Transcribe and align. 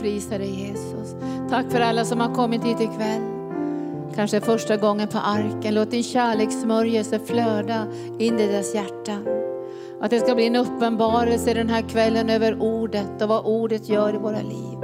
Och 0.00 0.04
prisar 0.04 0.38
dig 0.38 0.50
Jesus. 0.50 1.14
Tack 1.50 1.70
för 1.70 1.80
alla 1.80 2.04
som 2.04 2.20
har 2.20 2.34
kommit 2.34 2.64
hit 2.64 2.80
ikväll. 2.80 3.22
Kanske 4.14 4.40
första 4.40 4.76
gången 4.76 5.08
på 5.08 5.18
arken. 5.18 5.74
Låt 5.74 5.90
din 5.90 6.02
kärlekssmörjelse 6.02 7.18
flöda 7.18 7.86
in 8.18 8.38
i 8.38 8.46
deras 8.46 8.74
hjärtan. 8.74 9.26
Att 10.00 10.10
det 10.10 10.20
ska 10.20 10.34
bli 10.34 10.46
en 10.46 10.56
uppenbarelse 10.56 11.54
den 11.54 11.68
här 11.68 11.82
kvällen 11.82 12.30
över 12.30 12.62
ordet 12.62 13.22
och 13.22 13.28
vad 13.28 13.44
ordet 13.44 13.88
gör 13.88 14.14
i 14.14 14.18
våra 14.18 14.40
liv. 14.40 14.78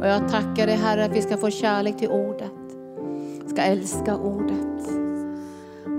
Och 0.00 0.06
jag 0.06 0.28
tackar 0.28 0.66
dig 0.66 0.76
Herre 0.76 1.04
att 1.04 1.16
vi 1.16 1.22
ska 1.22 1.36
få 1.36 1.50
kärlek 1.50 1.98
till 1.98 2.10
ordet. 2.10 2.52
Vi 3.44 3.50
Ska 3.50 3.62
älska 3.62 4.16
ordet. 4.16 4.88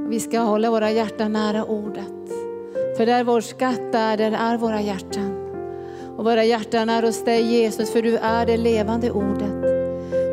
Vi 0.09 0.20
ska 0.20 0.39
hålla 0.39 0.72
våra 0.72 0.91
hjärtan 0.91 1.34
nära 1.34 1.66
ordet. 1.66 2.31
För 2.98 3.05
där 3.05 3.23
vår 3.23 3.41
skatt 3.41 3.95
är, 3.95 4.17
där 4.17 4.31
är 4.31 4.58
våra 4.58 4.81
hjärtan. 4.81 5.33
Och 6.23 6.30
våra 6.30 6.44
hjärtan 6.44 6.90
är 6.90 7.04
hos 7.04 7.23
dig 7.26 7.41
Jesus, 7.41 7.91
för 7.91 8.02
du 8.02 8.18
är 8.18 8.45
det 8.45 8.58
levande 8.58 9.12
ordet. 9.12 9.62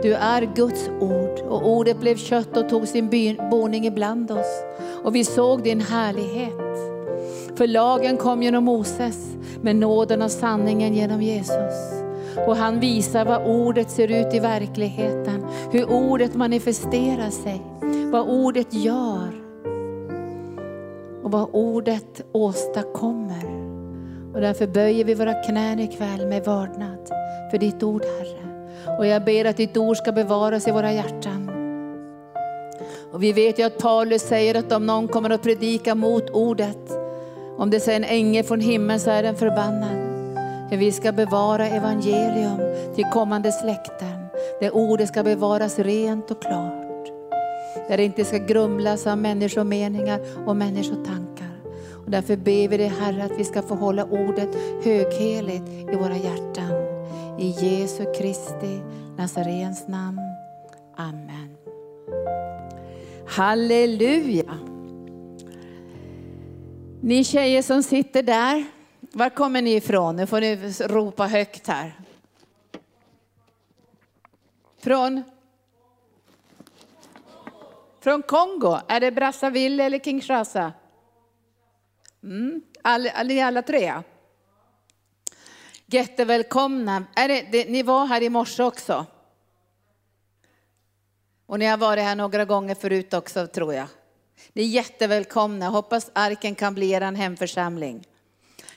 Du 0.03 0.15
är 0.15 0.55
Guds 0.55 0.89
ord 1.01 1.41
och 1.48 1.71
ordet 1.71 2.01
blev 2.01 2.17
kött 2.17 2.57
och 2.57 2.69
tog 2.69 2.89
sin 2.89 3.37
boning 3.51 3.87
ibland 3.87 4.31
oss. 4.31 4.62
Och 5.05 5.15
vi 5.15 5.25
såg 5.25 5.62
din 5.62 5.81
härlighet. 5.81 6.55
För 7.57 7.67
lagen 7.67 8.17
kom 8.17 8.43
genom 8.43 8.65
Moses, 8.65 9.37
men 9.62 9.81
nåden 9.81 10.23
och 10.23 10.31
sanningen 10.31 10.95
genom 10.95 11.23
Jesus. 11.23 12.03
Och 12.47 12.57
han 12.57 12.81
visar 12.81 13.25
vad 13.25 13.47
ordet 13.47 13.91
ser 13.91 14.09
ut 14.09 14.34
i 14.34 14.39
verkligheten, 14.39 15.47
hur 15.73 15.91
ordet 15.91 16.34
manifesterar 16.34 17.31
sig, 17.31 17.62
vad 18.12 18.29
ordet 18.29 18.75
gör 18.75 19.31
och 21.23 21.31
vad 21.31 21.48
ordet 21.53 22.23
åstadkommer. 22.33 23.59
Och 24.34 24.41
därför 24.41 24.67
böjer 24.67 25.05
vi 25.05 25.14
våra 25.14 25.34
knän 25.34 25.81
ikväll 25.81 26.27
med 26.27 26.45
vördnad 26.45 27.09
för 27.50 27.59
ditt 27.59 27.83
ord 27.83 28.03
Herre. 28.05 28.41
Och 28.98 29.06
jag 29.06 29.25
ber 29.25 29.45
att 29.45 29.56
ditt 29.56 29.77
ord 29.77 29.97
ska 29.97 30.12
bevaras 30.12 30.69
i 30.69 30.70
våra 30.70 30.92
hjärtan. 30.92 31.50
Och 33.12 33.23
vi 33.23 33.33
vet 33.33 33.58
ju 33.58 33.62
att 33.62 33.78
Paulus 33.78 34.23
säger 34.23 34.55
att 34.55 34.73
om 34.73 34.86
någon 34.86 35.08
kommer 35.08 35.31
att 35.31 35.42
predika 35.42 35.95
mot 35.95 36.31
ordet, 36.31 36.91
om 37.58 37.70
det 37.70 37.81
säger 37.81 38.01
en 38.01 38.05
ängel 38.05 38.45
från 38.45 38.61
himlen 38.61 39.01
så 39.01 39.11
är 39.11 39.23
den 39.23 39.36
förbannad. 39.36 40.11
För 40.69 40.77
vi 40.77 40.92
ska 40.92 41.12
bevara 41.12 41.69
evangelium 41.69 42.61
till 42.95 43.05
kommande 43.05 43.53
släkten. 43.53 44.27
Där 44.61 44.75
ordet 44.75 45.08
ska 45.08 45.23
bevaras 45.23 45.78
rent 45.78 46.31
och 46.31 46.42
klart. 46.42 47.06
Där 47.89 47.97
det 47.97 48.05
inte 48.05 48.25
ska 48.25 48.39
grumlas 48.39 49.06
av 49.06 49.19
människomeningar 49.19 50.20
och 50.47 50.56
människotankar. 50.56 51.30
Och 52.11 52.16
därför 52.16 52.36
ber 52.36 52.69
vi 52.69 52.77
dig 52.77 52.89
Herre 52.89 53.25
att 53.25 53.39
vi 53.39 53.44
ska 53.44 53.62
få 53.62 53.75
hålla 53.75 54.05
ordet 54.05 54.55
högheligt 54.84 55.69
i 55.92 55.97
våra 55.97 56.17
hjärtan. 56.17 56.72
I 57.39 57.48
Jesu 57.48 58.05
Kristi 58.14 58.80
Nazarens 59.17 59.89
namn. 59.89 60.20
Amen. 60.97 61.56
Halleluja. 63.28 64.58
Ni 67.00 67.25
tjejer 67.25 67.62
som 67.62 67.83
sitter 67.83 68.22
där, 68.22 68.64
var 69.00 69.30
kommer 69.30 69.62
ni 69.62 69.74
ifrån? 69.74 70.17
Nu 70.17 70.27
får 70.27 70.41
ni 70.41 70.56
ropa 70.89 71.27
högt 71.27 71.67
här. 71.67 71.92
Från? 74.79 75.23
Från 78.01 78.23
Kongo. 78.23 78.79
Är 78.89 79.01
det 79.01 79.11
Brazzaville 79.11 79.85
eller 79.85 79.98
Kinshasa? 79.98 80.73
Mm. 82.23 82.63
All, 82.83 83.07
all, 83.07 83.27
ni 83.27 83.41
alla 83.41 83.63
tre? 83.63 84.03
Jättevälkomna. 85.86 87.05
Är 87.17 87.29
det, 87.29 87.47
det, 87.53 87.70
ni 87.70 87.83
var 87.83 88.07
här 88.07 88.23
i 88.23 88.29
morse 88.29 88.63
också? 88.63 89.07
Och 91.47 91.59
ni 91.59 91.67
har 91.67 91.77
varit 91.77 92.05
här 92.05 92.17
några 92.17 92.45
gånger 92.45 92.75
förut 92.75 93.14
också 93.14 93.47
tror 93.47 93.75
jag. 93.75 93.86
Ni 94.53 94.63
är 94.63 94.67
jättevälkomna. 94.67 95.69
Hoppas 95.69 96.11
arken 96.13 96.55
kan 96.55 96.75
bli 96.75 96.91
er 96.91 97.01
hemförsamling. 97.01 98.07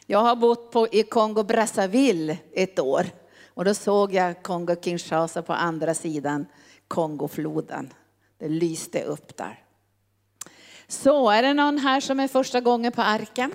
Jag 0.05 0.19
har 0.19 0.35
bott 0.35 0.71
på, 0.71 0.87
i 0.91 1.03
Kongo 1.03 1.43
Brazzaville 1.43 2.37
ett 2.53 2.79
år 2.79 3.05
och 3.45 3.65
då 3.65 3.73
såg 3.73 4.13
jag 4.13 4.43
Kongo 4.43 4.75
Kinshasa 4.81 5.41
på 5.41 5.53
andra 5.53 5.93
sidan 5.93 6.45
Kongofloden. 6.87 7.93
Det 8.37 8.47
lyste 8.47 9.03
upp 9.03 9.37
där. 9.37 9.62
Så, 10.93 11.29
är 11.29 11.43
det 11.43 11.53
någon 11.53 11.77
här 11.77 11.99
som 11.99 12.19
är 12.19 12.27
första 12.27 12.61
gången 12.61 12.91
på 12.91 13.01
arken? 13.01 13.53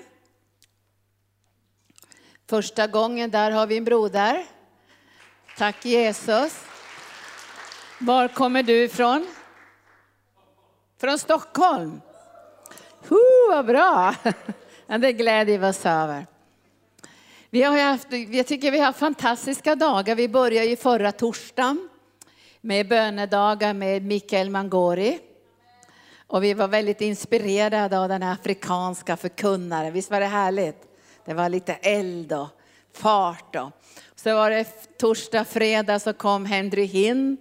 Första 2.49 2.87
gången, 2.87 3.31
där 3.31 3.51
har 3.51 3.67
vi 3.67 3.77
en 3.77 3.83
broder. 3.83 4.45
Tack 5.57 5.85
Jesus. 5.85 6.65
Var 7.99 8.27
kommer 8.27 8.63
du 8.63 8.83
ifrån? 8.83 9.27
Från 11.01 11.19
Stockholm? 11.19 12.01
Huh, 13.07 13.49
vad 13.49 13.65
bra! 13.65 14.15
Det 14.87 15.13
gläder 15.13 15.57
vi 15.57 15.67
oss 15.67 15.85
över. 15.85 16.27
Vi 17.49 17.63
har 17.63 17.77
haft, 17.77 18.07
jag 18.29 18.47
tycker 18.47 18.71
vi 18.71 18.79
har 18.79 18.91
fantastiska 18.91 19.75
dagar. 19.75 20.15
Vi 20.15 20.29
började 20.29 20.67
ju 20.67 20.75
förra 20.75 21.11
torsdagen 21.11 21.89
med 22.61 22.87
bönedagar 22.87 23.73
med 23.73 24.05
Mikael 24.05 24.49
Mangori. 24.49 25.19
Och 26.29 26.43
vi 26.43 26.53
var 26.53 26.67
väldigt 26.67 27.01
inspirerade 27.01 27.99
av 27.99 28.09
den 28.09 28.23
afrikanska 28.23 29.17
förkunnaren. 29.17 29.93
Visst 29.93 30.11
var 30.11 30.19
det 30.19 30.25
härligt? 30.25 30.77
Det 31.25 31.33
var 31.33 31.49
lite 31.49 31.73
eld 31.73 32.33
och 32.33 32.47
fart. 32.93 33.55
Och. 33.55 33.71
Så 34.15 34.35
var 34.35 34.49
det 34.49 34.65
torsdag, 34.97 35.45
fredag 35.45 35.99
så 35.99 36.13
kom 36.13 36.45
Henry 36.45 36.83
Hinn. 36.83 37.37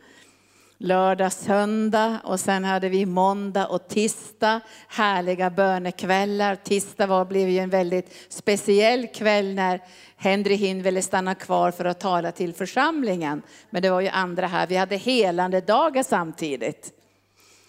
Lördag, 0.78 1.32
söndag 1.32 2.18
och 2.24 2.40
sen 2.40 2.64
hade 2.64 2.88
vi 2.88 3.06
måndag 3.06 3.66
och 3.66 3.88
tisdag 3.88 4.60
härliga 4.88 5.50
bönekvällar. 5.50 6.56
Tisdag 6.56 7.06
var, 7.06 7.24
blev 7.24 7.48
ju 7.48 7.58
en 7.58 7.70
väldigt 7.70 8.14
speciell 8.28 9.06
kväll 9.06 9.54
när 9.54 9.80
Henry 10.16 10.54
Hinn 10.54 10.82
ville 10.82 11.02
stanna 11.02 11.34
kvar 11.34 11.70
för 11.70 11.84
att 11.84 12.00
tala 12.00 12.32
till 12.32 12.54
församlingen. 12.54 13.42
Men 13.70 13.82
det 13.82 13.90
var 13.90 14.00
ju 14.00 14.08
andra 14.08 14.46
här. 14.46 14.66
Vi 14.66 14.76
hade 14.76 14.96
helande 14.96 15.60
dagar 15.60 16.02
samtidigt. 16.02 16.97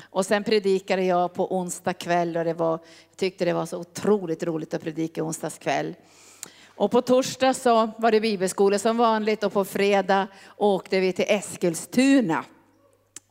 Och 0.10 0.26
sen 0.26 0.44
predikade 0.44 1.04
jag 1.04 1.34
på 1.34 1.56
onsdag 1.56 1.94
kväll 1.94 2.38
och 2.38 2.46
det 2.46 2.54
var, 2.54 2.72
jag 3.10 3.18
tyckte 3.18 3.46
det 3.46 3.54
var 3.54 3.66
så 3.66 3.78
otroligt 3.78 4.44
roligt 4.44 4.74
att 4.74 4.84
predika 4.84 5.24
onsdags 5.24 5.58
kväll. 5.58 5.96
Och 6.66 6.92
på 6.92 7.02
torsdag 7.02 7.54
så 7.54 7.90
var 7.98 8.12
det 8.12 8.20
bibelskola 8.20 8.80
som 8.80 8.98
vanligt 8.98 9.44
och 9.44 9.54
på 9.54 9.66
fredag 9.66 10.28
åkte 10.58 11.00
vi 11.00 11.14
till 11.14 11.26
Eskilstuna. 11.28 12.46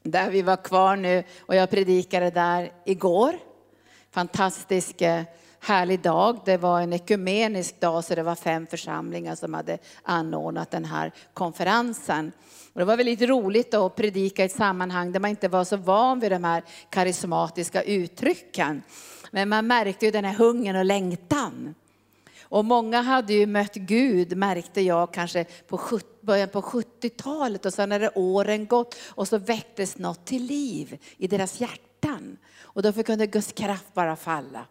Där 0.02 0.30
vi 0.30 0.42
var 0.42 0.56
kvar 0.56 0.96
nu 0.96 1.24
och 1.38 1.54
jag 1.54 1.70
predikade 1.70 2.30
där 2.30 2.72
igår. 2.84 3.32
Fantastisk 4.10 5.02
eh, 5.02 5.22
härlig 5.60 6.00
dag. 6.00 6.40
Det 6.44 6.56
var 6.56 6.80
en 6.80 6.92
ekumenisk 6.92 7.80
dag 7.80 8.04
så 8.04 8.14
det 8.14 8.22
var 8.22 8.34
fem 8.34 8.66
församlingar 8.66 9.34
som 9.34 9.54
hade 9.54 9.78
anordnat 10.02 10.70
den 10.70 10.84
här 10.84 11.12
konferensen. 11.34 12.32
Och 12.72 12.78
det 12.80 12.84
var 12.84 12.96
väldigt 12.96 13.22
roligt 13.22 13.74
att 13.74 13.96
predika 13.96 14.42
i 14.42 14.46
ett 14.46 14.52
sammanhang 14.52 15.12
där 15.12 15.20
man 15.20 15.30
inte 15.30 15.48
var 15.48 15.64
så 15.64 15.76
van 15.76 16.20
vid 16.20 16.32
de 16.32 16.44
här 16.44 16.62
karismatiska 16.90 17.82
uttrycken. 17.82 18.82
Men 19.30 19.48
man 19.48 19.66
märkte 19.66 20.04
ju 20.04 20.10
den 20.10 20.24
här 20.24 20.34
hungern 20.34 20.76
och 20.76 20.84
längtan. 20.84 21.74
Och 22.50 22.64
många 22.64 23.00
hade 23.00 23.32
ju 23.32 23.46
mött 23.46 23.74
Gud, 23.74 24.36
märkte 24.36 24.80
jag 24.80 25.12
kanske 25.12 25.44
på 25.44 26.00
början 26.20 26.48
på 26.48 26.60
70-talet 26.60 27.66
och 27.66 27.74
sen 27.74 27.90
hade 27.90 28.10
åren 28.14 28.66
gått 28.66 28.96
och 29.08 29.28
så 29.28 29.38
väcktes 29.38 29.98
något 29.98 30.26
till 30.26 30.42
liv 30.42 30.98
i 31.16 31.26
deras 31.26 31.60
hjärtan. 31.60 32.36
Och 32.60 32.82
då 32.82 32.92
kunde 32.92 33.26
Guds 33.26 33.52
kraft 33.52 33.94
bara 33.94 34.16
falla. 34.16 34.66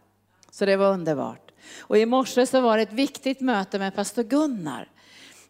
Så 0.57 0.65
det 0.65 0.77
var 0.77 0.93
underbart. 0.93 1.51
Och 1.79 1.97
i 1.97 2.05
morse 2.05 2.45
så 2.45 2.61
var 2.61 2.77
det 2.77 2.83
ett 2.83 2.93
viktigt 2.93 3.41
möte 3.41 3.79
med 3.79 3.95
pastor 3.95 4.23
Gunnar. 4.23 4.91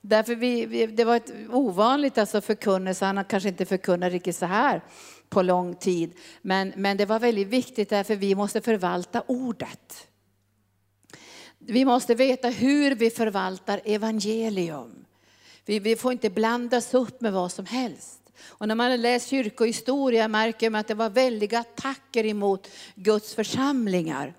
Därför 0.02 0.36
vi, 0.36 0.66
vi, 0.66 0.88
det 0.88 1.04
var 1.04 1.16
ett 1.16 1.32
ovanligt 1.50 2.18
alltså 2.18 2.42
förkunnelse, 2.42 3.06
han 3.06 3.18
har 3.18 3.24
kanske 3.24 3.50
inte 3.50 3.66
förkunnat 3.66 4.12
riktigt 4.12 4.36
så 4.36 4.46
här 4.46 4.82
på 5.30 5.42
lång 5.42 5.76
tid. 5.76 6.14
Men, 6.42 6.74
men 6.76 6.98
det 6.98 7.06
var 7.06 7.20
väldigt 7.20 7.48
viktigt 7.48 7.90
därför 7.90 8.16
vi 8.16 8.36
måste 8.36 8.62
förvalta 8.62 9.24
ordet. 9.28 10.08
Vi 11.58 11.86
måste 11.86 12.16
veta 12.16 12.50
hur 12.50 12.96
vi 12.96 13.10
förvaltar 13.10 13.82
evangelium. 13.86 15.06
Vi, 15.66 15.80
vi 15.80 15.96
får 15.96 16.12
inte 16.12 16.30
blandas 16.30 16.94
upp 16.94 17.22
med 17.22 17.34
vad 17.34 17.52
som 17.52 17.66
helst. 17.66 18.22
Och 18.46 18.68
när 18.68 18.76
man 18.76 19.02
läser 19.02 19.30
kyrkohistoria 19.30 20.28
märker 20.28 20.70
man 20.70 20.82
att 20.82 20.88
det 20.88 20.94
var 20.94 21.10
väldiga 21.10 21.60
attacker 21.60 22.26
emot 22.26 22.68
Guds 22.96 23.36
församlingar 23.36 24.34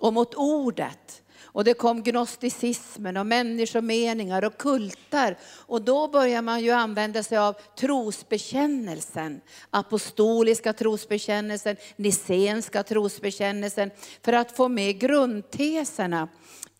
och 0.00 0.12
mot 0.12 0.34
ordet. 0.34 1.22
Och 1.52 1.64
det 1.64 1.74
kom 1.74 2.02
gnosticismen 2.02 3.16
och 3.16 3.26
människomeningar 3.26 4.44
och 4.44 4.56
kultar. 4.56 5.38
Och 5.66 5.82
då 5.82 6.08
börjar 6.08 6.42
man 6.42 6.60
ju 6.60 6.70
använda 6.70 7.22
sig 7.22 7.38
av 7.38 7.56
trosbekännelsen. 7.78 9.40
Apostoliska 9.70 10.72
trosbekännelsen, 10.72 11.76
nicenska 11.96 12.82
trosbekännelsen. 12.82 13.90
För 14.22 14.32
att 14.32 14.56
få 14.56 14.68
med 14.68 14.98
grundteserna 14.98 16.28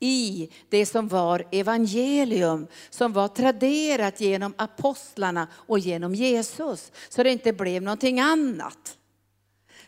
i 0.01 0.51
det 0.69 0.87
som 0.87 1.09
var 1.09 1.47
evangelium, 1.51 2.67
som 2.91 3.13
var 3.13 3.29
traderat 3.29 4.21
genom 4.21 4.55
apostlarna 4.57 5.49
och 5.55 5.79
genom 5.79 6.15
Jesus. 6.15 6.93
Så 7.09 7.23
det 7.23 7.31
inte 7.31 7.53
blev 7.53 7.83
någonting 7.83 8.21
annat. 8.21 8.97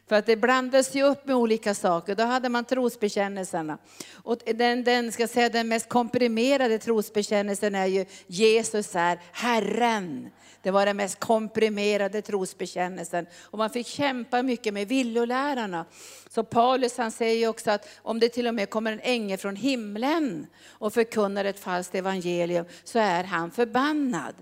För 0.09 0.17
att 0.17 0.27
det 0.27 0.37
blandas 0.37 0.95
ju 0.95 1.03
upp 1.03 1.27
med 1.27 1.37
olika 1.37 1.75
saker. 1.75 2.15
Då 2.15 2.23
hade 2.23 2.49
man 2.49 2.65
trosbekännelserna. 2.65 3.79
Och 4.13 4.39
den, 4.55 4.85
den, 4.85 5.13
ska 5.13 5.29
säga, 5.29 5.49
den 5.49 5.69
mest 5.69 5.89
komprimerade 5.89 6.79
trosbekännelsen 6.79 7.75
är 7.75 7.87
ju 7.87 8.05
Jesus 8.27 8.97
är 8.97 9.21
Herren. 9.33 10.31
Det 10.63 10.71
var 10.71 10.87
den 10.87 10.97
mest 10.97 11.21
komprimerade 11.21 12.23
trosbekännelsen. 12.23 13.27
Och 13.41 13.59
man 13.59 13.71
fick 13.71 13.87
kämpa 13.87 14.43
mycket 14.43 14.75
med 14.75 14.89
villolärarna. 14.89 15.85
Så 16.31 16.45
Paulus 16.45 16.97
han 16.97 17.11
säger 17.11 17.49
också 17.49 17.71
att 17.71 17.89
om 18.03 18.21
det 18.21 18.29
till 18.29 18.47
och 18.47 18.55
med 18.55 18.71
kommer 18.71 18.93
en 18.93 19.01
ängel 19.01 19.39
från 19.39 19.57
himlen 19.57 20.47
och 20.69 20.95
förkunnar 20.95 21.45
ett 21.45 21.59
falskt 21.59 21.95
evangelium 21.95 22.65
så 22.85 22.99
är 22.99 23.25
han 23.25 23.51
förbannad. 23.51 24.35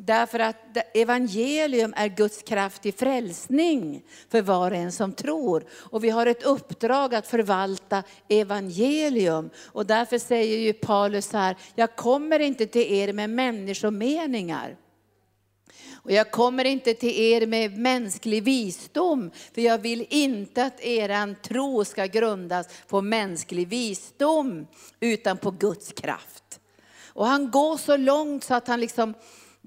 Därför 0.00 0.38
att 0.38 0.76
evangelium 0.94 1.94
är 1.96 2.08
Guds 2.08 2.42
kraft 2.42 2.82
till 2.82 2.94
frälsning 2.94 4.02
för 4.30 4.42
var 4.42 4.70
och 4.70 4.76
en 4.76 4.92
som 4.92 5.12
tror. 5.12 5.64
Och 5.70 6.04
vi 6.04 6.10
har 6.10 6.26
ett 6.26 6.42
uppdrag 6.42 7.14
att 7.14 7.26
förvalta 7.26 8.02
evangelium. 8.28 9.50
Och 9.66 9.86
därför 9.86 10.18
säger 10.18 10.58
ju 10.58 10.72
Paulus 10.72 11.32
här, 11.32 11.56
jag 11.74 11.96
kommer 11.96 12.40
inte 12.40 12.66
till 12.66 12.92
er 12.92 13.12
med 13.12 13.30
människomeningar. 13.30 14.76
Och 15.92 16.12
jag 16.12 16.30
kommer 16.30 16.64
inte 16.64 16.94
till 16.94 17.20
er 17.20 17.46
med 17.46 17.78
mänsklig 17.78 18.42
visdom, 18.42 19.30
för 19.54 19.62
jag 19.62 19.78
vill 19.78 20.06
inte 20.10 20.64
att 20.64 20.80
er 20.80 21.34
tro 21.42 21.84
ska 21.84 22.06
grundas 22.06 22.66
på 22.88 23.00
mänsklig 23.00 23.68
visdom, 23.68 24.66
utan 25.00 25.38
på 25.38 25.50
Guds 25.50 25.92
kraft. 25.92 26.60
Och 27.18 27.26
han 27.26 27.50
går 27.50 27.76
så 27.76 27.96
långt 27.96 28.44
så 28.44 28.54
att 28.54 28.68
han 28.68 28.80
liksom 28.80 29.14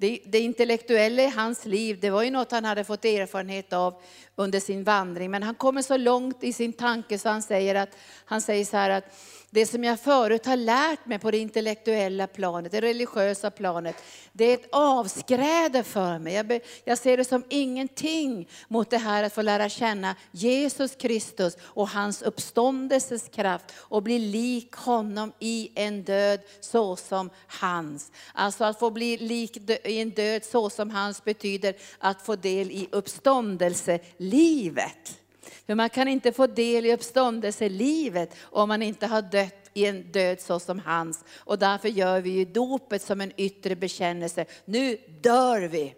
det, 0.01 0.19
det 0.25 0.39
intellektuella 0.39 1.23
i 1.23 1.27
hans 1.27 1.65
liv, 1.65 1.99
det 1.99 2.09
var 2.09 2.23
ju 2.23 2.31
något 2.31 2.51
han 2.51 2.65
hade 2.65 2.83
fått 2.83 3.05
erfarenhet 3.05 3.73
av 3.73 4.01
under 4.35 4.59
sin 4.59 4.83
vandring. 4.83 5.31
Men 5.31 5.43
han 5.43 5.55
kommer 5.55 5.81
så 5.81 5.97
långt 5.97 6.43
i 6.43 6.53
sin 6.53 6.73
tanke 6.73 7.17
så 7.17 7.29
han 7.29 7.41
säger, 7.41 7.75
att, 7.75 7.97
han 8.25 8.41
säger 8.41 8.65
så 8.65 8.77
här 8.77 8.89
att 8.89 9.05
det 9.53 9.65
som 9.65 9.83
jag 9.83 9.99
förut 9.99 10.45
har 10.45 10.55
lärt 10.55 11.05
mig 11.05 11.19
på 11.19 11.31
det 11.31 11.37
intellektuella 11.37 12.27
planet, 12.27 12.71
det 12.71 12.81
religiösa 12.81 13.51
planet, 13.51 13.95
det 14.31 14.45
är 14.45 14.53
ett 14.53 14.69
avskräde 14.71 15.83
för 15.83 16.19
mig. 16.19 16.33
Jag, 16.33 16.47
be, 16.47 16.59
jag 16.83 16.97
ser 16.97 17.17
det 17.17 17.25
som 17.25 17.43
ingenting 17.49 18.49
mot 18.67 18.89
det 18.89 18.97
här 18.97 19.23
att 19.23 19.33
få 19.33 19.41
lära 19.41 19.69
känna 19.69 20.15
Jesus 20.31 20.95
Kristus 20.95 21.57
och 21.61 21.89
hans 21.89 22.21
uppståndelses 22.21 23.29
kraft 23.29 23.65
och 23.77 24.03
bli 24.03 24.19
lik 24.19 24.75
honom 24.75 25.31
i 25.39 25.71
en 25.75 26.03
död 26.03 26.39
såsom 26.59 27.29
hans. 27.47 28.11
Alltså 28.33 28.63
att 28.63 28.79
få 28.79 28.89
bli 28.91 29.17
lik 29.17 29.57
i 29.85 30.01
en 30.01 30.09
död 30.09 30.45
såsom 30.45 30.89
hans 30.89 31.23
betyder 31.23 31.75
att 31.99 32.21
få 32.21 32.35
del 32.35 32.71
i 32.71 32.87
uppståndelse 32.91 33.99
livet. 34.31 35.19
För 35.65 35.75
man 35.75 35.89
kan 35.89 36.07
inte 36.07 36.31
få 36.31 36.47
del 36.47 36.85
i 36.85 36.93
uppståndelselivet 36.93 38.35
om 38.41 38.69
man 38.69 38.81
inte 38.81 39.07
har 39.07 39.21
dött 39.21 39.69
i 39.73 39.85
en 39.85 40.11
död 40.11 40.41
så 40.41 40.59
som 40.59 40.79
hans. 40.79 41.23
Och 41.37 41.59
därför 41.59 41.89
gör 41.89 42.21
vi 42.21 42.29
ju 42.29 42.45
dopet 42.45 43.01
som 43.01 43.21
en 43.21 43.31
yttre 43.37 43.75
bekännelse. 43.75 44.45
Nu 44.65 44.97
dör 45.21 45.61
vi 45.61 45.95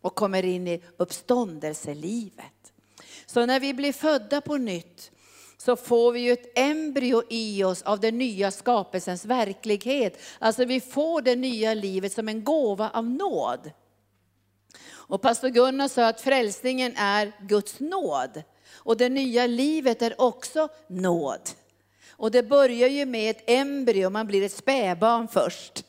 och 0.00 0.14
kommer 0.14 0.44
in 0.44 0.68
i 0.68 0.82
uppståndelselivet. 0.96 2.72
Så 3.26 3.46
när 3.46 3.60
vi 3.60 3.74
blir 3.74 3.92
födda 3.92 4.40
på 4.40 4.56
nytt 4.56 5.10
så 5.56 5.76
får 5.76 6.12
vi 6.12 6.20
ju 6.20 6.32
ett 6.32 6.58
embryo 6.58 7.22
i 7.30 7.64
oss 7.64 7.82
av 7.82 8.00
den 8.00 8.18
nya 8.18 8.50
skapelsens 8.50 9.24
verklighet. 9.24 10.20
Alltså 10.38 10.64
vi 10.64 10.80
får 10.80 11.22
det 11.22 11.36
nya 11.36 11.74
livet 11.74 12.12
som 12.12 12.28
en 12.28 12.44
gåva 12.44 12.90
av 12.90 13.10
nåd. 13.10 13.70
Och 15.08 15.22
pastor 15.22 15.48
Gunnar 15.48 15.88
sa 15.88 16.08
att 16.08 16.20
frälsningen 16.20 16.96
är 16.96 17.32
Guds 17.40 17.80
nåd. 17.80 18.42
Och 18.74 18.96
det 18.96 19.08
nya 19.08 19.46
livet 19.46 20.02
är 20.02 20.20
också 20.20 20.68
nåd. 20.88 21.40
Och 22.10 22.30
det 22.30 22.42
börjar 22.42 22.88
ju 22.88 23.06
med 23.06 23.30
ett 23.30 23.50
embryo, 23.50 24.10
man 24.10 24.26
blir 24.26 24.42
ett 24.42 24.52
spädbarn 24.52 25.28
först. 25.28 25.84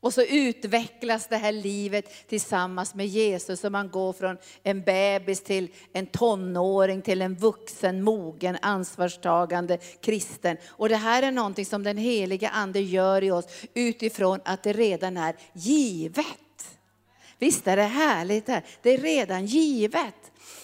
Och 0.00 0.14
så 0.14 0.22
utvecklas 0.22 1.26
det 1.26 1.36
här 1.36 1.52
livet 1.52 2.28
tillsammans 2.28 2.94
med 2.94 3.06
Jesus 3.06 3.64
och 3.64 3.72
man 3.72 3.90
går 3.90 4.12
från 4.12 4.36
en 4.62 4.82
bebis 4.82 5.44
till 5.44 5.68
en 5.92 6.06
tonåring 6.06 7.02
till 7.02 7.22
en 7.22 7.34
vuxen, 7.34 8.02
mogen, 8.02 8.56
ansvarstagande 8.62 9.76
kristen. 9.76 10.56
Och 10.66 10.88
det 10.88 10.96
här 10.96 11.22
är 11.22 11.32
någonting 11.32 11.66
som 11.66 11.82
den 11.82 11.96
heliga 11.96 12.48
ande 12.48 12.80
gör 12.80 13.24
i 13.24 13.30
oss 13.30 13.46
utifrån 13.74 14.40
att 14.44 14.62
det 14.62 14.72
redan 14.72 15.16
är 15.16 15.36
givet. 15.52 16.43
Visst 17.38 17.66
är 17.66 17.76
det 17.76 17.82
härligt? 17.82 18.48
Här? 18.48 18.62
Det 18.82 18.90
är 18.94 18.98
redan 18.98 19.46
givet. 19.46 20.14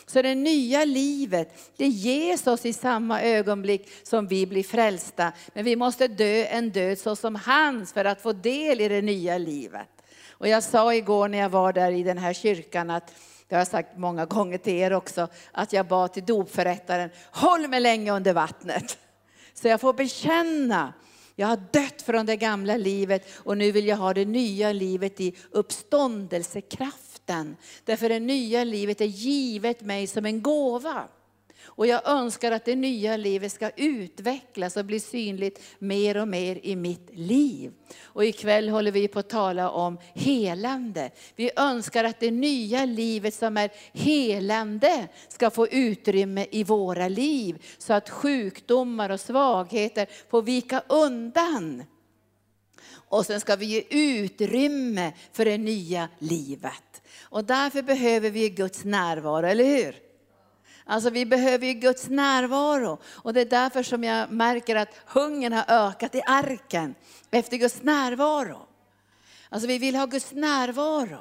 Så 0.07 0.23
det 0.23 0.35
nya 0.35 0.85
livet, 0.85 1.73
det 1.77 1.87
ges 1.87 2.47
oss 2.47 2.67
i 2.67 2.73
samma 2.73 3.23
ögonblick 3.23 3.89
som 4.03 4.27
vi 4.27 4.47
blir 4.47 4.63
frälsta. 4.63 5.33
Men 5.55 5.65
vi 5.65 5.77
måste 5.77 6.09
dö 6.09 6.45
en 6.45 6.71
död 6.71 6.99
så 6.99 7.17
som 7.17 7.35
hans 7.35 7.93
för 7.93 8.05
att 8.05 8.23
få 8.23 8.33
del 8.33 8.81
i 8.81 8.89
det 8.89 9.03
nya 9.03 9.39
livet. 9.39 9.89
Och 10.31 10.49
jag 10.49 10.63
sa 10.63 10.95
igår 10.95 11.29
när 11.29 11.39
jag 11.39 11.49
var 11.49 11.73
där 11.73 11.93
i 11.93 12.03
den 12.03 12.19
här 12.19 12.33
kyrkan 12.33 12.91
att 12.91 13.15
det 13.49 13.55
har 13.55 13.61
jag 13.61 13.69
sagt 13.69 13.97
många 13.97 14.27
gånger 14.27 14.59
till 14.59 14.73
er 14.73 14.93
också, 14.93 15.29
att 15.53 15.73
jag 15.73 15.87
bad 15.87 16.13
till 16.13 16.25
dopförrättaren, 16.25 17.11
håll 17.31 17.69
mig 17.69 17.81
länge 17.81 18.13
under 18.13 18.33
vattnet. 18.33 18.99
Så 19.55 19.69
jag 19.69 19.81
får 19.81 19.93
bekänna, 19.93 20.93
jag 21.41 21.47
har 21.47 21.61
dött 21.73 22.03
från 22.03 22.27
det 22.27 22.37
gamla 22.37 22.77
livet 22.77 23.29
och 23.37 23.59
nu 23.59 23.73
vill 23.73 23.87
jag 23.87 23.97
ha 23.97 24.15
det 24.15 24.25
nya 24.25 24.73
livet 24.73 25.21
i 25.21 25.35
uppståndelsekraften. 25.51 27.57
Därför 27.85 28.09
det 28.09 28.21
nya 28.21 28.65
livet 28.65 29.01
är 29.01 29.05
givet 29.05 29.81
mig 29.81 30.07
som 30.07 30.27
en 30.27 30.43
gåva. 30.43 31.09
Och 31.63 31.87
jag 31.87 32.09
önskar 32.09 32.53
att 32.53 32.65
det 32.65 32.77
nya 32.77 33.17
livet 33.17 33.53
ska 33.53 33.71
utvecklas 33.71 34.77
och 34.77 34.85
bli 34.85 35.01
synligt 35.01 35.63
mer 35.79 36.17
och 36.17 36.29
mer 36.29 36.59
i 36.63 36.77
mitt 36.77 37.11
liv. 37.13 37.73
Och 38.03 38.25
ikväll 38.25 38.69
håller 38.69 38.93
vi 38.93 39.09
på 39.09 39.19
att 39.19 39.29
tala 39.29 39.71
om 39.71 39.99
helande. 40.15 41.11
Vi 41.37 41.51
önskar 41.57 42.05
att 42.05 42.21
det 42.21 42.31
nya 42.31 42.85
livet 42.85 43.35
som 43.35 43.57
är 43.57 43.71
helande 43.93 45.09
ska 45.29 45.51
få 45.51 45.69
utrymme 45.69 46.47
i 46.51 46.65
våra 46.65 47.09
liv. 47.09 47.65
Så 47.79 47.93
att 47.93 48.11
sjukdomar 48.11 49.11
och 49.11 49.21
svagheter 49.21 50.09
får 50.31 50.43
vika 50.43 50.83
undan. 50.89 51.85
Och 52.93 53.27
sen 53.27 53.41
ska 53.41 53.57
vi 53.57 53.67
ge 53.67 53.85
utrymme 53.91 55.13
för 55.33 55.45
det 55.45 55.59
nya 55.59 56.09
livet. 56.19 57.03
Och 57.23 57.45
därför 57.45 57.83
behöver 57.83 58.31
vi 58.31 58.51
Guds 58.51 58.85
närvaro, 58.85 59.47
eller 59.47 59.65
hur? 59.65 60.10
Alltså 60.91 61.11
vi 61.11 61.27
behöver 61.27 61.67
ju 61.67 61.73
Guds 61.73 62.09
närvaro. 62.09 62.99
Och 63.05 63.35
det 63.35 63.41
är 63.41 63.45
därför 63.45 63.83
som 63.83 64.05
jag 64.05 64.31
märker 64.31 64.77
att 64.77 64.89
hungern 65.07 65.53
har 65.53 65.65
ökat 65.69 66.15
i 66.15 66.23
arken 66.27 66.95
efter 67.31 67.57
Guds 67.57 67.83
närvaro. 67.83 68.67
Alltså 69.49 69.69
vi 69.69 69.79
vill 69.79 69.97
ha 69.97 70.07
Guds 70.07 70.33
närvaro. 70.33 71.19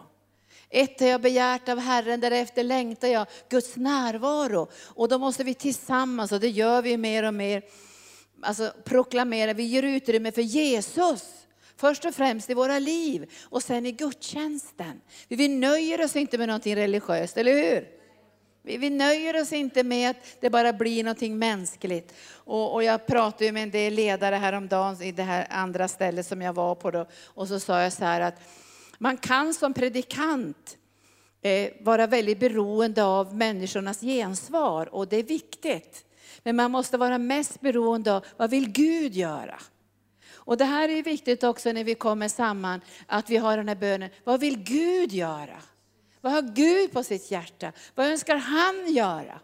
Ett 0.70 1.00
har 1.00 1.08
jag 1.08 1.22
begärt 1.22 1.70
av 1.70 1.80
Herren, 1.80 2.20
därefter 2.20 2.64
längtar 2.64 3.08
jag 3.08 3.28
Guds 3.50 3.76
närvaro. 3.76 4.68
Och 4.86 5.10
då 5.10 5.18
måste 5.18 5.44
vi 5.44 5.54
tillsammans, 5.54 6.32
och 6.32 6.40
det 6.40 6.50
gör 6.50 6.82
vi 6.82 6.98
mer 6.98 7.24
och 7.24 7.34
mer, 7.34 7.64
alltså 8.42 8.74
proklamera, 8.84 9.54
vi 9.54 9.64
ger 9.64 9.84
utrymme 9.84 10.32
för 10.32 10.42
Jesus. 10.42 11.24
Först 11.78 12.06
och 12.06 12.16
främst 12.16 12.50
i 12.50 12.54
våra 12.54 12.80
liv 12.80 13.32
och 13.44 13.64
sen 13.64 13.86
i 13.86 13.92
gudstjänsten. 13.92 15.02
Vi 15.28 15.48
nöjer 15.48 16.04
oss 16.04 16.16
inte 16.16 16.38
med 16.38 16.48
någonting 16.48 16.76
religiöst, 16.76 17.38
eller 17.38 17.54
hur? 17.54 17.99
Vi 18.78 18.90
nöjer 18.90 19.42
oss 19.42 19.54
inte 19.54 19.84
med 19.84 20.10
att 20.10 20.18
det 20.40 20.50
bara 20.50 20.74
blir 20.74 21.04
någonting 21.04 21.40
mänskligt. 21.40 22.14
Och, 22.32 22.74
och 22.74 22.84
jag 22.84 23.08
pratade 23.08 23.46
ju 23.46 23.52
med 23.52 23.64
en 23.64 23.72
del 23.72 23.94
ledare 23.94 24.36
häromdagen 24.36 25.02
i 25.02 25.12
det 25.12 25.24
här 25.24 25.48
andra 25.50 25.88
stället 25.88 26.26
som 26.26 26.42
jag 26.42 26.54
var 26.54 26.76
på 26.76 26.92
då. 26.92 27.06
Och 27.26 27.48
så 27.48 27.60
sa 27.60 27.82
jag 27.82 27.94
så 27.94 28.06
här 28.06 28.22
att 28.22 28.42
man 28.98 29.18
kan 29.18 29.54
som 29.54 29.74
predikant 29.74 30.78
eh, 31.42 31.70
vara 31.80 32.08
väldigt 32.08 32.40
beroende 32.40 33.04
av 33.04 33.36
människornas 33.36 34.02
gensvar 34.02 34.94
och 34.94 35.08
det 35.08 35.18
är 35.18 35.24
viktigt. 35.24 36.06
Men 36.44 36.56
man 36.56 36.72
måste 36.72 36.98
vara 36.98 37.18
mest 37.18 37.62
beroende 37.62 38.14
av 38.14 38.26
vad 38.38 38.50
vill 38.50 38.72
Gud 38.72 39.14
göra? 39.14 39.60
Och 40.50 40.58
det 40.58 40.66
här 40.66 40.90
är 40.90 41.04
viktigt 41.04 41.44
också 41.44 41.72
när 41.72 41.84
vi 41.84 41.96
kommer 41.96 42.28
samman, 42.28 42.82
att 43.08 43.30
vi 43.30 43.38
har 43.38 43.58
den 43.58 43.68
här 43.68 43.76
bönen. 43.76 44.10
Vad 44.24 44.40
vill 44.40 44.64
Gud 44.64 45.12
göra? 45.12 45.62
Vad 46.22 46.32
har 46.32 46.42
Gud 46.42 46.92
på 46.92 47.04
sitt 47.04 47.32
hjärta? 47.32 47.72
Vad 47.96 48.08
önskar 48.08 48.36
han 48.36 48.94
göra? 48.94 49.40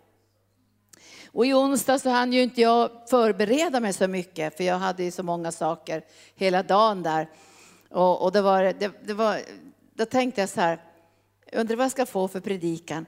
Och 1.27 1.45
i 1.45 1.53
onsdag 1.53 1.99
så 1.99 2.09
hann 2.09 2.33
ju 2.33 2.43
inte 2.43 2.61
jag 2.61 3.09
förbereda 3.09 3.79
mig 3.79 3.93
så 3.93 4.07
mycket, 4.07 4.57
för 4.57 4.63
jag 4.63 4.79
hade 4.79 5.03
ju 5.03 5.11
så 5.11 5.23
många 5.23 5.51
saker 5.51 6.03
hela 6.35 6.63
dagen 6.63 7.03
där. 7.03 7.29
Och, 7.89 8.23
och 8.23 8.31
det 8.31 8.41
var, 8.41 8.63
det, 8.63 8.91
det 9.05 9.13
var, 9.13 9.41
då 9.93 10.05
tänkte 10.05 10.41
jag 10.41 10.49
så 10.49 10.61
här, 10.61 10.81
undrar 11.51 11.75
vad 11.75 11.83
jag 11.83 11.91
ska 11.91 12.05
få 12.05 12.27
för 12.27 12.39
predikan. 12.39 13.05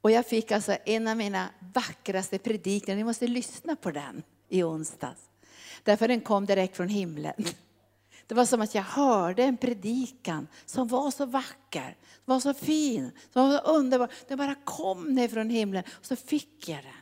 Och 0.00 0.10
jag 0.10 0.26
fick 0.26 0.52
alltså 0.52 0.76
en 0.84 1.08
av 1.08 1.16
mina 1.16 1.48
vackraste 1.74 2.38
predikningar, 2.38 2.96
ni 2.96 3.04
måste 3.04 3.26
lyssna 3.26 3.76
på 3.76 3.90
den 3.90 4.22
i 4.48 4.62
onsdags. 4.62 5.20
Därför 5.82 6.08
den 6.08 6.20
kom 6.20 6.46
direkt 6.46 6.76
från 6.76 6.88
himlen. 6.88 7.44
Det 8.30 8.34
var 8.34 8.44
som 8.44 8.60
att 8.60 8.74
jag 8.74 8.82
hörde 8.82 9.42
en 9.42 9.56
predikan 9.56 10.48
som 10.66 10.88
var 10.88 11.10
så 11.10 11.26
vacker, 11.26 11.96
som 12.24 12.34
var 12.34 12.40
så 12.40 12.54
fin, 12.54 13.10
som 13.32 13.48
var 13.48 13.58
så 13.58 13.64
underbar. 13.64 14.08
Den 14.28 14.38
bara 14.38 14.54
kom 14.54 15.14
ner 15.14 15.28
från 15.28 15.50
himlen 15.50 15.82
och 15.90 16.06
så 16.06 16.16
fick 16.16 16.68
jag 16.68 16.78
den. 16.82 16.92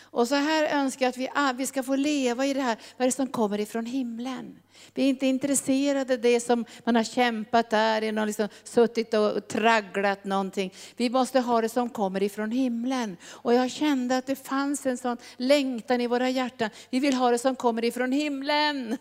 Och 0.00 0.28
så 0.28 0.34
här 0.34 0.78
önskar 0.78 1.06
jag 1.06 1.10
att 1.10 1.16
vi, 1.16 1.28
vi 1.58 1.66
ska 1.66 1.82
få 1.82 1.96
leva 1.96 2.46
i 2.46 2.54
det 2.54 2.60
här, 2.60 2.78
vad 2.96 3.04
är 3.04 3.08
det 3.08 3.16
som 3.16 3.26
kommer 3.26 3.60
ifrån 3.60 3.86
himlen. 3.86 4.58
Vi 4.94 5.04
är 5.04 5.08
inte 5.08 5.26
intresserade 5.26 6.14
av 6.14 6.20
det 6.20 6.40
som 6.40 6.64
man 6.84 6.96
har 6.96 7.04
kämpat 7.04 7.70
där, 7.70 8.20
och 8.20 8.26
liksom 8.26 8.48
suttit 8.64 9.14
och 9.14 9.48
tragglat 9.48 10.24
någonting. 10.24 10.72
Vi 10.96 11.10
måste 11.10 11.40
ha 11.40 11.60
det 11.60 11.68
som 11.68 11.90
kommer 11.90 12.22
ifrån 12.22 12.50
himlen. 12.50 13.16
Och 13.24 13.54
jag 13.54 13.70
kände 13.70 14.16
att 14.16 14.26
det 14.26 14.36
fanns 14.36 14.86
en 14.86 14.98
sån 14.98 15.16
längtan 15.36 16.00
i 16.00 16.06
våra 16.06 16.30
hjärtan. 16.30 16.70
Vi 16.90 16.98
vill 16.98 17.14
ha 17.14 17.30
det 17.30 17.38
som 17.38 17.56
kommer 17.56 17.84
ifrån 17.84 18.12
himlen. 18.12 18.96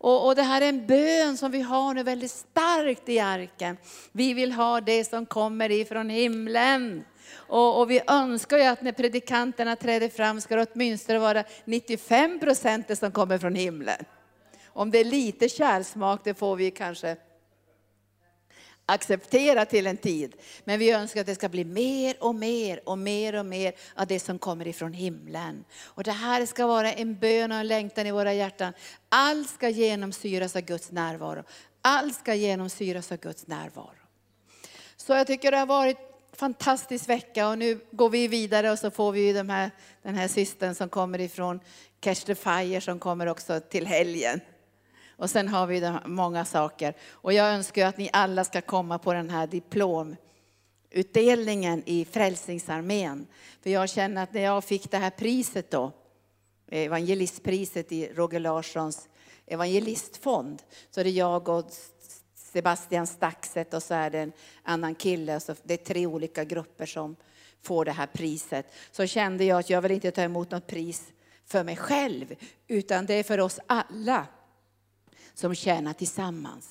Och, 0.00 0.26
och, 0.26 0.34
det 0.34 0.42
här 0.42 0.60
är 0.60 0.68
en 0.68 0.86
bön 0.86 1.36
som 1.36 1.50
vi 1.50 1.60
har 1.60 1.94
nu 1.94 2.02
väldigt 2.02 2.30
starkt 2.30 3.08
i 3.08 3.18
arken. 3.18 3.76
Vi 4.12 4.34
vill 4.34 4.52
ha 4.52 4.80
det 4.80 5.04
som 5.04 5.26
kommer 5.26 5.70
ifrån 5.70 6.10
himlen. 6.10 7.04
Och, 7.32 7.80
och, 7.80 7.90
vi 7.90 8.00
önskar 8.06 8.58
ju 8.58 8.64
att 8.64 8.82
när 8.82 8.92
predikanterna 8.92 9.76
träder 9.76 10.08
fram 10.08 10.40
ska 10.40 10.56
det 10.56 10.66
åtminstone 10.74 11.18
vara 11.18 11.44
95 11.64 12.40
procent 12.40 12.98
som 12.98 13.12
kommer 13.12 13.38
från 13.38 13.54
himlen. 13.54 14.04
Om 14.66 14.90
det 14.90 14.98
är 14.98 15.04
lite 15.04 15.48
kärlsmak, 15.48 16.20
det 16.24 16.34
får 16.34 16.56
vi 16.56 16.70
kanske 16.70 17.16
acceptera 18.88 19.64
till 19.64 19.86
en 19.86 19.96
tid. 19.96 20.34
Men 20.64 20.78
vi 20.78 20.90
önskar 20.90 21.20
att 21.20 21.26
det 21.26 21.34
ska 21.34 21.48
bli 21.48 21.64
mer 21.64 22.16
och 22.20 22.34
mer 22.34 22.80
och 22.88 22.98
mer 22.98 23.34
och 23.34 23.46
mer 23.46 23.72
av 23.94 24.06
det 24.06 24.20
som 24.20 24.38
kommer 24.38 24.66
ifrån 24.68 24.92
himlen. 24.92 25.64
Och 25.84 26.04
det 26.04 26.12
här 26.12 26.46
ska 26.46 26.66
vara 26.66 26.92
en 26.92 27.18
bön 27.18 27.52
och 27.52 27.58
en 27.58 27.68
längtan 27.68 28.06
i 28.06 28.10
våra 28.10 28.34
hjärtan. 28.34 28.72
Allt 29.08 29.50
ska 29.50 29.68
genomsyras 29.68 30.56
av 30.56 30.62
Guds 30.62 30.90
närvaro. 30.90 31.42
Allt 31.82 32.14
ska 32.14 32.34
genomsyras 32.34 33.12
av 33.12 33.18
Guds 33.18 33.46
närvaro. 33.46 33.90
Så 34.96 35.12
jag 35.12 35.26
tycker 35.26 35.50
det 35.50 35.58
har 35.58 35.66
varit 35.66 35.98
fantastisk 36.32 37.08
vecka 37.08 37.48
och 37.48 37.58
nu 37.58 37.80
går 37.90 38.10
vi 38.10 38.28
vidare 38.28 38.70
och 38.70 38.78
så 38.78 38.90
får 38.90 39.12
vi 39.12 39.32
de 39.32 39.48
här, 39.48 39.70
den 40.02 40.14
här 40.14 40.28
systern 40.28 40.74
som 40.74 40.88
kommer 40.88 41.20
ifrån 41.20 41.60
Catch 42.00 42.24
the 42.24 42.34
Fire 42.34 42.80
som 42.80 42.98
kommer 42.98 43.26
också 43.26 43.60
till 43.60 43.86
helgen. 43.86 44.40
Och 45.18 45.30
sen 45.30 45.48
har 45.48 45.66
vi 45.66 45.92
många 46.04 46.44
saker. 46.44 46.94
Och 47.10 47.32
jag 47.32 47.54
önskar 47.54 47.86
att 47.86 47.98
ni 47.98 48.10
alla 48.12 48.44
ska 48.44 48.60
komma 48.60 48.98
på 48.98 49.12
den 49.12 49.30
här 49.30 49.46
diplomutdelningen 49.46 51.82
i 51.86 52.04
Frälsningsarmén. 52.04 53.26
För 53.62 53.70
jag 53.70 53.88
känner 53.88 54.22
att 54.22 54.34
när 54.34 54.42
jag 54.42 54.64
fick 54.64 54.90
det 54.90 54.96
här 54.96 55.10
priset 55.10 55.70
då, 55.70 55.92
evangelistpriset 56.70 57.92
i 57.92 58.08
Roger 58.08 58.40
Larssons 58.40 59.08
evangelistfond, 59.46 60.62
så 60.90 61.00
är 61.00 61.04
det 61.04 61.10
jag 61.10 61.48
och 61.48 61.64
Sebastian 62.34 63.06
Staxet 63.06 63.74
och 63.74 63.82
så 63.82 63.94
är 63.94 64.10
det 64.10 64.18
en 64.18 64.32
annan 64.62 64.94
kille. 64.94 65.40
Så 65.40 65.54
det 65.62 65.74
är 65.74 65.84
tre 65.84 66.06
olika 66.06 66.44
grupper 66.44 66.86
som 66.86 67.16
får 67.62 67.84
det 67.84 67.92
här 67.92 68.06
priset. 68.06 68.72
Så 68.90 69.06
kände 69.06 69.44
jag 69.44 69.58
att 69.58 69.70
jag 69.70 69.82
vill 69.82 69.92
inte 69.92 70.10
ta 70.10 70.22
emot 70.22 70.50
något 70.50 70.66
pris 70.66 71.02
för 71.46 71.64
mig 71.64 71.76
själv, 71.76 72.34
utan 72.66 73.06
det 73.06 73.14
är 73.14 73.22
för 73.22 73.40
oss 73.40 73.60
alla 73.66 74.26
som 75.38 75.54
tjänar 75.54 75.92
tillsammans. 75.92 76.68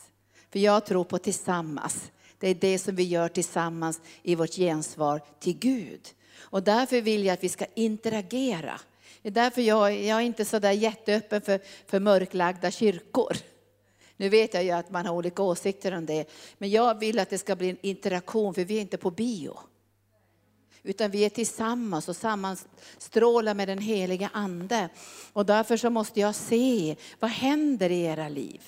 För 0.51 0.59
jag 0.59 0.85
tror 0.85 1.03
på 1.03 1.17
tillsammans. 1.17 2.11
Det 2.39 2.47
är 2.47 2.55
det 2.55 2.79
som 2.79 2.95
vi 2.95 3.03
gör 3.03 3.29
tillsammans 3.29 4.01
i 4.23 4.35
vårt 4.35 4.53
gensvar 4.53 5.21
till 5.39 5.57
Gud. 5.57 6.01
Och 6.37 6.63
därför 6.63 7.01
vill 7.01 7.25
jag 7.25 7.33
att 7.33 7.43
vi 7.43 7.49
ska 7.49 7.65
interagera. 7.73 8.79
Det 9.21 9.29
är 9.29 9.33
därför 9.33 9.61
jag, 9.61 10.03
jag 10.03 10.17
är 10.17 10.21
inte 10.21 10.45
så 10.45 10.59
där 10.59 10.71
jätteöppen 10.71 11.41
för, 11.41 11.59
för 11.85 11.99
mörklagda 11.99 12.71
kyrkor. 12.71 13.37
Nu 14.17 14.29
vet 14.29 14.53
jag 14.53 14.63
ju 14.63 14.71
att 14.71 14.91
man 14.91 15.05
har 15.05 15.15
olika 15.15 15.43
åsikter 15.43 15.97
om 15.97 16.05
det, 16.05 16.29
men 16.57 16.69
jag 16.69 16.99
vill 16.99 17.19
att 17.19 17.29
det 17.29 17.37
ska 17.37 17.55
bli 17.55 17.69
en 17.69 17.77
interaktion, 17.81 18.53
för 18.53 18.63
vi 18.63 18.77
är 18.77 18.81
inte 18.81 18.97
på 18.97 19.11
bio. 19.11 19.59
Utan 20.87 21.11
vi 21.11 21.25
är 21.25 21.29
tillsammans 21.29 22.09
och 22.09 22.15
sammanstrålar 22.15 23.53
med 23.53 23.67
den 23.67 23.79
heliga 23.79 24.29
Ande. 24.33 24.89
Och 25.33 25.45
därför 25.45 25.77
så 25.77 25.89
måste 25.89 26.19
jag 26.19 26.35
se, 26.35 26.95
vad 27.19 27.31
händer 27.31 27.89
i 27.89 28.01
era 28.01 28.29
liv? 28.29 28.61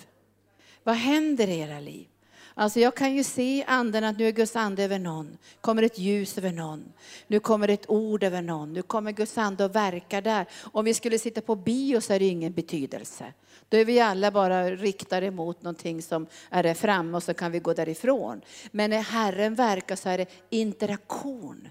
Vad 0.83 0.95
händer 0.95 1.47
i 1.47 1.59
era 1.59 1.79
liv? 1.79 2.07
Alltså 2.53 2.79
jag 2.79 2.95
kan 2.95 3.15
ju 3.15 3.23
se 3.23 3.63
anden 3.67 4.03
att 4.03 4.17
nu 4.17 4.27
är 4.27 4.31
Guds 4.31 4.55
ande 4.55 4.83
över 4.83 4.99
någon. 4.99 5.37
kommer 5.61 5.83
ett 5.83 5.99
ljus 5.99 6.37
över 6.37 6.51
någon. 6.51 6.93
Nu 7.27 7.39
kommer 7.39 7.67
ett 7.67 7.89
ord 7.89 8.23
över 8.23 8.41
någon. 8.41 8.73
Nu 8.73 8.81
kommer 8.81 9.11
Guds 9.11 9.37
ande 9.37 9.65
och 9.65 9.75
verkar 9.75 10.21
där. 10.21 10.45
Om 10.61 10.85
vi 10.85 10.93
skulle 10.93 11.19
sitta 11.19 11.41
på 11.41 11.55
bio 11.55 12.01
så 12.01 12.13
är 12.13 12.19
det 12.19 12.25
ingen 12.25 12.53
betydelse. 12.53 13.33
Då 13.69 13.77
är 13.77 13.85
vi 13.85 13.99
alla 13.99 14.31
bara 14.31 14.71
riktade 14.71 15.31
mot 15.31 15.61
någonting 15.61 16.01
som 16.01 16.27
är 16.49 16.63
där 16.63 16.73
framme 16.73 17.17
och 17.17 17.23
så 17.23 17.33
kan 17.33 17.51
vi 17.51 17.59
gå 17.59 17.73
därifrån. 17.73 18.41
Men 18.71 18.89
när 18.89 19.01
Herren 19.01 19.55
verkar 19.55 19.95
så 19.95 20.09
är 20.09 20.17
det 20.17 20.27
interaktion. 20.49 21.69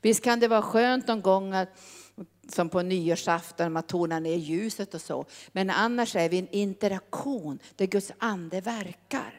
Visst 0.00 0.24
kan 0.24 0.40
det 0.40 0.48
vara 0.48 0.62
skönt 0.62 1.08
någon 1.08 1.22
gång 1.22 1.52
att 1.52 1.68
som 2.48 2.68
på 2.68 2.82
nyårsafton, 2.82 3.72
man 3.72 3.82
tonar 3.82 4.20
ner 4.20 4.36
ljuset 4.36 4.94
och 4.94 5.00
så. 5.00 5.24
Men 5.52 5.70
annars 5.70 6.16
är 6.16 6.28
vi 6.28 6.38
en 6.38 6.48
interaktion 6.50 7.58
där 7.76 7.86
Guds 7.86 8.12
ande 8.18 8.60
verkar. 8.60 9.38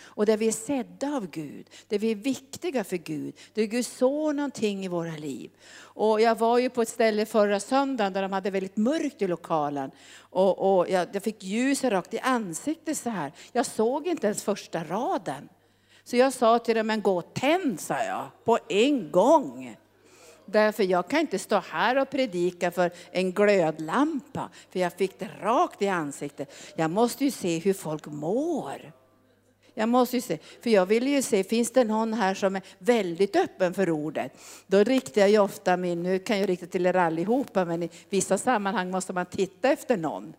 Och 0.00 0.26
där 0.26 0.36
vi 0.36 0.48
är 0.48 0.52
sedda 0.52 1.16
av 1.16 1.30
Gud, 1.30 1.70
där 1.88 1.98
vi 1.98 2.10
är 2.10 2.14
viktiga 2.14 2.84
för 2.84 2.96
Gud, 2.96 3.34
där 3.54 3.64
Gud 3.64 3.86
sår 3.86 4.32
någonting 4.32 4.84
i 4.84 4.88
våra 4.88 5.16
liv. 5.16 5.50
Och 5.78 6.20
jag 6.20 6.38
var 6.38 6.58
ju 6.58 6.70
på 6.70 6.82
ett 6.82 6.88
ställe 6.88 7.26
förra 7.26 7.60
söndagen 7.60 8.12
där 8.12 8.22
de 8.22 8.32
hade 8.32 8.50
väldigt 8.50 8.76
mörkt 8.76 9.22
i 9.22 9.26
lokalen. 9.26 9.90
Och, 10.18 10.78
och 10.78 10.90
jag, 10.90 11.08
jag 11.12 11.22
fick 11.22 11.42
ljus 11.42 11.84
rakt 11.84 12.14
i 12.14 12.18
ansiktet 12.18 12.98
så 12.98 13.10
här. 13.10 13.32
Jag 13.52 13.66
såg 13.66 14.06
inte 14.06 14.26
ens 14.26 14.42
första 14.42 14.84
raden. 14.84 15.48
Så 16.04 16.16
jag 16.16 16.32
sa 16.32 16.58
till 16.58 16.76
dem, 16.76 16.86
men 16.86 17.02
gå 17.02 17.18
och 17.18 17.34
tänd, 17.34 17.80
sa 17.80 18.04
jag, 18.04 18.28
på 18.44 18.58
en 18.68 19.10
gång. 19.10 19.76
Därför 20.50 20.82
jag 20.82 21.08
kan 21.08 21.20
inte 21.20 21.38
stå 21.38 21.62
här 21.70 21.98
och 21.98 22.10
predika 22.10 22.70
för 22.70 22.90
en 23.10 23.32
glödlampa, 23.32 24.48
för 24.70 24.80
jag 24.80 24.92
fick 24.92 25.18
det 25.18 25.28
rakt 25.40 25.82
i 25.82 25.88
ansiktet. 25.88 26.52
Jag 26.76 26.90
måste 26.90 27.24
ju 27.24 27.30
se 27.30 27.58
hur 27.58 27.72
folk 27.72 28.06
mår. 28.06 28.92
Jag 29.74 29.88
måste 29.88 30.16
ju 30.16 30.20
se, 30.20 30.38
för 30.62 30.70
jag 30.70 30.86
vill 30.86 31.08
ju 31.08 31.22
se, 31.22 31.44
finns 31.44 31.70
det 31.70 31.84
någon 31.84 32.14
här 32.14 32.34
som 32.34 32.56
är 32.56 32.62
väldigt 32.78 33.36
öppen 33.36 33.74
för 33.74 33.90
ordet? 33.90 34.32
Då 34.66 34.84
riktar 34.84 35.20
jag 35.20 35.30
ju 35.30 35.38
ofta 35.38 35.76
min, 35.76 36.02
nu 36.02 36.18
kan 36.18 36.38
jag 36.38 36.48
rikta 36.48 36.66
till 36.66 36.86
er 36.86 36.96
allihopa, 36.96 37.64
men 37.64 37.82
i 37.82 37.90
vissa 38.08 38.38
sammanhang 38.38 38.90
måste 38.90 39.12
man 39.12 39.26
titta 39.26 39.68
efter 39.68 39.96
någon. 39.96 40.34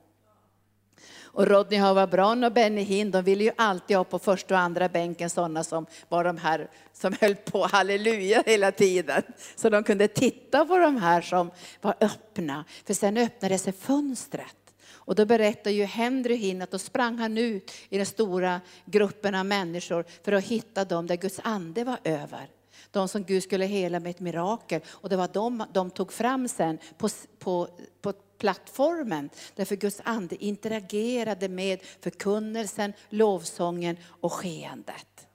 Och 1.39 1.47
Rodney 1.47 1.79
Howard 1.79 2.09
Brown 2.09 2.43
och 2.43 2.51
Benny 2.51 2.81
Hinn, 2.81 3.11
de 3.11 3.23
ville 3.23 3.43
ju 3.43 3.51
alltid 3.55 3.97
ha 3.97 4.03
på 4.03 4.19
första 4.19 4.53
och 4.53 4.59
andra 4.59 4.89
bänken 4.89 5.29
sådana 5.29 5.63
som 5.63 5.85
var 6.09 6.23
de 6.23 6.37
här 6.37 6.69
som 6.93 7.15
höll 7.21 7.35
på 7.35 7.65
halleluja 7.65 8.43
hela 8.45 8.71
tiden. 8.71 9.23
Så 9.55 9.69
de 9.69 9.83
kunde 9.83 10.07
titta 10.07 10.65
på 10.65 10.77
de 10.77 10.97
här 10.97 11.21
som 11.21 11.51
var 11.81 11.95
öppna. 12.01 12.65
För 12.85 12.93
sen 12.93 13.17
öppnade 13.17 13.57
sig 13.57 13.73
fönstret. 13.73 14.55
Och 14.91 15.15
då 15.15 15.25
berättar 15.25 15.71
ju 15.71 15.83
Henry 15.83 16.35
Hinn 16.35 16.61
att 16.61 16.71
då 16.71 16.79
sprang 16.79 17.17
han 17.17 17.37
ut 17.37 17.71
i 17.89 17.97
den 17.97 18.05
stora 18.05 18.61
gruppen 18.85 19.35
av 19.35 19.45
människor 19.45 20.05
för 20.23 20.31
att 20.31 20.43
hitta 20.43 20.85
dem 20.85 21.07
där 21.07 21.15
Guds 21.15 21.39
ande 21.43 21.83
var 21.83 21.99
över. 22.03 22.49
De 22.91 23.07
som 23.07 23.23
Gud 23.23 23.43
skulle 23.43 23.65
hela 23.65 23.99
med 23.99 24.09
ett 24.09 24.19
mirakel. 24.19 24.81
Och 24.87 25.09
det 25.09 25.15
var 25.15 25.29
de 25.33 25.65
de 25.73 25.91
tog 25.91 26.13
fram 26.13 26.47
sen 26.47 26.77
på, 26.97 27.09
på, 27.39 27.67
på 28.01 28.13
plattformen. 28.39 29.29
Därför 29.55 29.75
Guds 29.75 30.01
ande 30.03 30.43
interagerade 30.43 31.49
med 31.49 31.79
förkunnelsen, 32.01 32.93
lovsången 33.09 33.97
och 34.05 34.33
skeendet. 34.33 35.27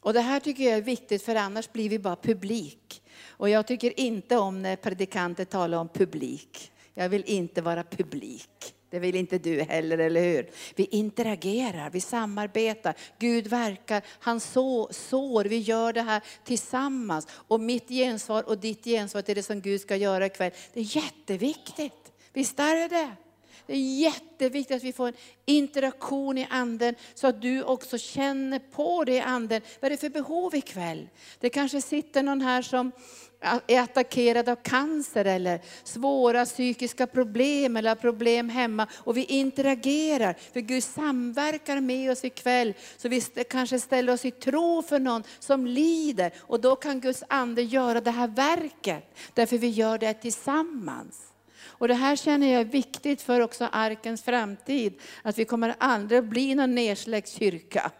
Och 0.00 0.12
det 0.12 0.20
här 0.20 0.40
tycker 0.40 0.64
jag 0.64 0.72
är 0.72 0.82
viktigt 0.82 1.22
för 1.22 1.34
annars 1.34 1.72
blir 1.72 1.88
vi 1.88 1.98
bara 1.98 2.16
publik. 2.16 3.02
Och 3.26 3.48
jag 3.48 3.66
tycker 3.66 4.00
inte 4.00 4.36
om 4.36 4.62
när 4.62 4.76
predikanter 4.76 5.44
talar 5.44 5.78
om 5.78 5.88
publik. 5.88 6.72
Jag 6.94 7.08
vill 7.08 7.24
inte 7.26 7.62
vara 7.62 7.84
publik. 7.84 8.74
Det 8.90 8.98
vill 8.98 9.16
inte 9.16 9.38
du 9.38 9.62
heller, 9.62 9.98
eller 9.98 10.20
hur? 10.20 10.50
Vi 10.74 10.84
interagerar, 10.84 11.90
vi 11.90 12.00
samarbetar. 12.00 12.94
Gud 13.18 13.46
verkar, 13.46 14.02
han 14.06 14.40
så, 14.40 14.88
sår, 14.92 15.44
vi 15.44 15.58
gör 15.58 15.92
det 15.92 16.02
här 16.02 16.22
tillsammans. 16.44 17.26
Och 17.30 17.60
mitt 17.60 17.88
gensvar 17.88 18.48
och 18.48 18.58
ditt 18.58 18.84
gensvar 18.84 19.22
till 19.22 19.34
det 19.34 19.42
som 19.42 19.60
Gud 19.60 19.80
ska 19.80 19.96
göra 19.96 20.26
ikväll, 20.26 20.52
det 20.72 20.80
är 20.80 20.96
jätteviktigt. 20.96 22.01
Visst 22.32 22.60
är 22.60 22.74
det 22.74 22.88
det? 22.88 23.10
Det 23.66 23.72
är 23.72 23.98
jätteviktigt 23.98 24.76
att 24.76 24.82
vi 24.82 24.92
får 24.92 25.08
en 25.08 25.14
interaktion 25.44 26.38
i 26.38 26.46
anden 26.50 26.94
så 27.14 27.26
att 27.26 27.42
du 27.42 27.62
också 27.62 27.98
känner 27.98 28.58
på 28.58 29.04
det 29.04 29.12
i 29.12 29.20
anden. 29.20 29.62
Vad 29.80 29.86
är 29.86 29.90
det 29.90 30.00
för 30.00 30.08
behov 30.08 30.54
ikväll? 30.54 31.08
Det 31.40 31.50
kanske 31.50 31.82
sitter 31.82 32.22
någon 32.22 32.40
här 32.40 32.62
som 32.62 32.92
är 33.66 33.80
attackerad 33.80 34.48
av 34.48 34.56
cancer 34.56 35.24
eller 35.24 35.60
svåra 35.84 36.44
psykiska 36.44 37.06
problem 37.06 37.76
eller 37.76 37.94
problem 37.94 38.48
hemma. 38.48 38.86
Och 38.92 39.16
vi 39.16 39.24
interagerar, 39.24 40.36
för 40.52 40.60
Gud 40.60 40.84
samverkar 40.84 41.80
med 41.80 42.10
oss 42.10 42.24
ikväll. 42.24 42.74
Så 42.96 43.08
vi 43.08 43.20
kanske 43.50 43.80
ställer 43.80 44.12
oss 44.12 44.24
i 44.24 44.30
tro 44.30 44.82
för 44.82 44.98
någon 44.98 45.22
som 45.38 45.66
lider. 45.66 46.32
Och 46.38 46.60
då 46.60 46.76
kan 46.76 47.00
Guds 47.00 47.24
ande 47.28 47.62
göra 47.62 48.00
det 48.00 48.10
här 48.10 48.28
verket, 48.28 49.16
därför 49.34 49.58
vi 49.58 49.68
gör 49.68 49.98
det 49.98 50.14
tillsammans. 50.14 51.31
Och 51.82 51.88
det 51.88 51.94
här 51.94 52.16
känner 52.16 52.52
jag 52.52 52.60
är 52.60 52.64
viktigt 52.64 53.22
för 53.22 53.40
också 53.40 53.68
arkens 53.72 54.22
framtid. 54.22 55.00
Att 55.22 55.38
vi 55.38 55.44
kommer 55.44 55.74
aldrig 55.78 56.24
bli 56.24 56.54
någon 56.54 56.74
nedsläckt 56.74 57.28
kyrka 57.28 57.90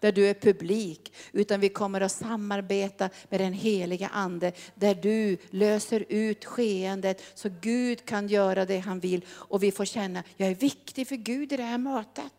där 0.00 0.12
du 0.12 0.26
är 0.26 0.34
publik, 0.34 1.12
utan 1.32 1.60
vi 1.60 1.68
kommer 1.68 2.00
att 2.00 2.12
samarbeta 2.12 3.10
med 3.28 3.40
den 3.40 3.52
heliga 3.52 4.08
Ande, 4.08 4.52
där 4.74 4.94
du 4.94 5.36
löser 5.50 6.04
ut 6.08 6.44
skeendet 6.44 7.22
så 7.34 7.48
Gud 7.60 8.04
kan 8.04 8.28
göra 8.28 8.64
det 8.64 8.78
han 8.78 9.00
vill 9.00 9.24
och 9.30 9.62
vi 9.62 9.72
får 9.72 9.84
känna, 9.84 10.22
jag 10.36 10.48
är 10.48 10.54
viktig 10.54 11.08
för 11.08 11.16
Gud 11.16 11.52
i 11.52 11.56
det 11.56 11.62
här 11.62 11.78
mötet. 11.78 12.32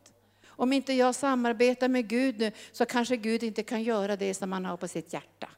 Om 0.48 0.74
inte 0.74 0.94
jag 0.94 1.16
samarbetar 1.16 1.88
med 1.88 2.08
Gud 2.08 2.40
nu 2.40 2.52
så 2.72 2.86
kanske 2.86 3.18
Gud 3.18 3.44
inte 3.44 3.64
kan 3.64 3.84
göra 3.84 4.16
det 4.16 4.34
som 4.34 4.52
han 4.52 4.66
har 4.66 4.78
på 4.78 4.88
sitt 4.88 5.14
hjärta. 5.14 5.50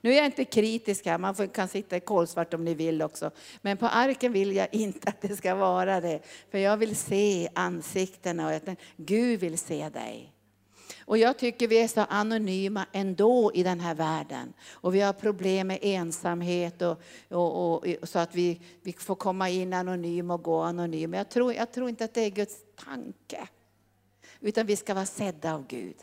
Nu 0.00 0.12
är 0.12 0.16
jag 0.16 0.26
inte 0.26 0.44
kritisk 0.44 1.06
här, 1.06 1.18
man 1.18 1.34
kan 1.34 1.68
sitta 1.68 1.96
i 1.96 2.00
kolsvart 2.00 2.54
om 2.54 2.64
ni 2.64 2.74
vill 2.74 3.02
också. 3.02 3.30
Men 3.62 3.76
på 3.76 3.86
arken 3.86 4.32
vill 4.32 4.56
jag 4.56 4.68
inte 4.72 5.08
att 5.08 5.20
det 5.20 5.36
ska 5.36 5.54
vara 5.54 6.00
det. 6.00 6.20
För 6.50 6.58
jag 6.58 6.76
vill 6.76 6.96
se 6.96 7.48
ansiktena 7.54 8.46
och 8.46 8.52
att 8.52 8.78
Gud 8.96 9.40
vill 9.40 9.58
se 9.58 9.88
dig. 9.88 10.32
Och 11.08 11.18
jag 11.18 11.38
tycker 11.38 11.68
vi 11.68 11.78
är 11.78 11.88
så 11.88 12.00
anonyma 12.00 12.86
ändå 12.92 13.50
i 13.54 13.62
den 13.62 13.80
här 13.80 13.94
världen. 13.94 14.52
Och 14.70 14.94
vi 14.94 15.00
har 15.00 15.12
problem 15.12 15.66
med 15.66 15.78
ensamhet 15.82 16.82
och, 16.82 17.00
och, 17.28 17.74
och, 17.74 17.84
så 18.02 18.18
att 18.18 18.34
vi, 18.34 18.60
vi 18.82 18.92
får 18.92 19.14
komma 19.14 19.48
in 19.48 19.72
anonym 19.72 20.30
och 20.30 20.42
gå 20.42 20.60
anonym. 20.60 21.14
Jag 21.14 21.28
tror, 21.28 21.54
jag 21.54 21.72
tror 21.72 21.88
inte 21.88 22.04
att 22.04 22.14
det 22.14 22.20
är 22.20 22.30
Guds 22.30 22.56
tanke. 22.84 23.48
Utan 24.40 24.66
vi 24.66 24.76
ska 24.76 24.94
vara 24.94 25.06
sedda 25.06 25.54
av 25.54 25.66
Gud. 25.66 25.96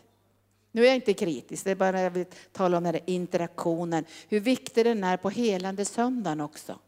Nu 0.75 0.81
är 0.81 0.85
jag 0.85 0.95
inte 0.95 1.13
kritisk, 1.13 1.63
det 1.63 1.71
är 1.71 1.75
bara 1.75 2.01
jag 2.01 2.11
vill 2.11 2.25
tala 2.51 2.77
om 2.77 2.83
den 2.83 2.93
här 2.93 3.01
interaktionen. 3.05 4.05
Hur 4.27 4.39
viktig 4.39 4.85
den 4.85 5.03
är 5.03 5.17
på 5.17 5.29
helande 5.29 5.85
söndagen 5.85 6.41
också. 6.41 6.79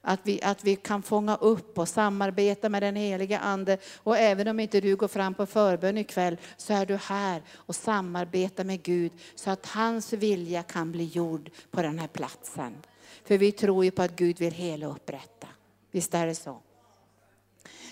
Att 0.00 0.20
vi, 0.22 0.42
att 0.42 0.64
vi 0.64 0.76
kan 0.76 1.02
fånga 1.02 1.36
upp 1.36 1.78
och 1.78 1.88
samarbeta 1.88 2.68
med 2.68 2.82
den 2.82 2.96
heliga 2.96 3.38
Ande. 3.38 3.78
Och 3.96 4.18
även 4.18 4.48
om 4.48 4.60
inte 4.60 4.80
du 4.80 4.96
går 4.96 5.08
fram 5.08 5.34
på 5.34 5.46
förbön 5.46 5.98
ikväll 5.98 6.36
så 6.56 6.72
är 6.72 6.86
du 6.86 6.96
här 6.96 7.42
och 7.54 7.76
samarbetar 7.76 8.64
med 8.64 8.82
Gud 8.82 9.12
så 9.34 9.50
att 9.50 9.66
hans 9.66 10.12
vilja 10.12 10.62
kan 10.62 10.92
bli 10.92 11.04
gjord 11.04 11.50
på 11.70 11.82
den 11.82 11.98
här 11.98 12.08
platsen. 12.08 12.74
För 13.24 13.38
vi 13.38 13.52
tror 13.52 13.84
ju 13.84 13.90
på 13.90 14.02
att 14.02 14.16
Gud 14.16 14.38
vill 14.38 14.52
hela 14.52 14.88
och 14.88 14.94
upprätta. 14.94 15.48
Visst 15.90 16.14
är 16.14 16.26
det 16.26 16.34
så? 16.34 16.60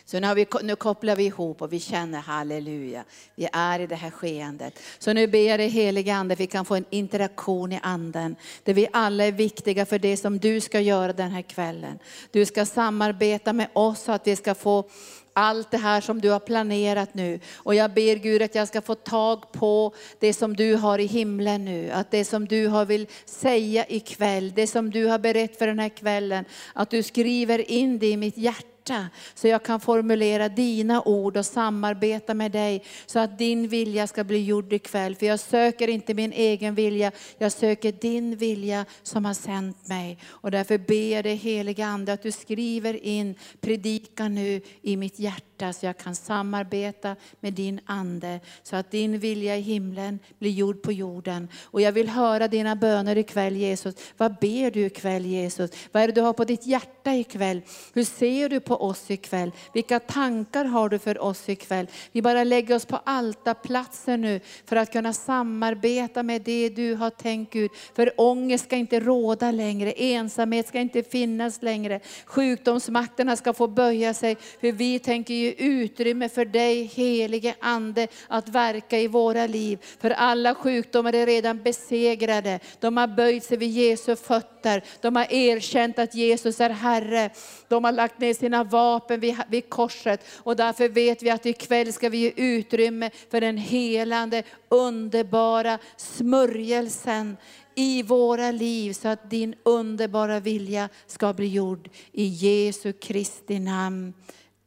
Så 0.07 0.21
nu, 0.21 0.35
vi, 0.35 0.47
nu 0.63 0.77
kopplar 0.77 1.17
vi 1.17 1.25
ihop 1.25 1.63
och 1.63 1.73
vi 1.73 1.81
känner 1.81 2.19
halleluja, 2.19 3.05
vi 3.35 3.49
är 3.53 3.81
i 3.81 3.87
det 3.87 3.95
här 3.95 4.11
skeendet. 4.11 4.79
Så 4.99 5.13
nu 5.13 5.27
ber 5.27 5.49
jag 5.49 5.61
dig 5.61 5.69
helige 5.69 6.15
Ande, 6.15 6.35
vi 6.35 6.47
kan 6.47 6.65
få 6.65 6.75
en 6.75 6.85
interaktion 6.91 7.73
i 7.73 7.81
anden. 7.83 8.37
Där 8.65 8.75
vi 8.75 8.89
alla 8.93 9.25
är 9.25 9.33
viktiga 9.33 9.87
för 9.87 9.99
det 9.99 10.17
som 10.17 10.39
du 10.39 10.61
ska 10.61 10.81
göra 10.81 11.13
den 11.13 11.31
här 11.31 11.43
kvällen. 11.43 11.99
Du 12.31 12.47
ska 12.47 12.67
samarbeta 12.67 13.53
med 13.53 13.69
oss 13.73 14.01
så 14.01 14.13
att 14.13 14.27
vi 14.27 14.37
ska 14.37 14.55
få 14.55 14.85
allt 15.33 15.71
det 15.71 15.79
här 15.79 16.01
som 16.01 16.21
du 16.21 16.31
har 16.31 16.41
planerat 16.41 17.15
nu. 17.15 17.41
Och 17.55 17.75
jag 17.75 17.95
ber 17.95 18.17
Gud 18.17 18.43
att 18.43 18.55
jag 18.55 18.69
ska 18.69 18.81
få 18.81 18.95
tag 18.95 19.53
på 19.53 19.95
det 20.19 20.33
som 20.33 20.57
du 20.57 20.75
har 20.75 20.99
i 20.99 21.07
himlen 21.07 21.65
nu. 21.65 21.91
Att 21.91 22.11
det 22.11 22.25
som 22.25 22.47
du 22.47 22.67
har 22.67 22.85
vill 22.85 23.07
säga 23.25 23.85
ikväll, 23.89 24.53
det 24.55 24.67
som 24.67 24.91
du 24.91 25.07
har 25.07 25.19
berättat 25.19 25.59
för 25.59 25.67
den 25.67 25.79
här 25.79 25.89
kvällen, 25.89 26.45
att 26.73 26.91
du 26.91 27.03
skriver 27.03 27.71
in 27.71 27.99
det 27.99 28.07
i 28.07 28.17
mitt 28.17 28.37
hjärta 28.37 28.74
hjärta 28.91 29.09
så 29.35 29.49
jag 29.49 29.62
kan 29.62 29.81
formulera 29.81 30.49
dina 30.49 31.03
ord 31.03 31.37
och 31.37 31.47
samarbeta 31.47 32.35
med 32.35 32.53
dig 32.53 32.85
så 33.07 33.19
att 33.19 33.38
din 33.38 33.69
vilja 33.69 34.07
ska 34.07 34.25
bli 34.25 34.44
gjord 34.44 34.73
ikväll. 34.73 35.14
För 35.14 35.27
jag 35.27 35.40
söker 35.40 35.88
inte 35.88 36.14
min 36.14 36.33
egen 36.33 36.75
vilja, 36.75 37.12
jag 37.38 37.53
söker 37.53 37.92
din 37.92 38.37
vilja 38.37 38.85
som 39.03 39.25
har 39.25 39.35
sänt 39.35 39.88
mig. 39.88 40.18
Och 40.27 40.51
därför 40.51 40.79
ber 40.79 41.12
jag 41.12 41.25
dig 41.25 41.37
heliga 41.37 41.87
Ande 41.87 42.12
att 42.12 42.23
du 42.23 42.33
skriver 42.33 43.05
in 43.05 43.35
predikan 43.61 44.35
nu 44.35 44.61
i 44.83 44.97
mitt 44.97 45.18
hjärta 45.18 45.54
så 45.59 45.87
jag 45.87 45.99
kan 45.99 46.14
samarbeta 46.14 47.17
med 47.40 47.53
din 47.53 47.81
Ande 47.87 48.40
så 48.62 48.77
att 48.77 48.90
din 48.90 49.19
vilja 49.19 49.57
i 49.57 49.61
himlen 49.61 50.19
blir 50.38 50.51
gjord 50.51 50.83
på 50.83 50.93
jorden. 50.93 51.49
Och 51.64 51.81
jag 51.81 51.93
vill 51.93 52.09
höra 52.09 52.49
dina 52.49 52.77
böner 52.77 53.19
ikväll 53.19 53.57
Jesus. 53.57 53.95
Vad 54.17 54.37
ber 54.40 54.71
du 54.71 54.87
ikväll 54.87 55.27
Jesus? 55.27 55.71
Vad 55.93 56.03
är 56.03 56.07
det 56.07 56.12
du 56.12 56.21
har 56.21 56.33
på 56.33 56.45
ditt 56.45 56.67
hjärta 56.67 57.14
ikväll? 57.14 57.61
Hur 57.95 58.05
ser 58.05 58.49
du 58.49 58.61
på 58.61 58.77
oss 58.77 59.11
ikväll? 59.11 59.53
Vilka 59.73 60.01
tankar 60.01 60.64
har 60.64 60.88
du 60.88 60.99
för 60.99 61.23
oss 61.23 61.49
ikväll? 61.49 61.87
Vi 62.12 62.23
bara 62.23 62.45
lägger 62.45 62.75
oss 62.75 62.87
på 62.87 63.01
altarplatsen 63.05 64.21
nu 64.21 64.40
för 64.64 64.77
att 64.77 64.93
kunna 64.93 65.12
samarbeta 65.12 66.23
med 66.23 66.43
det 66.43 66.69
du 66.69 66.95
har 66.95 67.11
tänkt 67.11 67.53
Gud. 67.53 67.71
För 67.95 68.12
ångest 68.17 68.64
ska 68.64 68.77
inte 68.77 69.01
råda 69.01 69.51
längre, 69.51 69.93
ensamhet 69.93 70.69
ska 70.69 70.79
inte 70.81 71.03
finnas 71.03 71.62
längre. 71.62 72.01
Sjukdomsmakterna 72.25 73.37
ska 73.37 73.53
få 73.53 73.67
böja 73.67 74.14
sig, 74.14 74.37
för 74.61 74.73
vi 74.73 74.99
tänker 74.99 75.35
ge 75.44 75.54
utrymme 75.59 76.28
för 76.28 76.44
dig 76.44 76.85
helige 76.85 77.54
Ande 77.61 78.09
att 78.28 78.48
verka 78.48 78.98
i 78.98 79.09
våra 79.09 79.46
liv. 79.46 79.78
För 80.00 80.11
alla 80.11 80.54
sjukdomar 80.54 81.14
är 81.14 81.26
redan 81.26 81.62
besegrade. 81.62 82.61
De 82.80 82.96
har 82.96 83.07
böjt 83.07 83.44
sig 83.44 83.57
vid 83.57 83.70
Jesu 83.70 84.16
fötter. 84.16 84.85
De 85.00 85.16
har 85.16 85.33
erkänt 85.33 85.98
att 85.98 86.14
Jesus 86.14 86.61
är 86.61 86.70
Herre. 86.70 87.30
De 87.68 87.85
har 87.85 87.92
lagt 87.92 88.20
ner 88.20 88.35
sina 88.35 88.64
vapen 88.64 89.20
vid, 89.20 89.37
vid 89.48 89.70
korset. 89.70 90.20
Och 90.37 90.57
därför 90.57 90.88
vet 90.88 91.22
vi 91.22 91.30
att 91.30 91.46
ikväll 91.46 91.92
ska 91.92 92.09
vi 92.09 92.18
ge 92.18 92.33
utrymme 92.37 93.11
för 93.30 93.40
den 93.40 93.59
helande, 93.59 94.42
underbara 94.68 95.78
smörjelsen 95.96 97.37
i 97.74 98.02
våra 98.02 98.50
liv 98.50 98.92
så 98.92 99.09
att 99.09 99.30
din 99.30 99.54
underbara 99.62 100.40
vilja 100.40 100.88
ska 101.07 101.33
bli 101.33 101.46
gjord. 101.46 101.88
I 102.12 102.24
Jesu 102.24 102.92
Kristi 102.92 103.59
namn. 103.59 104.14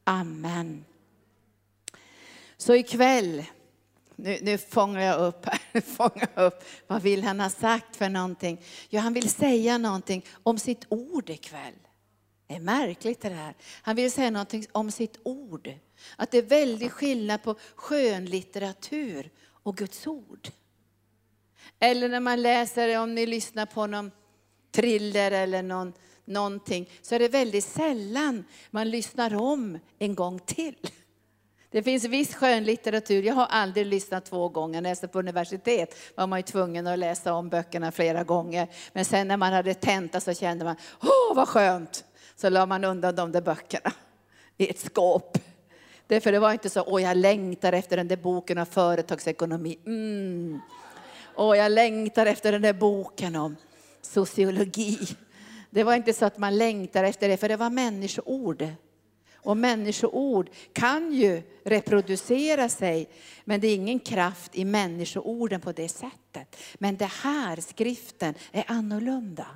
Amen. 0.10 0.86
Så 2.58 2.76
ikväll, 2.76 3.44
nu, 4.16 4.40
nu 4.42 4.58
fångar 4.58 5.02
jag 5.02 5.20
upp 5.20 5.46
här, 5.46 5.82
fångar 5.98 6.30
upp. 6.36 6.64
vad 6.88 7.02
vill 7.02 7.24
han 7.24 7.40
ha 7.40 7.50
sagt 7.50 7.96
för 7.96 8.10
någonting? 8.10 8.62
Ja, 8.90 9.02
han 9.02 9.14
vill 9.14 9.30
säga 9.30 9.78
någonting 9.78 10.26
om 10.44 10.60
sitt 10.60 10.86
ord 10.90 11.30
ikväll. 11.30 11.74
Det 12.48 12.56
är 12.56 12.60
märkligt 12.60 13.22
det 13.22 13.30
här. 13.30 13.56
Han 13.82 13.96
vill 13.96 14.12
säga 14.12 14.32
någonting 14.32 14.66
om 14.72 14.92
sitt 14.92 15.20
ord. 15.24 15.74
Att 16.16 16.32
det 16.32 16.38
är 16.38 16.42
väldigt 16.42 16.92
skillnad 16.92 17.44
på 17.44 17.56
skönlitteratur 17.76 19.32
och 19.48 19.78
Guds 19.78 20.08
ord. 20.08 20.50
Eller 21.80 22.10
när 22.10 22.20
man 22.20 22.42
läser, 22.42 23.00
om 23.00 23.16
ni 23.16 23.26
lyssnar 23.26 23.66
på 23.66 23.88
någon 23.88 24.12
thriller 24.72 25.32
eller 25.32 25.64
någon, 25.64 25.94
någonting, 26.28 26.90
så 27.02 27.16
är 27.16 27.20
det 27.20 27.28
väldigt 27.28 27.64
sällan 27.64 28.44
man 28.72 28.90
lyssnar 28.90 29.36
om 29.36 29.80
en 30.00 30.16
gång 30.16 30.40
till. 30.40 30.76
Det 31.72 31.84
finns 31.84 32.06
viss 32.06 32.36
skönlitteratur, 32.36 33.24
jag 33.24 33.34
har 33.34 33.46
aldrig 33.46 33.86
lyssnat 33.86 34.26
två 34.26 34.50
gånger. 34.50 34.82
När 34.82 34.90
jag 34.90 34.92
läste 34.92 35.08
på 35.08 35.20
universitet 35.20 35.96
var 36.16 36.28
man 36.28 36.40
ju 36.40 36.44
tvungen 36.44 36.88
att 36.88 37.00
läsa 37.00 37.34
om 37.34 37.50
böckerna 37.50 37.92
flera 37.92 38.24
gånger. 38.24 38.68
Men 38.94 39.06
sen 39.06 39.28
när 39.28 39.38
man 39.38 39.54
hade 39.54 39.74
tenta 39.74 40.20
så 40.20 40.34
kände 40.34 40.66
man, 40.66 40.76
åh 41.02 41.36
vad 41.36 41.48
skönt! 41.48 42.04
så 42.38 42.50
la 42.50 42.66
man 42.66 42.84
undan 42.84 43.16
de 43.16 43.32
där 43.32 43.42
böckerna 43.42 43.94
i 44.58 44.70
ett 44.70 44.80
skåp. 44.80 45.38
Därför 46.08 46.32
det 46.32 46.40
var 46.40 46.52
inte 46.52 46.70
så, 46.70 46.84
åh 46.88 47.02
jag 47.02 47.18
längtar 47.18 47.74
efter 47.74 47.98
den 47.98 48.08
där 48.08 48.18
boken 48.18 48.58
om 48.58 48.66
företagsekonomi. 48.66 49.80
Mm. 49.86 50.60
Åh 51.36 51.58
jag 51.58 51.72
längtar 51.72 52.26
efter 52.26 52.52
den 52.52 52.62
där 52.62 52.74
boken 52.74 53.36
om 53.36 53.56
sociologi. 54.02 54.98
Det 55.70 55.84
var 55.84 55.96
inte 55.96 56.14
så 56.14 56.26
att 56.26 56.38
man 56.38 56.58
längtar 56.58 57.04
efter 57.04 57.30
det, 57.30 57.38
för 57.38 57.50
det 57.50 57.58
var 57.58 57.70
människoord. 57.70 58.68
Och 59.36 59.58
människoord 59.58 60.50
kan 60.74 61.14
ju 61.14 61.42
reproducera 61.64 62.70
sig, 62.70 63.10
men 63.46 63.60
det 63.60 63.68
är 63.68 63.76
ingen 63.76 64.00
kraft 64.00 64.56
i 64.56 64.66
människoorden 64.66 65.62
på 65.62 65.72
det 65.72 65.90
sättet. 65.90 66.58
Men 66.76 66.98
det 66.98 67.12
här, 67.24 67.56
skriften, 67.56 68.34
är 68.52 68.64
annorlunda. 68.68 69.48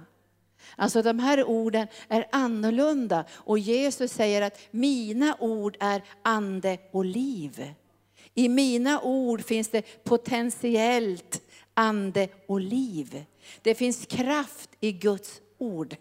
Alltså 0.75 1.01
de 1.01 1.19
här 1.19 1.43
orden 1.43 1.87
är 2.07 2.27
annorlunda 2.31 3.25
och 3.31 3.59
Jesus 3.59 4.11
säger 4.11 4.41
att 4.41 4.59
mina 4.71 5.37
ord 5.39 5.77
är 5.79 6.03
ande 6.21 6.77
och 6.91 7.05
liv. 7.05 7.73
I 8.33 8.49
mina 8.49 9.01
ord 9.01 9.45
finns 9.45 9.69
det 9.69 10.03
potentiellt 10.03 11.41
ande 11.73 12.27
och 12.47 12.61
liv. 12.61 13.25
Det 13.61 13.75
finns 13.75 14.05
kraft 14.05 14.69
i 14.79 14.91
Guds 14.91 15.41
ord. 15.61 15.95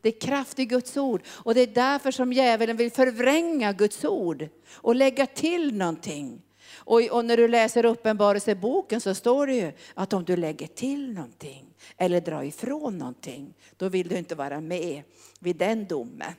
Det 0.00 0.08
är 0.08 0.20
kraft 0.20 0.58
i 0.58 0.64
Guds 0.64 0.96
ord. 0.96 1.22
Och 1.28 1.54
det 1.54 1.60
är 1.60 1.66
därför 1.66 2.10
som 2.10 2.32
djävulen 2.32 2.76
vill 2.76 2.90
förvränga 2.90 3.72
Guds 3.72 4.04
ord 4.04 4.48
och 4.74 4.94
lägga 4.94 5.26
till 5.26 5.76
någonting. 5.76 6.42
Och, 6.76 7.00
och 7.00 7.24
när 7.24 7.36
du 7.36 7.48
läser 7.48 7.84
Uppenbarelseboken 7.84 9.00
så 9.00 9.14
står 9.14 9.46
det 9.46 9.54
ju 9.54 9.72
att 9.94 10.12
om 10.12 10.24
du 10.24 10.36
lägger 10.36 10.66
till 10.66 11.12
någonting 11.12 11.74
eller 11.96 12.20
drar 12.20 12.42
ifrån 12.42 12.98
någonting, 12.98 13.54
då 13.76 13.88
vill 13.88 14.08
du 14.08 14.18
inte 14.18 14.34
vara 14.34 14.60
med 14.60 15.02
vid 15.40 15.56
den 15.56 15.86
domen. 15.86 16.32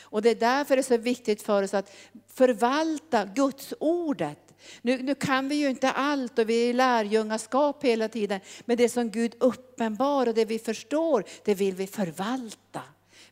Och 0.00 0.22
det 0.22 0.30
är 0.30 0.34
därför 0.34 0.76
det 0.76 0.80
är 0.80 0.82
så 0.82 0.96
viktigt 0.96 1.42
för 1.42 1.62
oss 1.62 1.74
att 1.74 1.92
förvalta 2.26 3.24
Guds 3.24 3.74
ordet. 3.80 4.45
Nu, 4.82 5.02
nu 5.02 5.14
kan 5.14 5.48
vi 5.48 5.54
ju 5.54 5.70
inte 5.70 5.90
allt 5.90 6.38
och 6.38 6.48
vi 6.48 6.64
är 6.64 6.70
i 6.70 6.72
lärjungaskap 6.72 7.84
hela 7.84 8.08
tiden. 8.08 8.40
Men 8.64 8.76
det 8.76 8.88
som 8.88 9.10
Gud 9.10 9.34
uppenbar 9.40 10.26
och 10.26 10.34
det 10.34 10.44
vi 10.44 10.58
förstår, 10.58 11.24
det 11.44 11.54
vill 11.54 11.74
vi 11.74 11.86
förvalta. 11.86 12.82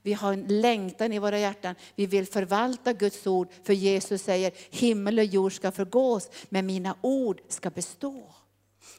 Vi 0.03 0.13
har 0.13 0.33
en 0.33 0.61
längtan 0.61 1.13
i 1.13 1.19
våra 1.19 1.39
hjärtan. 1.39 1.75
Vi 1.95 2.07
vill 2.07 2.27
förvalta 2.27 2.93
Guds 2.93 3.27
ord. 3.27 3.49
För 3.63 3.73
Jesus 3.73 4.23
säger, 4.23 4.53
himmel 4.71 5.19
och 5.19 5.25
jord 5.25 5.57
ska 5.57 5.73
förgås, 5.73 6.31
men 6.49 6.67
mina 6.67 6.97
ord 7.01 7.41
ska 7.49 7.71
bestå. 7.71 8.35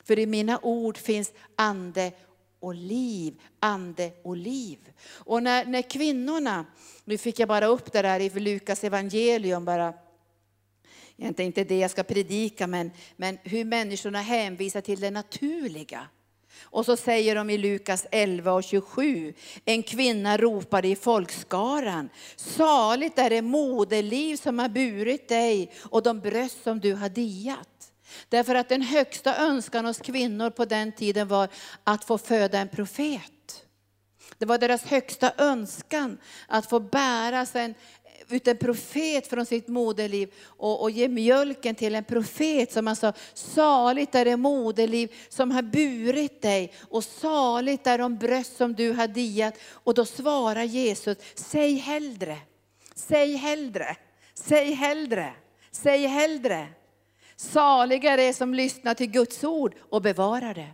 För 0.04 0.20
i 0.20 0.26
mina 0.26 0.60
ord 0.64 0.98
finns 0.98 1.34
ande 1.56 2.12
och 2.60 2.76
liv, 2.76 3.42
ande 3.60 4.12
och 4.24 4.38
liv. 4.38 4.78
Och 5.08 5.44
när, 5.44 5.66
när 5.66 5.82
kvinnorna, 5.82 6.66
nu 7.04 7.18
fick 7.18 7.40
jag 7.40 7.48
bara 7.48 7.66
upp 7.66 7.92
det 7.92 8.02
där 8.02 8.20
i 8.20 8.30
Lukas 8.30 8.84
evangelium 8.84 9.66
bara, 9.66 9.94
Egentligen 11.18 11.46
är 11.46 11.60
inte 11.60 11.64
det 11.64 11.80
jag 11.80 11.92
ska 11.92 12.04
predika, 12.04 12.68
men, 12.68 12.92
men 13.16 13.38
hur 13.44 13.66
människorna 13.66 14.22
hänvisar 14.22 14.82
till 14.82 15.00
det 15.00 15.12
naturliga. 15.12 16.08
Och 16.62 16.86
så 16.86 16.98
säger 16.98 17.36
de 17.36 17.50
i 17.50 17.58
Lukas 17.58 18.06
11 18.12 18.54
och 18.54 18.64
27, 18.64 19.34
en 19.66 19.84
kvinna 19.84 20.38
ropade 20.38 20.88
i 20.88 20.96
folkskaran, 20.96 22.10
saligt 22.36 23.20
är 23.20 23.30
det 23.30 23.42
moderliv 23.42 24.36
som 24.36 24.60
har 24.60 24.70
burit 24.70 25.30
dig 25.30 25.72
och 25.82 26.04
de 26.04 26.20
bröst 26.20 26.64
som 26.64 26.80
du 26.80 26.94
har 26.94 27.10
diat. 27.10 27.92
Därför 28.30 28.56
att 28.56 28.70
den 28.70 28.82
högsta 28.82 29.36
önskan 29.36 29.86
hos 29.86 30.00
kvinnor 30.00 30.50
på 30.50 30.66
den 30.66 30.92
tiden 30.92 31.28
var 31.28 31.50
att 31.84 32.06
få 32.06 32.18
föda 32.18 32.60
en 32.60 32.70
profet. 32.70 33.66
Det 34.38 34.46
var 34.46 34.58
deras 34.58 34.84
högsta 34.84 35.34
önskan 35.38 36.18
att 36.48 36.70
få 36.70 36.80
bära 36.80 37.46
en, 37.54 37.76
ut 38.30 38.48
en 38.48 38.58
profet 38.58 39.28
från 39.28 39.46
sitt 39.46 39.68
moderliv 39.68 40.34
och, 40.46 40.82
och 40.82 40.92
ge 40.92 41.08
mjölken 41.08 41.76
till 41.76 41.96
en 41.96 42.04
profet. 42.04 42.72
Som 42.72 42.88
han 42.88 42.96
sa, 42.96 43.14
saligt 43.34 44.16
är 44.16 44.26
det 44.26 44.38
moderliv 44.38 45.14
som 45.30 45.52
har 45.52 45.62
burit 45.62 46.42
dig 46.42 46.74
och 46.90 47.04
saligt 47.04 47.88
är 47.88 47.98
de 47.98 48.18
bröst 48.18 48.58
som 48.58 48.74
du 48.74 48.92
har 48.92 49.08
diat. 49.08 49.58
Och 49.72 49.94
då 49.94 50.06
svarar 50.06 50.64
Jesus, 50.64 51.18
säg 51.36 51.74
hellre, 51.74 52.38
säg 52.96 53.36
hellre, 53.36 53.96
säg 54.34 54.72
hellre, 54.72 55.34
säg 55.72 56.08
hellre. 56.08 56.68
Saliga 57.36 58.12
är 58.12 58.18
det 58.18 58.34
som 58.34 58.54
lyssnar 58.54 58.94
till 58.94 59.12
Guds 59.12 59.44
ord 59.44 59.76
och 59.80 60.02
bevarar 60.02 60.54
det. 60.54 60.72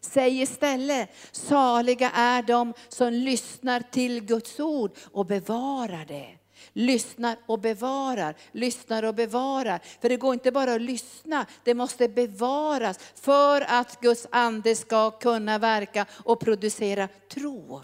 Säg 0.00 0.40
istället, 0.42 1.10
saliga 1.32 2.10
är 2.10 2.42
de 2.42 2.74
som 2.88 3.12
lyssnar 3.12 3.80
till 3.80 4.20
Guds 4.20 4.60
ord 4.60 4.90
och 5.12 5.26
bevarar 5.26 6.04
det 6.04 6.38
lyssnar 6.72 7.36
och 7.46 7.60
bevarar, 7.60 8.34
lyssnar 8.52 9.02
och 9.02 9.14
bevarar. 9.14 9.80
För 10.00 10.08
det 10.08 10.16
går 10.16 10.34
inte 10.34 10.52
bara 10.52 10.74
att 10.74 10.82
lyssna, 10.82 11.46
det 11.64 11.74
måste 11.74 12.08
bevaras 12.08 12.98
för 13.14 13.60
att 13.68 14.00
Guds 14.00 14.26
ande 14.30 14.76
ska 14.76 15.10
kunna 15.10 15.58
verka 15.58 16.06
och 16.10 16.40
producera 16.40 17.08
tro. 17.34 17.82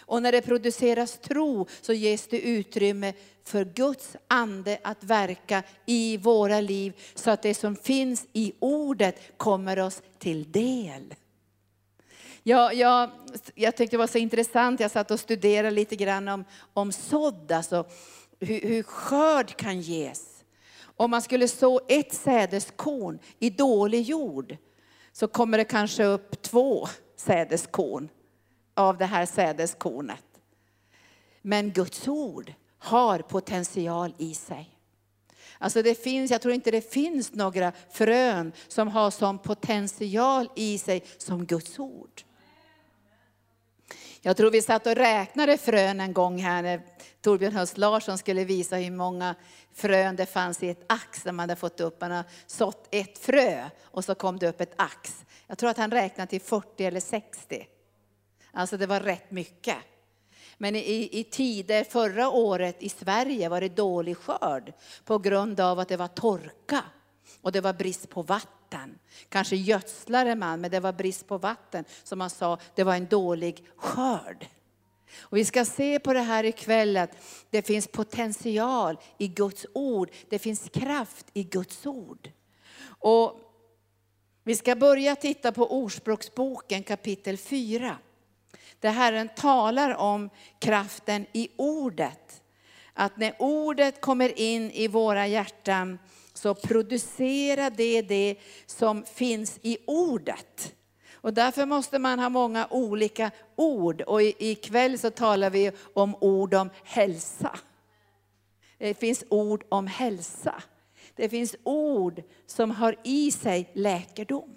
Och 0.00 0.22
när 0.22 0.32
det 0.32 0.42
produceras 0.42 1.18
tro 1.18 1.66
så 1.80 1.92
ges 1.92 2.26
det 2.26 2.40
utrymme 2.40 3.12
för 3.44 3.64
Guds 3.64 4.16
ande 4.28 4.78
att 4.82 5.04
verka 5.04 5.62
i 5.86 6.16
våra 6.16 6.60
liv 6.60 6.92
så 7.14 7.30
att 7.30 7.42
det 7.42 7.54
som 7.54 7.76
finns 7.76 8.26
i 8.32 8.52
ordet 8.58 9.20
kommer 9.36 9.78
oss 9.78 10.02
till 10.18 10.52
del. 10.52 11.14
Jag, 12.48 12.74
jag, 12.74 13.10
jag 13.54 13.76
tyckte 13.76 13.96
det 13.96 13.98
var 13.98 14.06
så 14.06 14.18
intressant, 14.18 14.80
jag 14.80 14.90
satt 14.90 15.10
och 15.10 15.20
studerade 15.20 15.70
lite 15.70 15.96
grann 15.96 16.28
om, 16.28 16.44
om 16.74 16.92
sådd, 16.92 17.52
alltså 17.52 17.86
hur, 18.40 18.60
hur 18.60 18.82
skörd 18.82 19.56
kan 19.56 19.80
ges. 19.80 20.44
Om 20.82 21.10
man 21.10 21.22
skulle 21.22 21.48
så 21.48 21.80
ett 21.88 22.14
sädeskorn 22.14 23.18
i 23.38 23.50
dålig 23.50 24.02
jord 24.02 24.56
så 25.12 25.28
kommer 25.28 25.58
det 25.58 25.64
kanske 25.64 26.04
upp 26.04 26.42
två 26.42 26.88
sädeskorn 27.16 28.08
av 28.74 28.98
det 28.98 29.06
här 29.06 29.26
sädeskornet. 29.26 30.24
Men 31.42 31.72
Guds 31.72 32.08
ord 32.08 32.52
har 32.78 33.18
potential 33.18 34.14
i 34.18 34.34
sig. 34.34 34.78
Alltså 35.58 35.82
det 35.82 35.94
finns, 35.94 36.30
jag 36.30 36.42
tror 36.42 36.54
inte 36.54 36.70
det 36.70 36.92
finns 36.92 37.32
några 37.32 37.72
frön 37.90 38.52
som 38.68 38.88
har 38.88 39.10
sån 39.10 39.38
potential 39.38 40.48
i 40.56 40.78
sig 40.78 41.04
som 41.18 41.46
Guds 41.46 41.78
ord. 41.78 42.22
Jag 44.26 44.36
tror 44.36 44.50
vi 44.50 44.62
satt 44.62 44.86
och 44.86 44.94
räknade 44.94 45.58
frön 45.58 46.00
en 46.00 46.12
gång 46.12 46.38
här 46.38 46.62
när 46.62 46.80
Torbjörn 47.20 47.52
Höst 47.52 47.78
Larsson 47.78 48.18
skulle 48.18 48.44
visa 48.44 48.76
hur 48.76 48.90
många 48.90 49.34
frön 49.74 50.16
det 50.16 50.26
fanns 50.26 50.62
i 50.62 50.68
ett 50.68 50.84
ax 50.86 51.22
som 51.22 51.36
man 51.36 51.48
hade 51.48 51.60
fått 51.60 51.80
upp. 51.80 52.00
Man 52.00 52.10
har 52.10 52.24
sått 52.46 52.88
ett 52.90 53.18
frö 53.18 53.64
och 53.82 54.04
så 54.04 54.14
kom 54.14 54.38
det 54.38 54.48
upp 54.48 54.60
ett 54.60 54.74
ax. 54.76 55.24
Jag 55.46 55.58
tror 55.58 55.70
att 55.70 55.76
han 55.76 55.90
räknade 55.90 56.30
till 56.30 56.40
40 56.40 56.84
eller 56.84 57.00
60. 57.00 57.66
Alltså 58.52 58.76
det 58.76 58.86
var 58.86 59.00
rätt 59.00 59.30
mycket. 59.30 59.76
Men 60.58 60.76
i, 60.76 61.08
i 61.12 61.24
tider 61.24 61.84
förra 61.84 62.30
året 62.30 62.82
i 62.82 62.88
Sverige 62.88 63.48
var 63.48 63.60
det 63.60 63.76
dålig 63.76 64.16
skörd 64.16 64.72
på 65.04 65.18
grund 65.18 65.60
av 65.60 65.78
att 65.78 65.88
det 65.88 65.96
var 65.96 66.08
torka 66.08 66.84
och 67.40 67.52
det 67.52 67.60
var 67.60 67.72
brist 67.72 68.10
på 68.10 68.22
vatten. 68.22 68.98
Kanske 69.28 69.56
gödslade 69.56 70.34
man, 70.34 70.60
men 70.60 70.70
det 70.70 70.80
var 70.80 70.92
brist 70.92 71.26
på 71.26 71.38
vatten. 71.38 71.84
Så 72.04 72.16
man 72.16 72.30
sa, 72.30 72.58
det 72.74 72.84
var 72.84 72.94
en 72.94 73.06
dålig 73.06 73.64
skörd. 73.76 74.46
Och 75.18 75.36
vi 75.36 75.44
ska 75.44 75.64
se 75.64 75.98
på 75.98 76.12
det 76.12 76.20
här 76.20 76.44
ikväll 76.44 76.96
att 76.96 77.10
det 77.50 77.62
finns 77.62 77.86
potential 77.86 78.98
i 79.18 79.28
Guds 79.28 79.66
ord. 79.74 80.10
Det 80.28 80.38
finns 80.38 80.68
kraft 80.72 81.26
i 81.32 81.42
Guds 81.42 81.86
ord. 81.86 82.30
Och 82.86 83.40
vi 84.44 84.56
ska 84.56 84.76
börja 84.76 85.16
titta 85.16 85.52
på 85.52 85.72
Ordspråksboken 85.72 86.82
kapitel 86.82 87.38
4. 87.38 87.98
Där 88.80 88.90
Herren 88.90 89.28
talar 89.36 89.94
om 89.94 90.30
kraften 90.58 91.26
i 91.32 91.48
ordet. 91.56 92.42
Att 92.92 93.16
när 93.16 93.34
ordet 93.38 94.00
kommer 94.00 94.38
in 94.38 94.70
i 94.70 94.88
våra 94.88 95.26
hjärtan 95.26 95.98
så 96.36 96.54
producerar 96.54 97.70
det 97.70 98.02
det 98.02 98.36
som 98.66 99.04
finns 99.04 99.58
i 99.62 99.78
ordet. 99.86 100.74
Och 101.12 101.34
därför 101.34 101.66
måste 101.66 101.98
man 101.98 102.18
ha 102.18 102.28
många 102.28 102.66
olika 102.70 103.30
ord. 103.56 104.02
Och 104.02 104.22
ikväll 104.22 104.98
så 104.98 105.10
talar 105.10 105.50
vi 105.50 105.72
om 105.94 106.14
ord 106.20 106.54
om 106.54 106.70
hälsa. 106.84 107.58
Det 108.78 108.94
finns 108.94 109.24
ord 109.28 109.64
om 109.68 109.86
hälsa. 109.86 110.62
Det 111.14 111.28
finns 111.28 111.56
ord 111.62 112.22
som 112.46 112.70
har 112.70 112.96
i 113.04 113.30
sig 113.30 113.70
läkedom. 113.72 114.56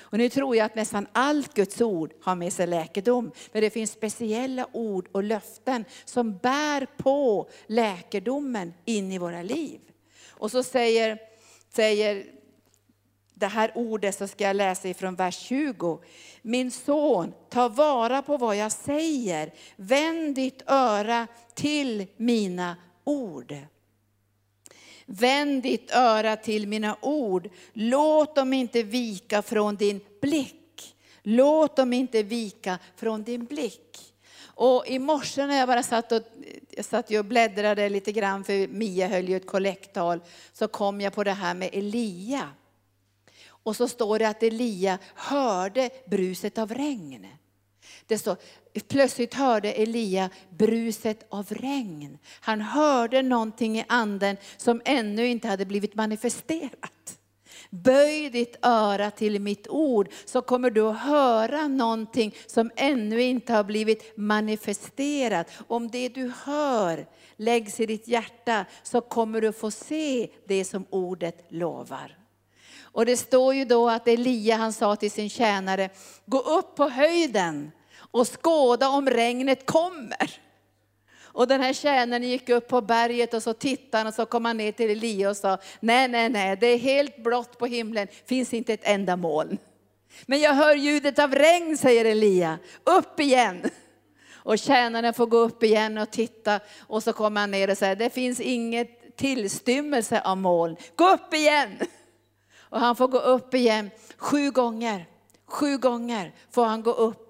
Och 0.00 0.18
nu 0.18 0.28
tror 0.28 0.56
jag 0.56 0.64
att 0.64 0.74
nästan 0.74 1.06
allt 1.12 1.54
Guds 1.54 1.80
ord 1.80 2.12
har 2.22 2.34
med 2.34 2.52
sig 2.52 2.66
läkedom. 2.66 3.30
Men 3.52 3.62
det 3.62 3.70
finns 3.70 3.90
speciella 3.90 4.66
ord 4.72 5.08
och 5.12 5.22
löften 5.22 5.84
som 6.04 6.36
bär 6.36 6.86
på 6.96 7.48
läkedomen 7.66 8.74
in 8.84 9.12
i 9.12 9.18
våra 9.18 9.42
liv. 9.42 9.80
Och 10.38 10.50
så 10.50 10.62
säger, 10.62 11.18
säger 11.74 12.26
det 13.34 13.46
här 13.46 13.72
ordet 13.74 14.14
så 14.14 14.28
ska 14.28 14.44
jag 14.44 14.56
läsa 14.56 14.88
ifrån 14.88 15.14
vers 15.14 15.38
20. 15.38 16.00
Min 16.42 16.70
son, 16.70 17.32
ta 17.48 17.68
vara 17.68 18.22
på 18.22 18.36
vad 18.36 18.56
jag 18.56 18.72
säger. 18.72 19.54
Vänd 19.76 20.34
ditt 20.34 20.62
öra 20.66 21.26
till 21.54 22.06
mina 22.16 22.76
ord. 23.04 23.54
Vänd 25.06 25.62
ditt 25.62 25.90
öra 25.90 26.36
till 26.36 26.68
mina 26.68 26.96
ord. 27.00 27.48
Låt 27.72 28.36
dem 28.36 28.52
inte 28.52 28.82
vika 28.82 29.42
från 29.42 29.76
din 29.76 30.00
blick. 30.20 30.96
Låt 31.22 31.76
dem 31.76 31.92
inte 31.92 32.22
vika 32.22 32.78
från 32.96 33.22
din 33.22 33.44
blick. 33.44 34.07
Och 34.60 34.86
i 34.86 34.98
morse 34.98 35.46
när 35.46 35.58
jag 35.58 35.68
bara 35.68 35.82
satt 35.82 36.12
och, 36.12 36.22
jag 36.70 36.84
satt 36.84 37.10
och 37.10 37.24
bläddrade 37.24 37.88
lite 37.88 38.12
grann, 38.12 38.44
för 38.44 38.68
Mia 38.68 39.08
höll 39.08 39.28
ju 39.28 39.36
ett 39.36 39.46
kollekttal, 39.46 40.20
så 40.52 40.68
kom 40.68 41.00
jag 41.00 41.12
på 41.12 41.24
det 41.24 41.32
här 41.32 41.54
med 41.54 41.70
Elia. 41.72 42.50
Och 43.48 43.76
så 43.76 43.88
står 43.88 44.18
det 44.18 44.28
att 44.28 44.42
Elia 44.42 44.98
hörde 45.14 45.90
bruset 46.06 46.58
av 46.58 46.74
regn. 46.74 47.26
Det 48.06 48.18
står, 48.18 48.36
plötsligt 48.88 49.34
hörde 49.34 49.72
Elia 49.72 50.30
bruset 50.50 51.26
av 51.28 51.46
regn. 51.50 52.18
Han 52.40 52.60
hörde 52.60 53.22
någonting 53.22 53.78
i 53.78 53.84
anden 53.88 54.36
som 54.56 54.82
ännu 54.84 55.26
inte 55.26 55.48
hade 55.48 55.64
blivit 55.64 55.94
manifesterat. 55.94 57.17
Böj 57.70 58.30
ditt 58.30 58.56
öra 58.62 59.10
till 59.10 59.40
mitt 59.40 59.68
ord 59.68 60.08
så 60.24 60.42
kommer 60.42 60.70
du 60.70 60.88
att 60.88 61.00
höra 61.00 61.68
någonting 61.68 62.34
som 62.46 62.70
ännu 62.76 63.22
inte 63.22 63.52
har 63.52 63.64
blivit 63.64 64.16
manifesterat. 64.16 65.50
Om 65.66 65.90
det 65.90 66.08
du 66.08 66.32
hör 66.44 67.06
läggs 67.36 67.80
i 67.80 67.86
ditt 67.86 68.08
hjärta 68.08 68.64
så 68.82 69.00
kommer 69.00 69.40
du 69.40 69.52
få 69.52 69.70
se 69.70 70.28
det 70.46 70.64
som 70.64 70.86
ordet 70.90 71.46
lovar. 71.48 72.18
Och 72.80 73.06
det 73.06 73.16
står 73.16 73.54
ju 73.54 73.64
då 73.64 73.90
att 73.90 74.08
Elia 74.08 74.56
han 74.56 74.72
sa 74.72 74.96
till 74.96 75.10
sin 75.10 75.30
tjänare, 75.30 75.90
gå 76.26 76.38
upp 76.38 76.76
på 76.76 76.88
höjden 76.88 77.70
och 78.10 78.42
skåda 78.42 78.88
om 78.88 79.10
regnet 79.10 79.66
kommer. 79.66 80.47
Och 81.38 81.48
den 81.48 81.60
här 81.60 81.72
tjänaren 81.72 82.22
gick 82.22 82.48
upp 82.48 82.68
på 82.68 82.80
berget 82.80 83.34
och 83.34 83.42
så 83.42 83.52
tittade 83.52 83.98
han 83.98 84.06
och 84.06 84.14
så 84.14 84.26
kom 84.26 84.44
han 84.44 84.56
ner 84.56 84.72
till 84.72 84.90
Elia 84.90 85.30
och 85.30 85.36
sa, 85.36 85.58
nej, 85.80 86.08
nej, 86.08 86.28
nej, 86.28 86.56
det 86.56 86.66
är 86.66 86.78
helt 86.78 87.22
blått 87.22 87.58
på 87.58 87.66
himlen, 87.66 88.08
finns 88.26 88.54
inte 88.54 88.72
ett 88.72 88.80
enda 88.82 89.16
moln. 89.16 89.58
Men 90.26 90.40
jag 90.40 90.54
hör 90.54 90.74
ljudet 90.74 91.18
av 91.18 91.34
regn, 91.34 91.78
säger 91.78 92.04
Elia, 92.04 92.58
upp 92.84 93.20
igen. 93.20 93.70
Och 94.32 94.58
tjänaren 94.58 95.14
får 95.14 95.26
gå 95.26 95.36
upp 95.36 95.62
igen 95.62 95.98
och 95.98 96.10
titta 96.10 96.60
och 96.80 97.02
så 97.02 97.12
kommer 97.12 97.40
han 97.40 97.50
ner 97.50 97.70
och 97.70 97.78
säger, 97.78 97.96
det 97.96 98.10
finns 98.10 98.40
inget 98.40 99.16
tillstymmelse 99.16 100.20
av 100.20 100.36
moln, 100.36 100.76
gå 100.94 101.10
upp 101.10 101.34
igen. 101.34 101.78
Och 102.58 102.80
han 102.80 102.96
får 102.96 103.08
gå 103.08 103.18
upp 103.18 103.54
igen 103.54 103.90
sju 104.16 104.50
gånger. 104.50 105.06
Sju 105.46 105.78
gånger 105.78 106.34
får 106.50 106.64
han 106.64 106.82
gå 106.82 106.92
upp 106.92 107.27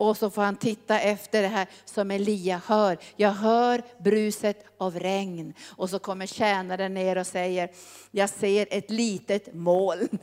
och 0.00 0.16
så 0.16 0.30
får 0.30 0.42
han 0.42 0.56
titta 0.56 1.00
efter 1.00 1.42
det 1.42 1.48
här 1.48 1.66
som 1.84 2.10
Elia 2.10 2.60
hör. 2.66 2.98
Jag 3.16 3.30
hör 3.30 3.82
bruset 3.98 4.64
av 4.78 4.98
regn. 4.98 5.54
Och 5.76 5.90
så 5.90 5.98
kommer 5.98 6.26
tjänaren 6.26 6.94
ner 6.94 7.18
och 7.18 7.26
säger, 7.26 7.70
jag 8.10 8.30
ser 8.30 8.66
ett 8.70 8.90
litet 8.90 9.54
moln 9.54 10.18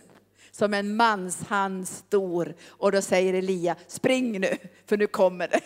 som 0.52 0.74
en 0.74 0.96
manshand 0.96 1.88
stor. 1.88 2.56
Och 2.68 2.92
då 2.92 3.02
säger 3.02 3.34
Elia, 3.34 3.76
spring 3.88 4.42
nu, 4.42 4.58
för 4.86 4.98
nu 4.98 5.08
kommer 5.08 5.48
det. 5.48 5.62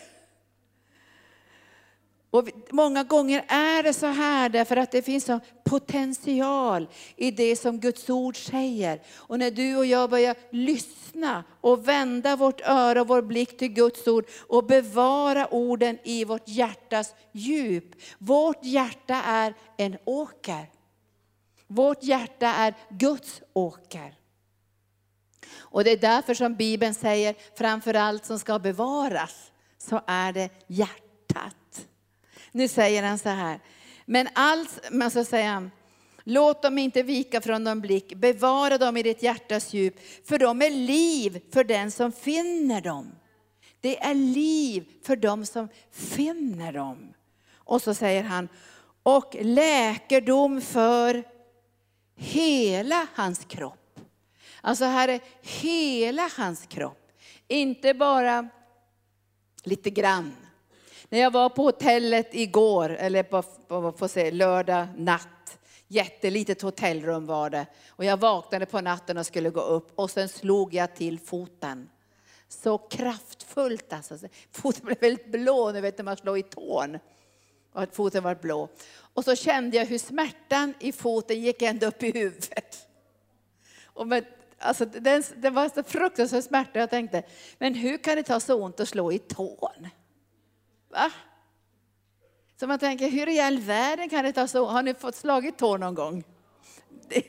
Och 2.32 2.48
många 2.70 3.04
gånger 3.04 3.44
är 3.48 3.82
det 3.82 3.92
så 3.92 4.06
här 4.06 4.48
därför 4.48 4.76
att 4.76 4.90
det 4.90 5.02
finns 5.02 5.28
en 5.28 5.40
potential 5.64 6.88
i 7.16 7.30
det 7.30 7.56
som 7.56 7.80
Guds 7.80 8.10
ord 8.10 8.36
säger. 8.36 9.02
Och 9.14 9.38
när 9.38 9.50
du 9.50 9.76
och 9.76 9.86
jag 9.86 10.10
börjar 10.10 10.36
lyssna 10.50 11.44
och 11.60 11.88
vända 11.88 12.36
vårt 12.36 12.60
öra 12.60 13.00
och 13.00 13.08
vår 13.08 13.22
blick 13.22 13.58
till 13.58 13.68
Guds 13.72 14.08
ord 14.08 14.26
och 14.48 14.66
bevara 14.66 15.54
orden 15.54 15.98
i 16.04 16.24
vårt 16.24 16.48
hjärtas 16.48 17.14
djup. 17.32 17.94
Vårt 18.18 18.64
hjärta 18.64 19.22
är 19.22 19.54
en 19.76 19.96
åker. 20.04 20.70
Vårt 21.66 22.02
hjärta 22.02 22.46
är 22.46 22.74
Guds 22.90 23.42
åker. 23.52 24.14
Och 25.56 25.84
det 25.84 25.90
är 25.90 25.96
därför 25.96 26.34
som 26.34 26.54
Bibeln 26.54 26.94
säger, 26.94 27.34
framför 27.58 27.94
allt 27.94 28.24
som 28.24 28.38
ska 28.38 28.58
bevaras, 28.58 29.52
så 29.78 30.00
är 30.06 30.32
det 30.32 30.50
hjärtat. 30.66 31.56
Nu 32.52 32.68
säger 32.68 33.02
han 33.02 33.18
så 33.18 33.28
här, 33.28 33.60
men 34.06 34.28
allt, 34.32 34.80
men 34.90 35.10
så 35.10 35.24
säger 35.24 35.48
han, 35.48 35.70
låt 36.24 36.62
dem 36.62 36.78
inte 36.78 37.02
vika 37.02 37.40
från 37.40 37.64
din 37.64 37.80
blick, 37.80 38.14
bevara 38.14 38.78
dem 38.78 38.96
i 38.96 39.02
ditt 39.02 39.22
hjärtas 39.22 39.72
djup, 39.72 39.94
för 40.24 40.38
de 40.38 40.62
är 40.62 40.70
liv 40.70 41.42
för 41.52 41.64
den 41.64 41.90
som 41.90 42.12
finner 42.12 42.80
dem. 42.80 43.12
Det 43.80 44.02
är 44.02 44.14
liv 44.14 44.84
för 45.02 45.16
dem 45.16 45.46
som 45.46 45.68
finner 45.90 46.72
dem. 46.72 47.14
Och 47.54 47.82
så 47.82 47.94
säger 47.94 48.22
han, 48.22 48.48
och 49.02 49.36
läkedom 49.40 50.60
för 50.60 51.24
hela 52.16 53.06
hans 53.14 53.44
kropp. 53.44 54.00
Alltså 54.60 54.84
här 54.84 55.08
är 55.08 55.20
hela 55.40 56.30
hans 56.36 56.66
kropp, 56.66 57.12
inte 57.48 57.94
bara 57.94 58.48
lite 59.62 59.90
grann. 59.90 60.36
När 61.12 61.18
jag 61.18 61.30
var 61.30 61.48
på 61.48 61.62
hotellet 61.62 62.34
igår, 62.34 62.90
eller 62.90 63.22
på, 63.22 63.42
på, 63.42 63.92
på 63.92 64.08
se, 64.08 64.30
lördag 64.30 64.86
natt, 64.96 65.58
jättelitet 65.88 66.62
hotellrum 66.62 67.26
var 67.26 67.50
det. 67.50 67.66
Och 67.88 68.04
jag 68.04 68.16
vaknade 68.16 68.66
på 68.66 68.80
natten 68.80 69.18
och 69.18 69.26
skulle 69.26 69.50
gå 69.50 69.60
upp 69.60 69.92
och 69.98 70.10
sen 70.10 70.28
slog 70.28 70.74
jag 70.74 70.94
till 70.94 71.18
foten. 71.18 71.88
Så 72.48 72.78
kraftfullt 72.78 73.92
alltså. 73.92 74.18
Foten 74.50 74.86
blev 74.86 75.00
väldigt 75.00 75.26
blå, 75.26 75.72
ni 75.72 75.80
vet 75.80 75.98
när 75.98 76.04
man 76.04 76.16
slår 76.16 76.38
i 76.38 76.42
tån. 76.42 76.98
Och 77.72 77.82
att 77.82 77.96
foten 77.96 78.22
var 78.22 78.34
blå. 78.34 78.68
Och 78.94 79.24
så 79.24 79.36
kände 79.36 79.76
jag 79.76 79.86
hur 79.86 79.98
smärtan 79.98 80.74
i 80.80 80.92
foten 80.92 81.40
gick 81.40 81.62
ända 81.62 81.86
upp 81.86 82.02
i 82.02 82.12
huvudet. 82.12 82.88
Och 83.84 84.08
med, 84.08 84.24
alltså, 84.58 84.84
den, 84.84 85.22
det 85.36 85.50
var 85.50 85.68
så 85.68 85.82
fruktansvärd 85.82 86.44
smärta. 86.44 86.78
Jag 86.78 86.90
tänkte, 86.90 87.22
men 87.58 87.74
hur 87.74 87.98
kan 87.98 88.16
det 88.16 88.22
ta 88.22 88.40
så 88.40 88.62
ont 88.62 88.80
att 88.80 88.88
slå 88.88 89.12
i 89.12 89.18
tån? 89.18 89.88
Va? 90.92 91.10
Så 92.60 92.66
man 92.66 92.78
tänker, 92.78 93.10
hur 93.10 93.28
i 93.28 93.40
all 93.40 93.58
världen 93.58 94.08
kan 94.08 94.24
det 94.24 94.32
ta 94.32 94.46
så? 94.48 94.66
Har 94.66 94.82
ni 94.82 94.94
fått 94.94 95.14
slagit 95.14 95.58
tår 95.58 95.78
någon 95.78 95.94
gång? 95.94 96.24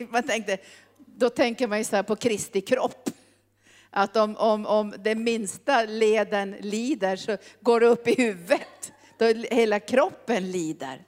Man 0.09 0.23
tänkte, 0.23 0.57
då 0.97 1.29
tänker 1.29 1.67
man 1.67 1.77
ju 1.77 1.83
så 1.83 1.95
här 1.95 2.03
på 2.03 2.15
Kristi 2.15 2.61
kropp. 2.61 3.09
Att 3.89 4.17
om, 4.17 4.37
om, 4.37 4.65
om 4.65 4.93
den 4.99 5.23
minsta 5.23 5.85
leden 5.85 6.51
lider 6.59 7.15
så 7.15 7.37
går 7.61 7.79
det 7.79 7.85
upp 7.85 8.07
i 8.07 8.21
huvudet. 8.21 8.93
Då 9.17 9.25
hela 9.51 9.79
kroppen 9.79 10.51
lider. 10.51 11.03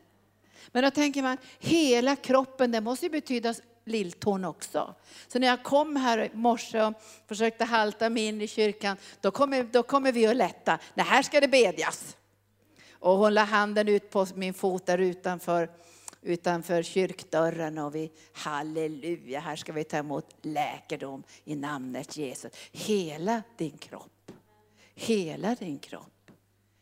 Men 0.67 0.83
då 0.83 0.91
tänker 0.91 1.21
man, 1.21 1.37
hela 1.59 2.15
kroppen, 2.15 2.71
det 2.71 2.81
måste 2.81 3.05
ju 3.05 3.09
betyda 3.09 3.53
lilltån 3.85 4.45
också. 4.45 4.95
Så 5.27 5.39
när 5.39 5.47
jag 5.47 5.63
kom 5.63 5.95
här 5.95 6.17
i 6.17 6.29
morse 6.33 6.81
och 6.81 6.93
försökte 7.27 7.65
halta 7.65 8.09
mig 8.09 8.25
in 8.25 8.41
i 8.41 8.47
kyrkan, 8.47 8.97
då 9.21 9.31
kommer, 9.31 9.63
då 9.63 9.83
kommer 9.83 10.11
vi 10.11 10.27
att 10.27 10.35
lätta. 10.35 10.79
Nej, 10.93 11.05
här 11.05 11.23
ska 11.23 11.39
det 11.39 11.47
bedjas. 11.47 12.17
Och 13.05 13.17
hon 13.17 13.33
la 13.33 13.43
handen 13.43 13.87
ut 13.87 14.09
på 14.09 14.27
min 14.35 14.53
fot 14.53 14.85
där 14.85 14.97
utanför, 14.97 15.69
utanför 16.21 16.83
kyrkdörren 16.83 17.77
och 17.77 17.95
vi, 17.95 18.11
halleluja, 18.33 19.39
här 19.39 19.55
ska 19.55 19.73
vi 19.73 19.83
ta 19.83 19.97
emot 19.97 20.35
läkedom 20.41 21.23
i 21.43 21.55
namnet 21.55 22.17
Jesus. 22.17 22.51
Hela 22.71 23.43
din 23.57 23.77
kropp, 23.77 24.31
hela 24.95 25.55
din 25.55 25.79
kropp. 25.79 26.31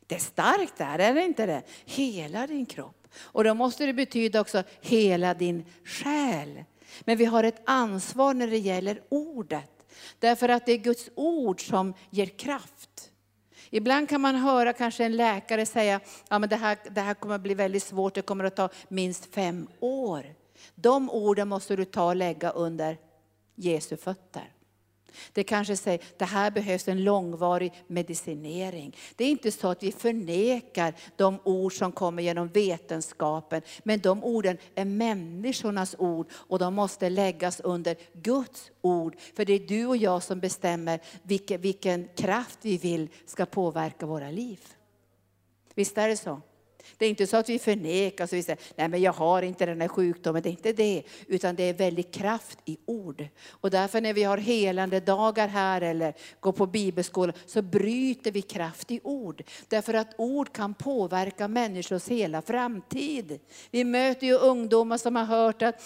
Det 0.08 0.16
är 0.16 0.20
starkt 0.20 0.78
där, 0.78 1.00
är 1.00 1.14
det 1.14 1.24
inte 1.24 1.46
det? 1.46 1.64
Hela 1.86 2.48
din 2.48 2.66
kropp. 2.66 3.08
Och 3.20 3.44
då 3.44 3.54
måste 3.54 3.86
det 3.86 3.94
betyda 3.94 4.42
också 4.42 4.64
hela 4.82 5.34
din 5.34 5.66
själ. 5.86 6.64
Men 7.02 7.18
vi 7.18 7.26
har 7.26 7.44
ett 7.44 7.62
ansvar 7.66 8.34
när 8.34 8.48
det 8.48 8.58
gäller 8.58 9.02
ordet. 9.10 9.72
Därför 10.20 10.50
att 10.50 10.66
det 10.66 10.72
är 10.72 10.78
Guds 10.78 11.10
ord 11.16 11.68
som 11.68 11.94
ger 12.10 12.26
kraft. 12.26 12.93
Ibland 13.76 14.10
kan 14.10 14.22
man 14.22 14.36
höra 14.36 14.74
kanske 14.74 15.06
en 15.06 15.16
läkare 15.16 15.66
säga, 15.66 16.00
ja 16.30 16.40
men 16.40 16.50
det 16.50 16.56
här, 16.56 16.78
det 16.92 17.02
här 17.02 17.14
kommer 17.14 17.36
att 17.36 17.42
bli 17.42 17.54
väldigt 17.54 17.84
svårt, 17.84 18.14
det 18.14 18.22
kommer 18.22 18.44
att 18.44 18.56
ta 18.56 18.70
minst 18.88 19.34
fem 19.34 19.68
år. 19.80 20.26
De 20.76 21.10
orden 21.10 21.48
måste 21.48 21.76
du 21.76 21.86
ta 21.86 22.06
och 22.06 22.16
lägga 22.16 22.50
under 22.50 22.98
Jesu 23.56 23.98
fötter. 23.98 24.53
Det 25.34 25.44
kanske 25.44 25.78
säger, 25.78 26.02
det 26.18 26.26
här 26.26 26.52
behövs 26.52 26.88
en 26.88 27.04
långvarig 27.04 27.74
medicinering. 27.88 28.98
Det 29.16 29.24
är 29.24 29.30
inte 29.30 29.52
så 29.52 29.68
att 29.68 29.84
vi 29.84 29.92
förnekar 29.92 30.94
de 31.16 31.40
ord 31.44 31.74
som 31.74 31.92
kommer 31.92 32.24
genom 32.24 32.48
vetenskapen, 32.48 33.62
men 33.84 34.00
de 34.00 34.24
orden 34.24 34.58
är 34.76 34.86
människornas 34.86 35.96
ord 35.98 36.28
och 36.32 36.60
de 36.60 36.74
måste 36.74 37.10
läggas 37.10 37.60
under 37.60 37.96
Guds 38.14 38.72
ord. 38.82 39.16
För 39.36 39.46
det 39.46 39.54
är 39.54 39.68
du 39.68 39.86
och 39.86 39.98
jag 39.98 40.24
som 40.24 40.40
bestämmer 40.40 41.00
vilken, 41.24 41.62
vilken 41.62 42.08
kraft 42.16 42.60
vi 42.62 42.78
vill 42.78 43.10
ska 43.26 43.46
påverka 43.46 44.06
våra 44.06 44.32
liv. 44.32 44.60
Visst 45.76 45.98
är 45.98 46.08
det 46.08 46.18
så? 46.18 46.42
Det 46.98 47.06
är 47.06 47.10
inte 47.10 47.28
så 47.28 47.38
att 47.38 47.50
vi 47.50 47.60
förnekar, 47.60 48.28
så 48.28 48.36
vi 48.36 48.44
säger, 48.44 48.60
nej 48.76 48.88
men 48.88 49.02
jag 49.02 49.14
har 49.14 49.42
inte 49.42 49.66
den 49.66 49.82
här 49.82 49.88
sjukdomen, 49.88 50.42
det 50.42 50.50
är 50.50 50.52
inte 50.52 50.74
det. 50.74 51.04
Utan 51.28 51.56
det 51.56 51.64
är 51.64 51.74
väldigt 51.74 52.14
kraft 52.14 52.60
i 52.66 52.78
ord. 52.86 53.28
Och 53.50 53.70
därför 53.70 54.02
när 54.02 54.14
vi 54.14 54.24
har 54.24 54.38
helande 54.38 55.00
dagar 55.00 55.48
här 55.48 55.82
eller 55.82 56.14
går 56.40 56.52
på 56.52 56.66
bibelskola 56.66 57.34
så 57.46 57.62
bryter 57.62 58.32
vi 58.32 58.42
kraft 58.42 58.92
i 58.92 59.00
ord. 59.04 59.44
Därför 59.68 59.94
att 59.94 60.14
ord 60.18 60.54
kan 60.54 60.74
påverka 60.74 61.48
människors 61.48 62.08
hela 62.08 62.42
framtid. 62.42 63.40
Vi 63.72 63.84
möter 63.84 64.28
ju 64.28 64.34
ungdomar 64.34 64.98
som 64.98 65.16
har 65.16 65.26
hört 65.26 65.62
att 65.62 65.82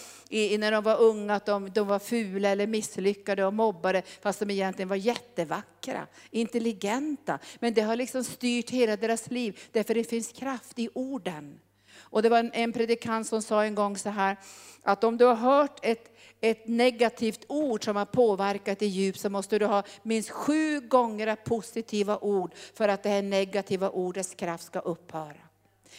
när 0.60 0.72
de 0.72 0.84
var 0.84 1.02
unga 1.02 1.36
att 1.36 1.46
de, 1.46 1.70
de 1.70 1.88
var 1.88 2.00
fula 2.00 2.50
eller 2.50 2.68
misslyckade 2.68 3.46
och 3.46 3.54
mobbade 3.54 4.02
fast 4.22 4.40
de 4.40 4.52
egentligen 4.52 4.90
var 4.90 4.96
jättevackra, 4.96 6.08
intelligenta. 6.32 7.40
Men 7.60 7.74
det 7.74 7.82
har 7.82 7.96
liksom 7.96 8.24
styrt 8.24 8.70
hela 8.70 8.96
deras 8.96 9.32
liv 9.32 9.60
därför 9.72 9.94
det 9.94 10.04
finns 10.04 10.32
kraft 10.32 10.80
i 10.80 10.87
orden. 10.94 11.60
Och 12.00 12.22
det 12.22 12.30
var 12.30 12.50
en 12.54 12.74
predikant 12.74 13.28
som 13.28 13.42
sa 13.42 13.64
en 13.64 13.76
gång 13.76 13.98
så 13.98 14.10
här, 14.10 14.38
att 14.84 15.04
om 15.04 15.18
du 15.18 15.26
har 15.26 15.36
hört 15.36 15.80
ett, 15.82 16.18
ett 16.42 16.68
negativt 16.68 17.46
ord 17.48 17.86
som 17.86 17.96
har 17.96 18.06
påverkat 18.06 18.80
dig 18.80 18.88
djupt 18.88 19.20
så 19.20 19.30
måste 19.30 19.60
du 19.60 19.66
ha 19.66 19.84
minst 20.04 20.30
sju 20.30 20.80
gånger 20.80 21.36
positiva 21.36 22.18
ord 22.18 22.54
för 22.74 22.88
att 22.88 23.04
det 23.04 23.10
här 23.10 23.22
negativa 23.22 23.90
ordets 23.90 24.36
kraft 24.36 24.64
ska 24.64 24.80
upphöra. 24.80 25.38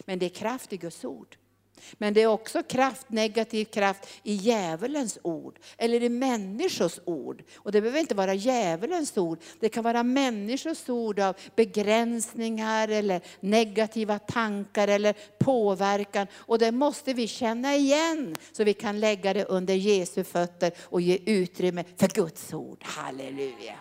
Men 0.04 0.18
det 0.18 0.26
är 0.26 0.30
kraft 0.30 0.72
i 0.72 0.76
Guds 0.76 1.04
ord. 1.04 1.36
Men 1.92 2.14
det 2.14 2.22
är 2.22 2.26
också 2.26 2.62
kraft, 2.62 3.10
negativ 3.10 3.64
kraft 3.64 4.08
i 4.22 4.32
djävulens 4.34 5.18
ord, 5.22 5.58
eller 5.76 6.02
i 6.02 6.08
människors 6.08 7.00
ord. 7.04 7.42
Och 7.56 7.72
det 7.72 7.80
behöver 7.80 8.00
inte 8.00 8.14
vara 8.14 8.34
djävulens 8.34 9.16
ord, 9.16 9.38
det 9.60 9.68
kan 9.68 9.84
vara 9.84 10.02
människors 10.02 10.88
ord 10.88 11.20
av 11.20 11.36
begränsningar, 11.56 12.88
eller 12.88 13.20
negativa 13.40 14.18
tankar, 14.18 14.88
eller 14.88 15.14
påverkan. 15.38 16.26
Och 16.34 16.58
det 16.58 16.72
måste 16.72 17.12
vi 17.12 17.28
känna 17.28 17.76
igen, 17.76 18.36
så 18.52 18.64
vi 18.64 18.74
kan 18.74 19.00
lägga 19.00 19.34
det 19.34 19.44
under 19.44 19.74
Jesu 19.74 20.24
fötter 20.24 20.72
och 20.80 21.00
ge 21.00 21.18
utrymme 21.26 21.84
för 21.96 22.08
Guds 22.08 22.54
ord. 22.54 22.78
Halleluja! 22.82 23.74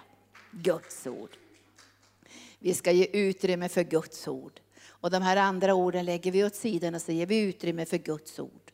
Guds 0.51 1.07
ord. 1.07 1.38
Vi 2.60 2.73
ska 2.73 2.91
ge 2.91 3.07
utrymme 3.13 3.69
för 3.69 3.83
Guds 3.83 4.27
ord. 4.27 4.60
Och 5.08 5.12
de 5.12 5.22
här 5.22 5.38
andra 5.38 5.74
orden 5.74 6.06
lägger 6.06 6.32
vi 6.32 6.43
åt 6.43 6.56
sidan 6.56 6.96
och 6.96 7.02
så 7.02 7.12
ger 7.12 7.26
vi 7.26 7.39
utrymme 7.39 7.86
för 7.86 7.98
Guds 7.98 8.39
ord. 8.39 8.72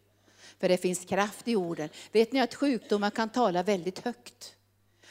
För 0.59 0.69
det 0.69 0.77
finns 0.77 1.05
kraft 1.05 1.47
i 1.47 1.55
orden. 1.55 1.89
Vet 2.11 2.31
ni 2.31 2.41
att 2.41 2.55
sjukdomar 2.55 3.09
kan 3.09 3.29
tala 3.29 3.63
väldigt 3.63 3.99
högt? 3.99 4.55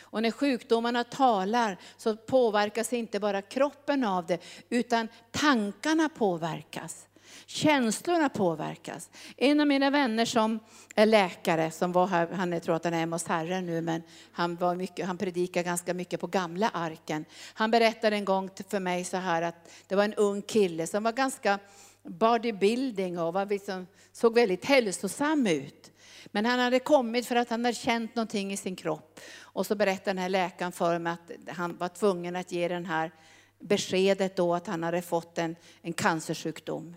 Och 0.01 0.23
när 0.23 0.31
sjukdomarna 0.31 1.05
talar 1.05 1.79
så 1.97 2.17
påverkas 2.17 2.93
inte 2.93 3.21
bara 3.21 3.43
kroppen 3.43 4.05
av 4.05 4.27
det, 4.27 4.39
utan 4.69 5.09
tankarna 5.31 6.09
påverkas. 6.09 7.07
Känslorna 7.53 8.29
påverkas. 8.29 9.11
En 9.37 9.61
av 9.61 9.67
mina 9.67 9.91
vänner 9.91 10.25
som 10.25 10.59
är 10.95 11.07
läkare, 11.07 11.71
som 11.71 11.93
var 11.93 12.07
här, 12.07 12.29
han 12.33 12.53
är, 12.53 12.61
tror 12.61 12.77
att 12.77 12.85
han 12.85 12.95
är 12.95 12.99
hemma 12.99 13.15
hos 13.17 13.27
Herren 13.27 13.67
nu, 13.67 13.81
men 13.81 14.03
han, 14.33 14.57
var 14.57 14.75
mycket, 14.75 15.07
han 15.07 15.19
predikar 15.19 15.62
ganska 15.62 15.95
mycket 15.95 16.21
på 16.21 16.27
gamla 16.27 16.69
arken. 16.69 17.25
Han 17.55 17.71
berättade 17.71 18.17
en 18.17 18.25
gång 18.25 18.51
för 18.69 18.81
mig 18.81 19.05
så 19.05 19.17
här 19.17 19.43
att 19.43 19.71
det 19.87 19.95
var 19.95 20.05
en 20.05 20.15
ung 20.15 20.43
kille 20.43 20.87
som 20.87 21.03
var 21.03 21.12
ganska 21.12 21.59
bodybuilding 22.03 23.19
och 23.19 23.33
var 23.33 23.47
liksom, 23.47 23.87
såg 24.12 24.35
väldigt 24.35 24.65
hälsosam 24.65 25.47
ut. 25.47 25.91
Men 26.27 26.47
han 26.47 26.59
hade 26.59 26.79
kommit 26.79 27.27
för 27.27 27.37
att 27.37 27.51
han 27.51 27.65
hade 27.65 27.77
känt 27.77 28.15
någonting 28.15 28.53
i 28.53 28.57
sin 28.57 28.77
kropp. 28.77 29.21
Och 29.41 29.67
så 29.67 29.75
berättade 29.75 30.11
den 30.11 30.19
här 30.19 30.29
läkaren 30.29 30.73
för 30.73 30.99
mig 30.99 31.12
att 31.12 31.57
han 31.57 31.77
var 31.77 31.88
tvungen 31.88 32.37
att 32.37 32.53
ge 32.53 32.69
den 32.69 32.87
här 32.87 33.11
beskedet 33.59 34.37
då 34.37 34.55
att 34.55 34.67
han 34.67 34.83
hade 34.83 35.03
fått 35.03 35.38
en, 35.38 35.57
en 35.83 35.93
cancersjukdom. 35.93 36.97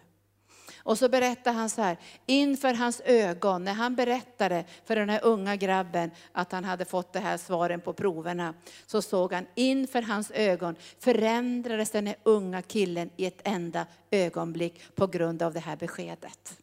Och 0.86 0.98
så 0.98 1.10
berättar 1.10 1.54
han 1.54 1.70
så 1.70 1.82
här, 1.82 1.98
inför 2.26 2.74
hans 2.74 3.02
ögon, 3.06 3.64
när 3.64 3.74
han 3.74 3.96
berättade 3.96 4.66
för 4.86 4.96
den 4.96 5.10
här 5.10 5.20
unga 5.24 5.56
grabben 5.56 6.12
att 6.32 6.52
han 6.52 6.64
hade 6.64 6.86
fått 6.86 7.14
det 7.14 7.20
här 7.20 7.38
svaren 7.38 7.82
på 7.82 7.94
proverna, 7.94 8.54
så 8.86 9.02
såg 9.02 9.34
han 9.34 9.46
inför 9.56 10.02
hans 10.02 10.32
ögon 10.32 10.76
förändrades 11.00 11.92
den 11.92 12.08
här 12.08 12.16
unga 12.24 12.62
killen 12.62 13.10
i 13.16 13.26
ett 13.26 13.42
enda 13.44 13.86
ögonblick 14.12 14.82
på 14.96 15.08
grund 15.08 15.42
av 15.42 15.54
det 15.54 15.60
här 15.60 15.76
beskedet. 15.76 16.58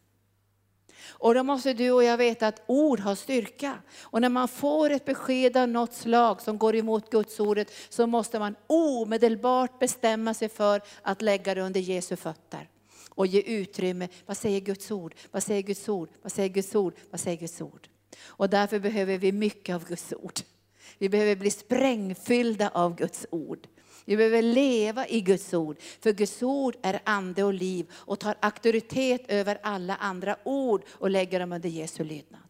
Och 1.07 1.33
då 1.33 1.43
måste 1.43 1.73
du 1.73 1.91
och 1.91 2.03
jag 2.03 2.17
veta 2.17 2.47
att 2.47 2.61
ord 2.65 2.99
har 2.99 3.15
styrka. 3.15 3.77
Och 4.01 4.21
när 4.21 4.29
man 4.29 4.47
får 4.47 4.89
ett 4.89 5.05
besked 5.05 5.57
av 5.57 5.69
något 5.69 5.93
slag 5.93 6.41
som 6.41 6.57
går 6.57 6.75
emot 6.75 7.09
Guds 7.09 7.39
ordet 7.39 7.71
så 7.89 8.07
måste 8.07 8.39
man 8.39 8.55
omedelbart 8.67 9.79
bestämma 9.79 10.33
sig 10.33 10.49
för 10.49 10.81
att 11.01 11.21
lägga 11.21 11.55
det 11.55 11.61
under 11.61 11.79
Jesu 11.79 12.15
fötter 12.15 12.69
och 13.09 13.27
ge 13.27 13.41
utrymme. 13.41 14.07
Vad 14.25 14.37
säger 14.37 14.59
Guds 14.59 14.91
ord? 14.91 15.15
Vad 15.31 15.43
säger 15.43 15.61
Guds 15.61 15.89
ord? 15.89 16.09
Vad 16.21 16.31
säger 16.31 16.49
Guds 16.49 16.75
ord? 16.75 16.93
Vad 17.11 17.19
säger 17.19 17.37
Guds 17.37 17.61
ord? 17.61 17.87
Och 18.25 18.49
därför 18.49 18.79
behöver 18.79 19.17
vi 19.17 19.31
mycket 19.31 19.75
av 19.75 19.87
Guds 19.87 20.13
ord. 20.13 20.39
Vi 20.97 21.09
behöver 21.09 21.35
bli 21.35 21.51
sprängfyllda 21.51 22.69
av 22.69 22.95
Guds 22.95 23.25
ord. 23.29 23.67
Vi 24.05 24.17
behöver 24.17 24.41
leva 24.41 25.07
i 25.07 25.21
Guds 25.21 25.53
ord, 25.53 25.77
för 25.99 26.13
Guds 26.13 26.43
ord 26.43 26.75
är 26.81 26.99
ande 27.03 27.43
och 27.43 27.53
liv 27.53 27.91
och 27.91 28.19
tar 28.19 28.35
auktoritet 28.39 29.21
över 29.27 29.59
alla 29.63 29.95
andra 29.95 30.35
ord 30.43 30.83
och 30.89 31.09
lägger 31.09 31.39
dem 31.39 31.51
under 31.51 31.69
Jesu 31.69 32.03
lydnad. 32.03 32.41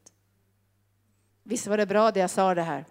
Visst 1.43 1.67
var 1.67 1.77
det 1.77 1.85
bra 1.85 2.11
det 2.11 2.19
jag 2.19 2.29
sa 2.29 2.55
det 2.55 2.61
här? 2.61 2.85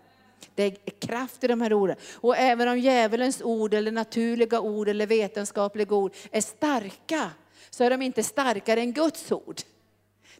Det 0.54 0.62
är 0.62 0.90
kraft 0.90 1.44
i 1.44 1.46
de 1.46 1.60
här 1.60 1.72
orden. 1.72 1.96
Och 2.14 2.36
även 2.36 2.68
om 2.68 2.78
djävulens 2.78 3.42
ord, 3.42 3.74
eller 3.74 3.92
naturliga 3.92 4.60
ord 4.60 4.88
eller 4.88 5.06
vetenskapliga 5.06 5.94
ord 5.94 6.14
är 6.30 6.40
starka, 6.40 7.30
så 7.74 7.84
är 7.84 7.90
de 7.90 8.02
inte 8.02 8.22
starkare 8.22 8.80
än 8.80 8.92
Guds 8.92 9.32
ord. 9.32 9.60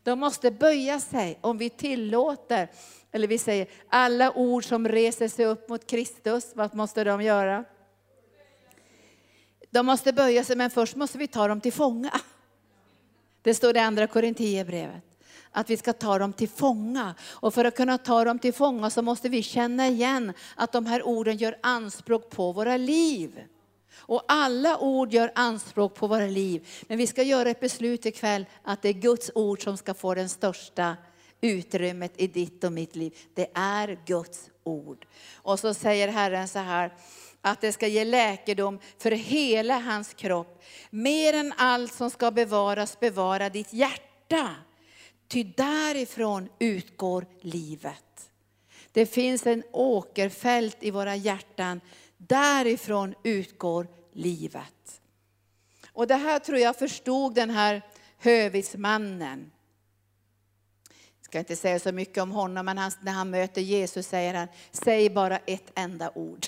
De 0.02 0.18
måste 0.18 0.50
böja 0.50 1.00
sig 1.00 1.38
om 1.40 1.58
vi 1.58 1.70
tillåter, 1.70 2.70
eller 3.12 3.28
vi 3.28 3.38
säger 3.38 3.66
alla 3.88 4.32
ord 4.32 4.64
som 4.64 4.88
reser 4.88 5.28
sig 5.28 5.46
upp 5.46 5.68
mot 5.68 5.86
Kristus, 5.86 6.52
vad 6.54 6.74
måste 6.74 7.04
de 7.04 7.22
göra? 7.22 7.64
De 9.70 9.86
måste 9.86 10.12
böja 10.12 10.44
sig, 10.44 10.56
men 10.56 10.70
först 10.70 10.96
måste 10.96 11.18
vi 11.18 11.26
ta 11.26 11.48
dem 11.48 11.60
till 11.60 11.72
fånga. 11.72 12.20
Det 13.42 13.54
står 13.54 13.76
i 13.76 13.78
andra 13.78 14.06
Korinthierbrevet 14.06 15.02
att 15.52 15.70
vi 15.70 15.76
ska 15.76 15.92
ta 15.92 16.18
dem 16.18 16.32
till 16.32 16.48
fånga. 16.48 17.14
Och 17.20 17.54
för 17.54 17.64
att 17.64 17.76
kunna 17.76 17.98
ta 17.98 18.24
dem 18.24 18.38
till 18.38 18.52
fånga 18.52 18.90
så 18.90 19.02
måste 19.02 19.28
vi 19.28 19.42
känna 19.42 19.88
igen 19.88 20.32
att 20.56 20.72
de 20.72 20.86
här 20.86 21.02
orden 21.02 21.36
gör 21.36 21.58
anspråk 21.60 22.30
på 22.30 22.52
våra 22.52 22.76
liv. 22.76 23.40
Och 23.94 24.24
alla 24.28 24.78
ord 24.78 25.12
gör 25.12 25.32
anspråk 25.34 25.94
på 25.94 26.06
våra 26.06 26.26
liv. 26.26 26.68
Men 26.82 26.98
vi 26.98 27.06
ska 27.06 27.22
göra 27.22 27.50
ett 27.50 27.60
beslut 27.60 28.06
ikväll 28.06 28.46
att 28.62 28.82
det 28.82 28.88
är 28.88 28.92
Guds 28.92 29.30
ord 29.34 29.64
som 29.64 29.76
ska 29.76 29.94
få 29.94 30.14
den 30.14 30.28
största 30.28 30.96
utrymmet 31.40 32.12
i 32.16 32.26
ditt 32.26 32.64
och 32.64 32.72
mitt 32.72 32.96
liv. 32.96 33.16
Det 33.34 33.50
är 33.54 33.98
Guds 34.06 34.50
ord. 34.64 35.06
Och 35.34 35.58
så 35.58 35.74
säger 35.74 36.08
Herren 36.08 36.48
så 36.48 36.58
här, 36.58 36.94
att 37.40 37.60
det 37.60 37.72
ska 37.72 37.86
ge 37.86 38.04
läkedom 38.04 38.78
för 38.98 39.10
hela 39.10 39.78
hans 39.78 40.14
kropp. 40.14 40.62
Mer 40.90 41.34
än 41.34 41.52
allt 41.56 41.92
som 41.92 42.10
ska 42.10 42.30
bevaras, 42.30 43.00
bevara 43.00 43.48
ditt 43.48 43.72
hjärta. 43.72 44.50
Ty 45.28 45.44
därifrån 45.44 46.48
utgår 46.58 47.26
livet. 47.40 48.30
Det 48.92 49.06
finns 49.06 49.46
en 49.46 49.62
åkerfält 49.72 50.76
i 50.80 50.90
våra 50.90 51.16
hjärtan 51.16 51.80
Därifrån 52.26 53.14
utgår 53.22 53.86
livet. 54.12 55.00
Och 55.92 56.06
det 56.06 56.14
här 56.14 56.38
tror 56.38 56.58
jag 56.58 56.76
förstod 56.76 57.34
den 57.34 57.50
här 57.50 57.82
hövismannen. 58.18 59.50
Jag 61.18 61.24
ska 61.24 61.38
inte 61.38 61.56
säga 61.56 61.78
så 61.80 61.92
mycket 61.92 62.22
om 62.22 62.30
honom, 62.30 62.66
men 62.66 62.78
han, 62.78 62.92
när 63.00 63.12
han 63.12 63.30
möter 63.30 63.60
Jesus 63.60 64.06
säger 64.06 64.34
han, 64.34 64.48
säg 64.72 65.10
bara 65.10 65.38
ett 65.38 65.72
enda 65.74 66.10
ord. 66.14 66.46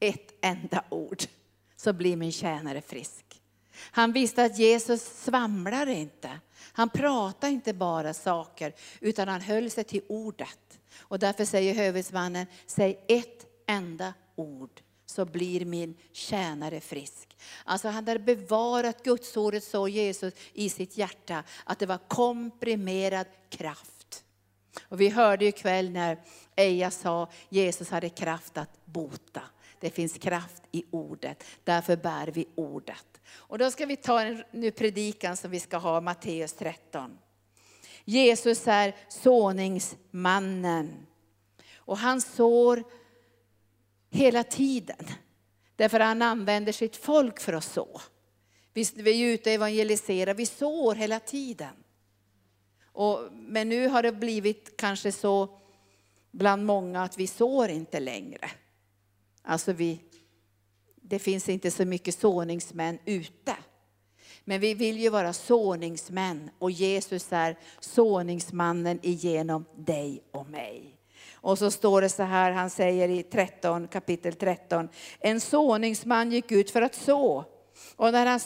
Ett 0.00 0.34
enda 0.40 0.84
ord, 0.88 1.22
så 1.76 1.92
blir 1.92 2.16
min 2.16 2.32
tjänare 2.32 2.80
frisk. 2.80 3.40
Han 3.78 4.12
visste 4.12 4.44
att 4.44 4.58
Jesus 4.58 5.02
svamlar 5.24 5.86
inte. 5.86 6.40
Han 6.72 6.88
pratar 6.88 7.48
inte 7.48 7.74
bara 7.74 8.14
saker, 8.14 8.74
utan 9.00 9.28
han 9.28 9.40
höll 9.40 9.70
sig 9.70 9.84
till 9.84 10.02
ordet. 10.08 10.78
Och 10.98 11.18
därför 11.18 11.44
säger 11.44 11.74
hövismannen, 11.74 12.46
säg 12.66 13.04
ett 13.08 13.46
enda 13.66 14.14
ord 14.36 14.80
så 15.06 15.24
blir 15.24 15.64
min 15.64 15.94
tjänare 16.12 16.80
frisk. 16.80 17.36
Alltså 17.64 17.88
han 17.88 17.94
hade 17.94 18.18
bevarat 18.18 19.02
Gudsordet 19.02 19.64
så 19.64 19.88
Jesus 19.88 20.34
i 20.52 20.68
sitt 20.68 20.98
hjärta 20.98 21.44
att 21.64 21.78
det 21.78 21.86
var 21.86 21.98
komprimerad 22.08 23.26
kraft. 23.48 24.24
Och 24.82 25.00
vi 25.00 25.08
hörde 25.08 25.44
ju 25.44 25.52
kväll 25.52 25.90
när 25.90 26.18
Eja 26.56 26.90
sa 26.90 27.28
Jesus 27.48 27.90
hade 27.90 28.08
kraft 28.08 28.58
att 28.58 28.84
bota. 28.84 29.42
Det 29.80 29.90
finns 29.90 30.18
kraft 30.18 30.62
i 30.72 30.84
ordet, 30.90 31.44
därför 31.64 31.96
bär 31.96 32.26
vi 32.26 32.48
ordet. 32.54 33.20
Och 33.28 33.58
då 33.58 33.70
ska 33.70 33.86
vi 33.86 33.96
ta 33.96 34.20
en 34.20 34.44
nu 34.50 34.70
predikan 34.70 35.36
som 35.36 35.50
vi 35.50 35.60
ska 35.60 35.76
ha, 35.76 36.00
Matteus 36.00 36.52
13. 36.52 37.18
Jesus 38.04 38.68
är 38.68 38.96
såningsmannen. 39.08 41.06
Och 41.76 41.98
han 41.98 42.20
sår 42.20 42.84
hela 44.16 44.44
tiden. 44.44 45.06
Därför 45.76 46.00
han 46.00 46.22
använder 46.22 46.72
sitt 46.72 46.96
folk 46.96 47.40
för 47.40 47.52
att 47.52 47.64
så. 47.64 48.00
Vi 48.72 49.24
är 49.24 49.34
ute 49.34 49.50
och 49.50 49.54
evangeliserar, 49.54 50.34
vi 50.34 50.46
sår 50.46 50.94
hela 50.94 51.20
tiden. 51.20 51.74
Och, 52.92 53.20
men 53.32 53.68
nu 53.68 53.88
har 53.88 54.02
det 54.02 54.12
blivit 54.12 54.76
kanske 54.76 55.12
så 55.12 55.58
bland 56.30 56.66
många 56.66 57.02
att 57.02 57.18
vi 57.18 57.26
sår 57.26 57.68
inte 57.68 58.00
längre. 58.00 58.50
Alltså 59.42 59.72
vi, 59.72 60.00
det 61.02 61.18
finns 61.18 61.48
inte 61.48 61.70
så 61.70 61.84
mycket 61.84 62.18
såningsmän 62.18 62.98
ute. 63.04 63.56
Men 64.44 64.60
vi 64.60 64.74
vill 64.74 64.98
ju 64.98 65.08
vara 65.08 65.32
såningsmän 65.32 66.50
och 66.58 66.70
Jesus 66.70 67.32
är 67.32 67.58
såningsmannen 67.80 68.98
igenom 69.02 69.64
dig 69.76 70.22
och 70.30 70.50
mig. 70.50 70.95
Och 71.46 71.58
så 71.58 71.70
står 71.70 72.00
det 72.00 72.08
så 72.08 72.22
här, 72.22 72.52
han 72.52 72.70
säger 72.70 73.08
i 73.08 73.22
13, 73.22 73.88
kapitel 73.88 74.34
13. 74.34 74.88
En 75.20 75.40
såningsman 75.40 76.32
gick 76.32 76.52
ut 76.52 76.70
för 76.70 76.82
att 76.82 76.94
så. 76.94 77.44
Och 77.96 78.12
när 78.12 78.26
han 78.26 78.40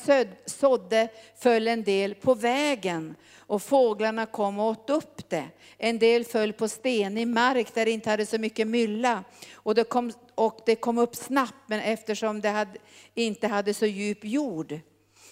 sådde 0.47 1.09
föll 1.39 1.69
en 1.69 1.85
del 1.85 2.15
på 2.15 2.35
vägen 2.35 3.15
och 3.37 3.63
fåglarna 3.63 4.27
kom 4.27 4.59
och 4.59 4.67
åt 4.67 4.91
upp 4.91 5.31
det. 5.31 5.45
En 5.79 5.99
del 5.99 6.25
föll 6.25 6.53
på 6.53 6.69
stenig 6.69 7.29
mark 7.29 7.75
där 7.75 7.85
det 7.85 7.91
inte 7.91 8.11
hade 8.11 8.27
så 8.27 8.39
mycket 8.39 8.67
mylla. 8.67 9.25
Och 9.55 9.75
det 9.75 9.85
kom, 9.85 10.13
och 10.35 10.61
det 10.67 10.77
kom 10.77 10.99
upp 10.99 11.17
snabbt 11.17 11.65
men 11.67 11.81
eftersom 11.81 12.41
det 12.41 12.49
hade, 12.49 12.79
inte 13.15 13.47
hade 13.47 13.75
så 13.75 13.87
djup 13.87 14.25
jord. 14.25 14.81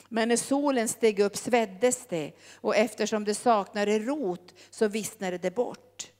Men 0.08 0.28
när 0.28 0.36
solen 0.36 0.88
steg 0.88 1.18
upp 1.18 1.36
sveddes 1.36 2.06
det 2.08 2.32
och 2.54 2.76
eftersom 2.76 3.24
det 3.24 3.34
saknade 3.34 3.98
rot 3.98 4.54
så 4.70 4.88
vissnade 4.88 5.38
det 5.38 5.50
bort. 5.50 6.10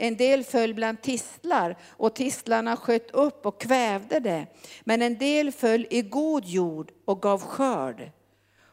En 0.00 0.16
del 0.16 0.44
föll 0.44 0.74
bland 0.74 1.02
tistlar 1.02 1.76
och 1.88 2.14
tistlarna 2.14 2.76
sköt 2.76 3.10
upp 3.10 3.46
och 3.46 3.60
kvävde 3.60 4.20
det. 4.20 4.46
Men 4.84 5.02
en 5.02 5.18
del 5.18 5.52
föll 5.52 5.86
i 5.90 6.02
god 6.02 6.44
jord 6.44 6.92
och 7.04 7.22
gav 7.22 7.42
skörd. 7.42 8.10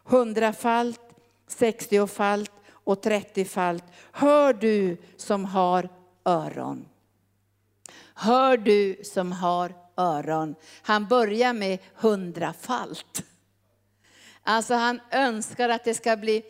Hundrafalt, 0.03 1.01
sextiofalt 1.47 2.51
och 2.69 3.01
trettiofalt. 3.01 3.83
Hör 4.11 4.53
du 4.53 4.97
som 5.17 5.45
har 5.45 5.89
öron. 6.25 6.85
Hör 8.13 8.57
du 8.57 9.03
som 9.03 9.31
har 9.31 9.73
öron. 9.97 10.55
Han 10.81 11.07
börjar 11.07 11.53
med 11.53 11.79
hundrafalt. 11.95 13.23
Alltså 14.43 14.73
han 14.73 14.99
önskar 15.11 15.69
att 15.69 15.83
det 15.83 15.93
ska 15.93 16.17
bli, 16.17 16.43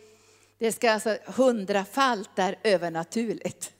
det 0.58 0.72
ska 0.72 0.90
alltså 0.90 1.16
hundrafalt 1.26 2.36
där 2.36 2.58
övernaturligt. 2.62 3.72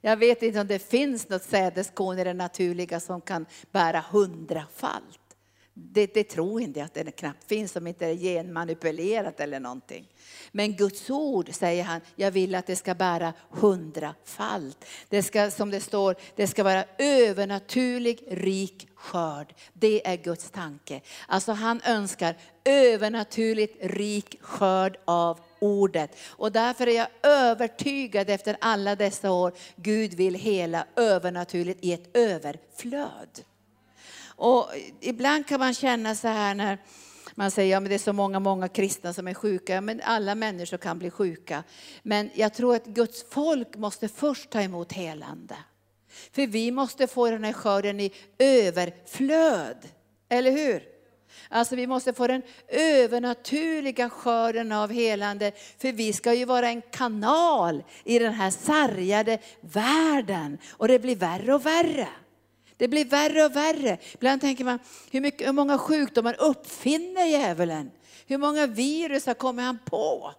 Jag 0.00 0.16
vet 0.16 0.42
inte 0.42 0.60
om 0.60 0.66
det 0.66 0.78
finns 0.78 1.28
något 1.28 1.42
sädeskorn 1.42 2.18
i 2.18 2.24
det 2.24 2.34
naturliga 2.34 3.00
som 3.00 3.20
kan 3.20 3.46
bära 3.72 4.04
hundrafalt. 4.10 5.20
Det, 5.74 6.14
det 6.14 6.24
tror 6.24 6.60
inte 6.60 6.80
jag 6.80 6.86
att 6.86 6.94
det 6.94 7.10
knappt 7.10 7.44
finns 7.48 7.76
om 7.76 7.86
inte 7.86 8.04
det 8.04 8.10
är 8.10 8.16
genmanipulerat 8.16 9.40
eller 9.40 9.60
någonting. 9.60 10.08
Men 10.52 10.76
Guds 10.76 11.10
ord 11.10 11.54
säger 11.54 11.84
han, 11.84 12.00
jag 12.16 12.30
vill 12.30 12.54
att 12.54 12.66
det 12.66 12.76
ska 12.76 12.94
bära 12.94 13.32
hundrafalt. 13.50 14.84
Det 15.08 15.22
ska, 15.22 15.50
som 15.50 15.70
det 15.70 15.80
står, 15.80 16.16
det 16.36 16.46
ska 16.46 16.64
vara 16.64 16.84
övernaturlig 16.98 18.22
rik 18.30 18.88
skörd. 18.94 19.54
Det 19.72 20.08
är 20.08 20.16
Guds 20.16 20.50
tanke. 20.50 21.00
Alltså 21.26 21.52
han 21.52 21.80
önskar 21.86 22.36
övernaturligt 22.64 23.76
rik 23.80 24.36
skörd 24.40 24.98
av 25.04 25.40
ordet. 25.60 26.16
Och 26.26 26.52
därför 26.52 26.86
är 26.86 26.96
jag 26.96 27.08
övertygad 27.22 28.30
efter 28.30 28.56
alla 28.60 28.96
dessa 28.96 29.30
år, 29.30 29.52
Gud 29.76 30.14
vill 30.14 30.34
hela 30.34 30.86
övernaturligt 30.96 31.84
i 31.84 31.92
ett 31.92 32.16
överflöd. 32.16 33.44
Och 34.24 34.68
ibland 35.00 35.46
kan 35.46 35.60
man 35.60 35.74
känna 35.74 36.14
så 36.14 36.28
här 36.28 36.54
när 36.54 36.78
man 37.34 37.50
säger 37.50 37.76
att 37.76 37.82
ja, 37.82 37.88
det 37.88 37.94
är 37.94 37.98
så 37.98 38.12
många, 38.12 38.40
många 38.40 38.68
kristna 38.68 39.12
som 39.12 39.28
är 39.28 39.34
sjuka. 39.34 39.80
Men 39.80 40.00
alla 40.04 40.34
människor 40.34 40.76
kan 40.76 40.98
bli 40.98 41.10
sjuka. 41.10 41.64
Men 42.02 42.30
jag 42.34 42.54
tror 42.54 42.76
att 42.76 42.86
Guds 42.86 43.24
folk 43.30 43.76
måste 43.76 44.08
först 44.08 44.50
ta 44.50 44.60
emot 44.60 44.92
helande. 44.92 45.56
För 46.32 46.46
vi 46.46 46.70
måste 46.70 47.06
få 47.06 47.30
den 47.30 47.44
här 47.44 47.52
skörden 47.52 48.00
i 48.00 48.12
överflöd. 48.38 49.88
Eller 50.28 50.50
hur? 50.50 50.99
Alltså 51.48 51.76
vi 51.76 51.86
måste 51.86 52.12
få 52.12 52.26
den 52.26 52.42
övernaturliga 52.68 54.10
skörden 54.10 54.72
av 54.72 54.92
helande. 54.92 55.52
För 55.78 55.92
vi 55.92 56.12
ska 56.12 56.34
ju 56.34 56.44
vara 56.44 56.68
en 56.68 56.82
kanal 56.82 57.82
i 58.04 58.18
den 58.18 58.32
här 58.32 58.50
sargade 58.50 59.38
världen. 59.60 60.58
Och 60.72 60.88
det 60.88 60.98
blir 60.98 61.16
värre 61.16 61.54
och 61.54 61.66
värre. 61.66 62.08
Det 62.76 62.88
blir 62.88 63.04
värre 63.04 63.44
och 63.44 63.56
värre. 63.56 63.98
Ibland 64.14 64.40
tänker 64.40 64.64
man, 64.64 64.78
hur, 65.10 65.20
mycket, 65.20 65.48
hur 65.48 65.52
många 65.52 65.78
sjukdomar 65.78 66.36
uppfinner 66.38 67.26
djävulen? 67.26 67.90
Hur 68.26 68.38
många 68.38 68.66
virus 68.66 69.26
har 69.26 69.34
kommit 69.34 69.64
han 69.64 69.78
på? 69.84 70.34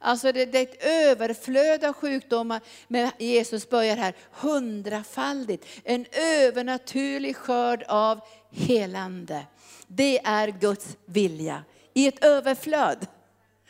Alltså 0.00 0.32
det, 0.32 0.44
det, 0.44 0.58
är 0.58 0.62
ett 0.62 0.84
överflöd 0.84 1.84
av 1.84 1.92
sjukdomar. 1.92 2.60
Men 2.88 3.10
Jesus 3.18 3.68
börjar 3.68 3.96
här 3.96 4.14
hundrafaldigt. 4.32 5.66
En 5.84 6.06
övernaturlig 6.12 7.36
skörd 7.36 7.84
av 7.88 8.20
helande. 8.50 9.46
Det 9.88 10.18
är 10.24 10.48
Guds 10.48 10.96
vilja 11.04 11.64
i 11.94 12.08
ett 12.08 12.24
överflöd. 12.24 13.06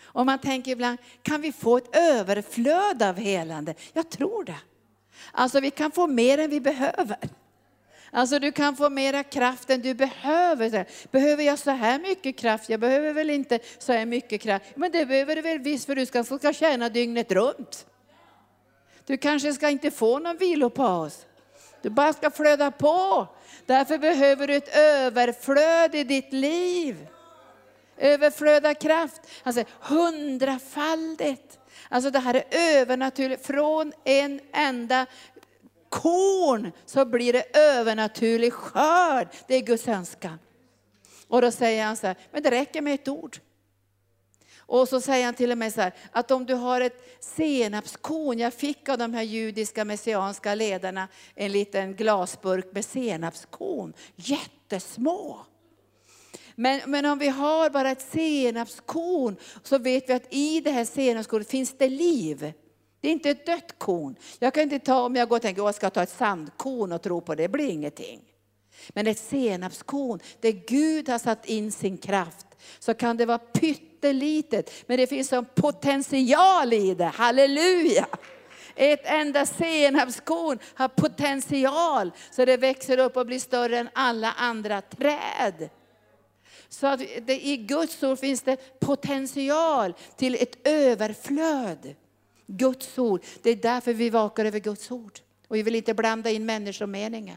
Och 0.01 0.27
man 0.27 0.39
tänker 0.39 0.71
ibland, 0.71 0.99
kan 1.23 1.41
vi 1.41 1.53
få 1.53 1.77
ett 1.77 1.97
överflöd 1.97 3.03
av 3.03 3.17
helande? 3.17 3.75
Jag 3.93 4.11
tror 4.11 4.45
det. 4.45 4.59
Alltså 5.33 5.61
vi 5.61 5.71
kan 5.71 5.91
få 5.91 6.07
mer 6.07 6.39
än 6.39 6.51
vi 6.51 6.61
behöver. 6.61 7.19
Alltså 8.11 8.39
du 8.39 8.53
kan 8.53 8.77
få 8.77 8.91
mera 8.91 9.25
kraft 9.25 9.71
än 9.71 9.81
du 9.83 9.95
behöver. 9.95 10.87
Behöver 11.11 11.45
jag 11.45 11.59
så 11.59 11.71
här 11.71 11.99
mycket 11.99 12.39
kraft? 12.39 12.69
Jag 12.69 12.81
behöver 12.81 13.13
väl 13.13 13.31
inte 13.31 13.59
så 13.79 13.93
här 13.93 14.07
mycket 14.07 14.41
kraft. 14.41 14.65
Men 14.75 14.93
det 14.93 15.07
behöver 15.07 15.37
du 15.37 15.43
väl 15.43 15.59
visst 15.59 15.87
för 15.87 15.95
du 15.95 16.07
ska, 16.07 16.25
ska 16.25 16.53
tjäna 16.53 16.89
dygnet 16.89 17.33
runt. 17.33 17.87
Du 19.07 19.17
kanske 19.17 19.53
ska 19.53 19.69
inte 19.69 19.91
få 19.91 20.19
någon 20.19 20.37
vilopaus. 20.37 21.27
Du 21.83 21.91
bara 21.91 22.13
ska 22.13 22.31
flöda 22.31 22.71
på. 22.71 23.27
Därför 23.69 23.99
behöver 23.99 24.47
du 24.47 24.55
ett 24.55 24.77
överflöd 24.77 25.95
i 25.95 26.05
ditt 26.05 26.33
liv. 26.33 27.09
Överflöd 27.97 28.67
av 28.67 28.75
kraft. 28.75 29.21
säger 29.45 29.67
hundrafaldigt. 29.81 31.59
Alltså 31.89 32.11
det 32.11 32.19
här 32.19 32.35
är 32.35 32.45
övernaturligt. 32.51 33.47
Från 33.47 33.93
en 34.05 34.41
enda 34.53 35.07
korn 35.89 36.73
så 36.87 37.05
blir 37.05 37.33
det 37.33 37.57
övernaturlig 37.57 38.53
skörd. 38.53 39.29
Det 39.47 39.55
är 39.55 39.61
Guds 39.61 39.89
önskan. 39.89 40.39
Och 41.29 41.43
då 41.43 41.51
säger 41.51 41.85
han 41.85 41.97
så 41.97 42.07
här, 42.07 42.17
men 42.31 42.43
det 42.43 42.51
räcker 42.51 42.83
med 42.83 42.95
ett 42.95 43.09
ord. 43.09 43.39
Och 44.69 44.89
så 44.89 45.01
säger 45.01 45.25
han 45.25 45.35
till 45.35 45.53
och 45.53 45.59
med 45.59 45.75
så 45.75 45.81
här, 45.81 45.95
att 46.13 46.31
om 46.31 46.47
du 46.47 46.55
har 46.55 46.81
ett 46.81 47.19
senapskorn, 47.21 48.39
jag 48.39 48.55
fick 48.55 48.89
av 48.89 48.99
de 48.99 49.15
här 49.15 49.23
judiska 49.23 49.85
messianska 49.85 50.55
ledarna 50.55 51.09
en 51.35 51.53
liten 51.53 51.95
glasburk 51.95 52.73
med 52.73 52.85
senapskorn, 52.85 53.93
jättesmå. 54.17 55.39
Men, 56.55 56.81
men 56.87 57.05
om 57.05 57.19
vi 57.19 57.29
har 57.29 57.71
bara 57.71 57.91
ett 57.91 58.11
senapskorn 58.13 59.37
så 59.63 59.79
vet 59.79 60.09
vi 60.09 60.13
att 60.13 60.35
i 60.35 60.61
det 60.61 60.71
här 60.71 60.85
senapskornet 60.85 61.51
finns 61.51 61.79
det 61.79 61.89
liv. 61.89 62.53
Det 63.01 63.09
är 63.09 63.13
inte 63.13 63.31
ett 63.31 63.47
dött 63.47 63.79
korn. 63.79 64.17
Jag 64.39 64.55
kan 64.55 64.63
inte 64.63 64.79
ta, 64.79 65.01
om 65.03 65.17
jag 65.17 65.29
går 65.29 65.37
och 65.37 65.43
tänker 65.43 65.63
jag 65.63 65.75
ska 65.75 65.91
ta 65.91 66.03
ett 66.03 66.11
sandkorn 66.11 66.93
och 66.93 67.03
tro 67.03 67.21
på 67.21 67.35
det, 67.35 67.43
det 67.43 67.49
blir 67.49 67.69
ingenting. 67.69 68.21
Men 68.89 69.07
ett 69.07 69.19
senapskorn, 69.19 70.21
där 70.41 70.53
Gud 70.69 71.09
har 71.09 71.19
satt 71.19 71.47
in 71.47 71.73
sin 71.73 71.99
kraft, 71.99 72.47
så 72.79 72.95
kan 72.95 73.17
det 73.17 73.27
vara 73.27 73.39
pytt, 73.39 73.88
pyttelitet, 74.01 74.71
men 74.87 74.97
det 74.97 75.07
finns 75.07 75.33
en 75.33 75.47
potential 75.55 76.73
i 76.73 76.95
det. 76.95 77.05
Halleluja! 77.05 78.07
Ett 78.75 79.01
enda 79.05 79.47
senapskorn 79.47 80.59
har 80.75 80.89
potential 80.89 82.11
så 82.31 82.45
det 82.45 82.57
växer 82.57 82.99
upp 82.99 83.17
och 83.17 83.27
blir 83.27 83.39
större 83.39 83.79
än 83.79 83.89
alla 83.93 84.33
andra 84.33 84.81
träd. 84.81 85.69
Så 86.69 86.87
att 86.87 87.01
det, 87.23 87.47
i 87.47 87.57
Guds 87.57 88.03
ord 88.03 88.19
finns 88.19 88.43
det 88.43 88.81
potential 88.81 89.95
till 90.17 90.35
ett 90.35 90.57
överflöd. 90.65 91.95
Guds 92.47 92.99
ord. 92.99 93.23
Det 93.43 93.51
är 93.51 93.57
därför 93.57 93.93
vi 93.93 94.11
vakar 94.11 94.45
över 94.45 94.59
Guds 94.59 94.91
ord. 94.91 95.19
Och 95.49 95.57
vi 95.57 95.63
vill 95.63 95.75
inte 95.75 95.95
blanda 95.95 96.31
in 96.31 96.47
människomeningen. 96.47 97.37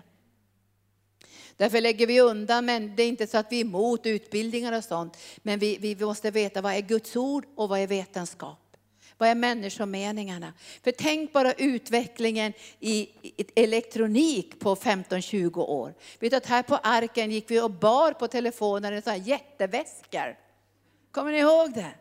Därför 1.61 1.81
lägger 1.81 2.07
vi 2.07 2.21
undan, 2.21 2.65
men 2.65 2.95
det 2.95 3.03
är 3.03 3.07
inte 3.07 3.27
så 3.27 3.37
att 3.37 3.51
vi 3.51 3.61
är 3.61 3.65
emot 3.65 4.05
utbildningar 4.05 4.77
och 4.77 4.83
sånt. 4.83 5.17
Men 5.37 5.59
vi, 5.59 5.77
vi 5.77 6.05
måste 6.05 6.31
veta 6.31 6.61
vad 6.61 6.73
är 6.73 6.81
Guds 6.81 7.15
ord 7.15 7.45
och 7.55 7.69
vad 7.69 7.79
är 7.79 7.87
vetenskap. 7.87 8.77
Vad 9.17 9.29
är 9.29 9.35
människomeningarna? 9.35 10.53
För 10.83 10.91
tänk 10.91 11.33
bara 11.33 11.53
utvecklingen 11.53 12.53
i 12.79 13.09
elektronik 13.55 14.59
på 14.59 14.75
15-20 14.75 15.57
år. 15.57 15.93
Vet 16.19 16.33
att 16.33 16.45
här 16.45 16.63
på 16.63 16.75
arken 16.75 17.31
gick 17.31 17.51
vi 17.51 17.61
och 17.61 17.71
bar 17.71 18.11
på 18.13 18.27
telefonen 18.27 19.01
en 19.05 19.23
jätteväskor. 19.23 20.37
Kommer 21.11 21.31
ni 21.31 21.37
ihåg 21.37 21.73
det? 21.73 21.91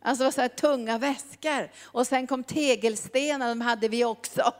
Alltså 0.00 0.24
var 0.24 0.30
så 0.30 0.40
här 0.40 0.48
tunga 0.48 0.98
väskor. 0.98 1.70
Och 1.82 2.06
sen 2.06 2.26
kom 2.26 2.44
tegelstenar, 2.44 3.48
de 3.48 3.60
hade 3.60 3.88
vi 3.88 4.04
också. 4.04 4.52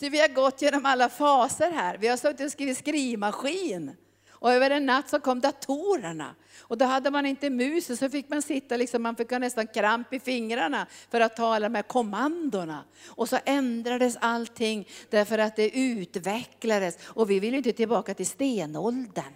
Så 0.00 0.08
vi 0.08 0.20
har 0.20 0.28
gått 0.28 0.62
genom 0.62 0.86
alla 0.86 1.08
faser 1.08 1.70
här. 1.70 1.98
Vi 1.98 2.08
har 2.08 2.16
suttit 2.16 2.46
och 2.46 2.52
skrivit 2.52 2.78
skrivmaskin. 2.78 3.96
Och 4.38 4.52
över 4.52 4.70
en 4.70 4.86
natt 4.86 5.08
så 5.08 5.20
kom 5.20 5.40
datorerna. 5.40 6.34
Och 6.58 6.78
då 6.78 6.84
hade 6.84 7.10
man 7.10 7.26
inte 7.26 7.50
mus, 7.50 7.98
så 7.98 8.10
fick 8.10 8.28
man 8.28 8.42
sitta, 8.42 8.76
liksom, 8.76 9.02
man 9.02 9.16
fick 9.16 9.30
nästan 9.30 9.66
kramp 9.66 10.12
i 10.12 10.20
fingrarna 10.20 10.86
för 11.10 11.20
att 11.20 11.36
ta 11.36 11.54
alla 11.54 11.68
de 11.68 11.74
här 11.74 11.82
kommandona. 11.82 12.84
Och 13.06 13.28
så 13.28 13.38
ändrades 13.44 14.16
allting 14.20 14.88
därför 15.10 15.38
att 15.38 15.56
det 15.56 15.78
utvecklades. 15.78 16.98
Och 17.04 17.30
vi 17.30 17.40
vill 17.40 17.54
inte 17.54 17.72
tillbaka 17.72 18.14
till 18.14 18.26
stenåldern. 18.26 19.34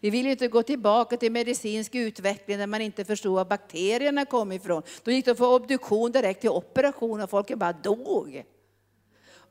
Vi 0.00 0.10
vill 0.10 0.26
inte 0.26 0.48
gå 0.48 0.62
tillbaka 0.62 1.16
till 1.16 1.32
medicinsk 1.32 1.94
utveckling 1.94 2.58
där 2.58 2.66
man 2.66 2.80
inte 2.80 3.04
förstod 3.04 3.34
var 3.34 3.44
bakterierna 3.44 4.24
kom 4.24 4.52
ifrån. 4.52 4.82
Då 5.02 5.10
gick 5.10 5.24
de 5.24 5.36
från 5.36 5.54
obduktion 5.54 6.12
direkt 6.12 6.40
till 6.40 6.50
operation 6.50 7.20
och 7.20 7.30
folk 7.30 7.54
bara 7.54 7.72
dog. 7.72 8.44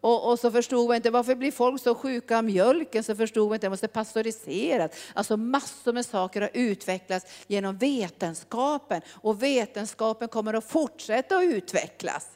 Och, 0.06 0.32
och, 0.32 0.40
så 0.40 0.52
förstod 0.52 0.88
man 0.88 0.96
inte 0.96 1.10
varför 1.10 1.36
blir 1.36 1.52
folk 1.52 1.82
så 1.82 1.96
sjuka 1.96 2.38
av 2.38 2.44
mjölken, 2.44 3.04
så 3.04 3.16
förstod 3.16 3.48
man 3.48 3.56
inte 3.56 3.66
det 3.66 3.70
måste 3.70 3.88
pastöriseras. 3.88 4.92
Alltså 5.14 5.38
massor 5.38 5.94
med 5.94 6.06
saker 6.06 6.42
har 6.42 6.50
utvecklats 6.54 7.26
genom 7.48 7.78
vetenskapen 7.78 9.02
och 9.10 9.44
vetenskapen 9.44 10.28
kommer 10.28 10.54
att 10.54 10.66
fortsätta 10.66 11.38
att 11.38 11.44
utvecklas. 11.44 12.28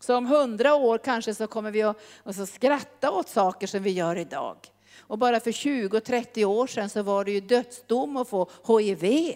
Så 0.00 0.16
om 0.16 0.26
hundra 0.26 0.74
år 0.74 0.98
kanske 0.98 1.34
så 1.34 1.46
kommer 1.46 1.70
vi 1.70 1.82
att, 1.82 1.96
att 2.24 2.48
skratta 2.48 3.10
åt 3.10 3.28
saker 3.28 3.66
som 3.66 3.82
vi 3.82 3.90
gör 3.90 4.16
idag. 4.16 4.56
Och 4.98 5.18
bara 5.18 5.40
för 5.40 5.52
20-30 5.52 6.44
år 6.44 6.66
sedan 6.66 6.90
så 6.90 7.02
var 7.02 7.24
det 7.24 7.32
ju 7.32 7.40
dödsdom 7.40 8.16
att 8.16 8.28
få 8.28 8.50
HIV. 8.78 9.34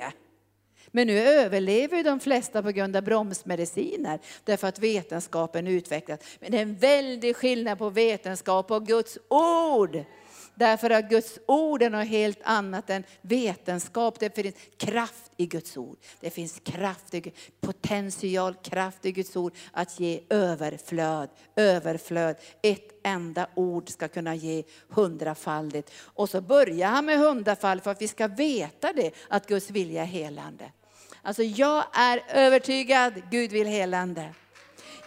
Men 0.97 1.07
nu 1.07 1.18
överlever 1.18 2.05
de 2.05 2.20
flesta 2.20 2.62
på 2.62 2.70
grund 2.70 2.97
av 2.97 3.03
bromsmediciner, 3.03 4.20
därför 4.44 4.68
att 4.68 4.78
vetenskapen 4.78 5.66
utvecklas. 5.66 6.20
Men 6.40 6.53
det 6.53 6.59
är 6.59 6.62
en 6.62 6.76
väldig 6.76 7.36
skillnad 7.36 7.78
på 7.78 7.90
vetenskap 7.90 8.70
och 8.70 8.86
Guds 8.86 9.18
ord. 9.28 10.05
Därför 10.55 10.90
att 10.90 11.09
Guds 11.09 11.38
ord 11.47 11.82
är 11.82 11.90
något 11.90 12.07
helt 12.07 12.38
annat 12.42 12.90
än 12.90 13.05
vetenskap. 13.20 14.20
Det 14.20 14.34
finns 14.34 14.55
kraft 14.76 15.32
i 15.36 15.47
Guds 15.47 15.76
ord. 15.76 15.99
Det 16.20 16.30
finns 16.30 16.61
kraft, 16.64 17.14
potential, 17.61 18.55
kraft 18.55 19.07
i 19.07 19.12
Guds 19.12 19.36
ord 19.36 19.55
att 19.72 20.01
ge 20.01 20.20
överflöd. 20.28 21.28
Överflöd. 21.57 22.36
Ett 22.62 23.01
enda 23.03 23.47
ord 23.55 23.88
ska 23.88 24.09
kunna 24.09 24.34
ge 24.34 24.64
hundrafaldigt. 24.88 25.90
Och 25.99 26.28
så 26.28 26.40
börjar 26.40 26.88
han 26.88 27.07
med 27.07 27.18
hundrafaldigt 27.18 27.84
för 27.84 27.90
att 27.90 28.03
vi 28.03 28.09
ska 28.09 28.28
veta 28.28 28.92
det, 28.92 29.11
att 29.28 29.47
Guds 29.47 29.70
vilja 29.70 30.03
är 30.03 30.07
helande. 30.07 30.64
Alltså 31.26 31.42
jag 31.42 31.84
är 31.92 32.22
övertygad, 32.28 33.22
Gud 33.30 33.52
vill 33.52 33.66
helande. 33.66 34.34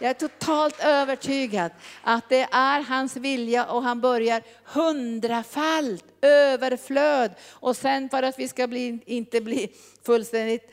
Jag 0.00 0.10
är 0.10 0.14
totalt 0.14 0.80
övertygad 0.84 1.72
att 2.02 2.28
det 2.28 2.48
är 2.52 2.80
hans 2.80 3.16
vilja 3.16 3.66
och 3.66 3.82
han 3.82 4.00
börjar 4.00 4.42
hundrafalt, 4.64 6.04
överflöd. 6.22 7.34
Och 7.50 7.76
sen 7.76 8.08
för 8.08 8.22
att 8.22 8.38
vi 8.38 8.48
ska 8.48 8.66
bli, 8.66 8.98
inte 9.06 9.40
bli 9.40 9.72
fullständigt 10.02 10.70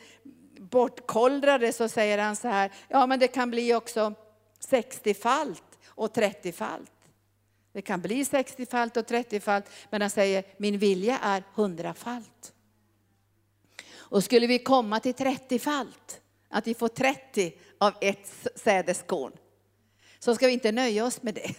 bortkollrade 0.59 1.73
så 1.73 1.89
säger 1.89 2.17
han 2.17 2.35
så 2.35 2.47
här, 2.47 2.71
ja 2.87 3.07
men 3.07 3.19
det 3.19 3.27
kan 3.27 3.51
bli 3.51 3.73
också 3.73 4.13
60-falt 4.69 5.63
och 5.87 6.15
30-falt. 6.15 6.91
Det 7.73 7.81
kan 7.81 8.01
bli 8.01 8.23
60-falt 8.23 8.97
och 8.97 9.05
30-falt, 9.05 9.65
men 9.89 10.01
han 10.01 10.09
säger 10.09 10.43
min 10.57 10.77
vilja 10.77 11.19
är 11.19 11.43
hundrafalt. 11.55 12.53
Och 14.09 14.23
skulle 14.23 14.47
vi 14.47 14.59
komma 14.59 14.99
till 14.99 15.13
30-falt, 15.13 16.21
att 16.49 16.67
vi 16.67 16.73
får 16.73 16.87
30 16.87 17.53
av 17.77 17.93
ett 18.01 18.47
sädeskorn, 18.55 19.31
så 20.19 20.35
ska 20.35 20.47
vi 20.47 20.53
inte 20.53 20.71
nöja 20.71 21.05
oss 21.05 21.23
med 21.23 21.33
det. 21.33 21.55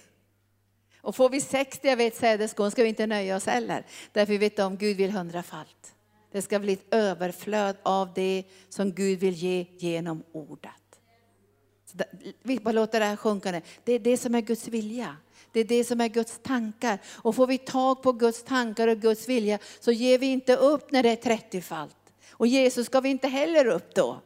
Och 1.00 1.16
får 1.16 1.28
vi 1.28 1.40
60 1.40 1.90
av 1.90 2.00
ett 2.00 2.16
sädeskorn 2.16 2.70
ska 2.70 2.82
vi 2.82 2.88
inte 2.88 3.06
nöja 3.06 3.36
oss 3.36 3.46
heller. 3.46 3.86
Därför 4.12 4.32
vi 4.32 4.38
vet 4.38 4.58
om 4.58 4.76
Gud 4.76 4.96
vill 4.96 5.10
hundrafalt. 5.10 5.94
Det 6.32 6.42
ska 6.42 6.58
bli 6.58 6.72
ett 6.72 6.94
överflöd 6.94 7.76
av 7.82 8.12
det 8.14 8.44
som 8.68 8.92
Gud 8.92 9.18
vill 9.18 9.34
ge 9.34 9.66
genom 9.78 10.22
ordet. 10.32 10.72
vi 12.42 12.58
bara 12.58 12.72
låter 12.72 13.00
det 13.00 13.06
här 13.06 13.16
sjunka 13.16 13.52
ner. 13.52 13.62
Det 13.84 13.92
är 13.92 13.98
det 13.98 14.16
som 14.16 14.34
är 14.34 14.40
Guds 14.40 14.68
vilja. 14.68 15.16
Det 15.52 15.60
är 15.60 15.64
det 15.64 15.84
som 15.84 16.00
är 16.00 16.08
Guds 16.08 16.40
tankar. 16.42 16.98
Och 17.06 17.34
får 17.34 17.46
vi 17.46 17.58
tag 17.58 18.02
på 18.02 18.12
Guds 18.12 18.44
tankar 18.44 18.88
och 18.88 19.00
Guds 19.00 19.28
vilja 19.28 19.58
så 19.80 19.92
ger 19.92 20.18
vi 20.18 20.26
inte 20.26 20.56
upp 20.56 20.92
när 20.92 21.02
det 21.02 21.10
är 21.10 21.36
30-falt. 21.36 21.96
Och 22.38 22.46
Jesus 22.46 22.88
gav 22.88 23.06
inte 23.06 23.28
heller 23.28 23.66
upp 23.66 23.94
då. 23.94 24.20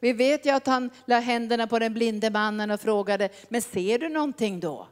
Vi 0.00 0.12
vet 0.12 0.46
ju 0.46 0.50
att 0.50 0.66
han 0.66 0.90
la 1.04 1.18
händerna 1.18 1.66
på 1.66 1.78
den 1.78 1.94
blinde 1.94 2.30
mannen 2.30 2.70
och 2.70 2.80
frågade, 2.80 3.28
men 3.48 3.62
ser 3.62 3.98
du 3.98 4.08
någonting 4.08 4.60
då? 4.60 4.88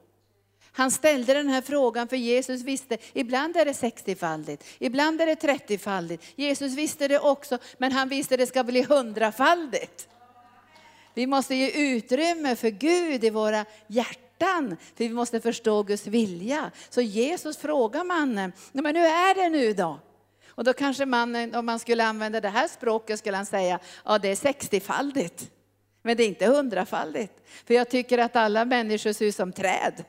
Han 0.73 0.91
ställde 0.91 1.35
den 1.35 1.49
här 1.49 1.63
frågan 1.63 2.09
för 2.09 2.17
Jesus 2.17 2.63
visste, 2.63 2.99
ibland 3.13 3.57
är 3.57 3.65
det 3.65 3.73
60-faldigt, 3.73 4.65
ibland 4.79 5.21
är 5.21 5.27
det 5.27 5.35
30-faldigt. 5.35 6.23
Jesus 6.35 6.73
visste 6.75 7.09
det 7.09 7.19
också, 7.19 7.59
men 7.79 7.93
han 7.93 8.09
visste 8.09 8.37
det 8.37 8.47
ska 8.47 8.65
bli 8.65 8.83
hundrafaldigt. 8.83 10.09
Vi 11.15 11.27
måste 11.27 11.55
ge 11.55 11.71
utrymme 11.71 12.57
för 12.57 12.71
Gud 12.71 13.25
i 13.25 13.31
våra 13.31 13.65
hjärtan, 13.87 14.77
för 14.95 15.05
vi 15.05 15.11
måste 15.11 15.41
förstå 15.41 15.83
Guds 15.83 16.07
vilja. 16.07 16.71
Så 16.91 17.01
Jesus 17.01 17.57
frågar 17.57 18.05
mannen, 18.05 18.53
men 18.73 18.97
hur 18.97 19.05
är 19.05 19.35
det 19.35 19.49
nu 19.49 19.73
då? 19.73 20.01
Och 20.57 20.65
då 20.65 20.73
kanske 20.73 21.07
man, 21.07 21.37
eh, 21.37 21.59
om 21.59 21.67
man 21.67 21.79
skulle 21.79 22.05
använda 22.05 22.41
det 22.41 22.49
här 22.49 22.69
språket, 22.69 23.19
skulle 23.19 23.37
han 23.37 23.47
säga, 23.47 23.79
ja 24.05 24.19
det 24.19 24.29
är 24.29 24.35
60-faldigt. 24.35 25.51
Men 26.03 26.17
det 26.17 26.23
är 26.23 26.29
inte 26.29 26.47
hundrafaldigt. 26.47 27.33
För 27.67 27.75
jag 27.75 27.91
tycker 27.91 28.19
att 28.19 28.37
alla 28.37 28.65
människor 28.65 29.13
ser 29.13 29.27
ut 29.27 29.35
som 29.35 29.53
träd. 29.53 30.05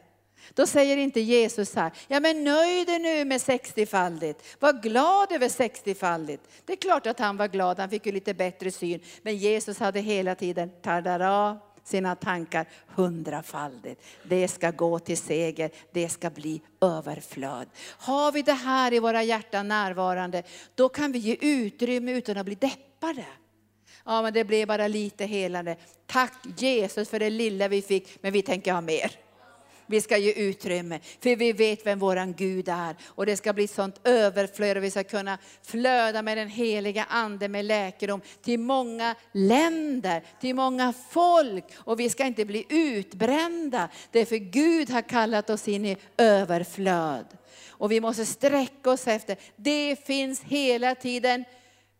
Då 0.54 0.68
säger 0.68 0.98
inte 0.98 1.22
Jesus 1.22 1.76
här, 1.76 1.92
ja 2.08 2.20
men 2.20 2.44
nöj 2.44 2.86
dig 2.86 3.00
nu 3.00 3.26
med 3.26 3.42
60-faldigt. 3.42 4.36
Var 4.60 4.74
glad 4.74 5.32
över 5.32 5.48
60-faldigt. 5.48 6.40
Det 6.66 6.74
är 6.74 6.78
klart 6.78 7.08
att 7.08 7.20
han 7.20 7.38
var 7.38 7.48
glad, 7.48 7.80
han 7.80 7.90
fick 7.90 8.06
ju 8.06 8.12
lite 8.12 8.34
bättre 8.34 8.72
syn. 8.72 9.00
Men 9.22 9.38
Jesus 9.38 9.80
hade 9.80 10.00
hela 10.00 10.36
tiden, 10.36 10.70
tadara, 10.82 11.60
sina 11.88 12.16
tankar 12.16 12.68
hundrafaldigt. 12.88 14.04
Det 14.24 14.48
ska 14.48 14.72
gå 14.72 15.00
till 15.00 15.18
seger, 15.18 15.72
det 15.92 16.10
ska 16.10 16.30
bli 16.30 16.62
överflöd. 16.82 17.68
Har 17.98 18.32
vi 18.32 18.42
det 18.42 18.54
här 18.54 18.94
i 18.94 19.00
våra 19.00 19.24
hjärtan 19.24 19.68
närvarande, 19.68 20.44
då 20.76 20.90
kan 20.90 21.12
vi 21.12 21.20
ge 21.20 21.38
utrymme 21.42 22.12
utan 22.12 22.38
att 22.38 22.46
bli 22.46 22.56
deppade. 22.56 23.26
Ja, 24.06 24.22
men 24.22 24.34
det 24.34 24.44
blev 24.44 24.68
bara 24.68 24.88
lite 24.88 25.26
helande. 25.26 25.76
Tack 26.06 26.34
Jesus 26.58 27.10
för 27.10 27.20
det 27.20 27.30
lilla 27.30 27.68
vi 27.68 27.82
fick, 27.82 28.24
men 28.24 28.34
vi 28.34 28.42
tänker 28.42 28.74
ha 28.74 28.82
mer. 28.82 29.27
Vi 29.88 30.02
ska 30.02 30.18
ge 30.18 30.32
utrymme, 30.34 31.00
för 31.20 31.36
vi 31.36 31.54
vet 31.54 31.86
vem 31.86 32.00
våran 32.00 32.34
Gud 32.34 32.70
är. 32.70 32.96
Och 33.06 33.26
det 33.26 33.38
ska 33.38 33.54
bli 33.54 33.64
ett 33.64 33.72
sånt 33.72 34.02
överflöd 34.04 34.78
och 34.78 34.84
vi 34.84 34.92
ska 34.92 35.04
kunna 35.04 35.38
flöda 35.64 36.22
med 36.22 36.38
den 36.38 36.50
heliga 36.50 37.06
Ande 37.10 37.48
med 37.48 37.66
läkedom 37.66 38.22
till 38.42 38.60
många 38.60 39.16
länder, 39.32 40.24
till 40.42 40.56
många 40.56 40.94
folk. 41.10 41.66
Och 41.78 42.00
vi 42.00 42.10
ska 42.10 42.26
inte 42.26 42.46
bli 42.46 42.66
utbrända, 42.70 43.90
därför 44.12 44.36
Gud 44.36 44.90
har 44.90 45.02
kallat 45.02 45.50
oss 45.50 45.68
in 45.68 45.86
i 45.86 45.98
överflöd. 46.18 47.26
Och 47.70 47.92
vi 47.92 48.02
måste 48.02 48.26
sträcka 48.26 48.92
oss 48.92 49.08
efter, 49.08 49.38
det 49.56 50.06
finns 50.06 50.42
hela 50.42 50.96
tiden 50.96 51.46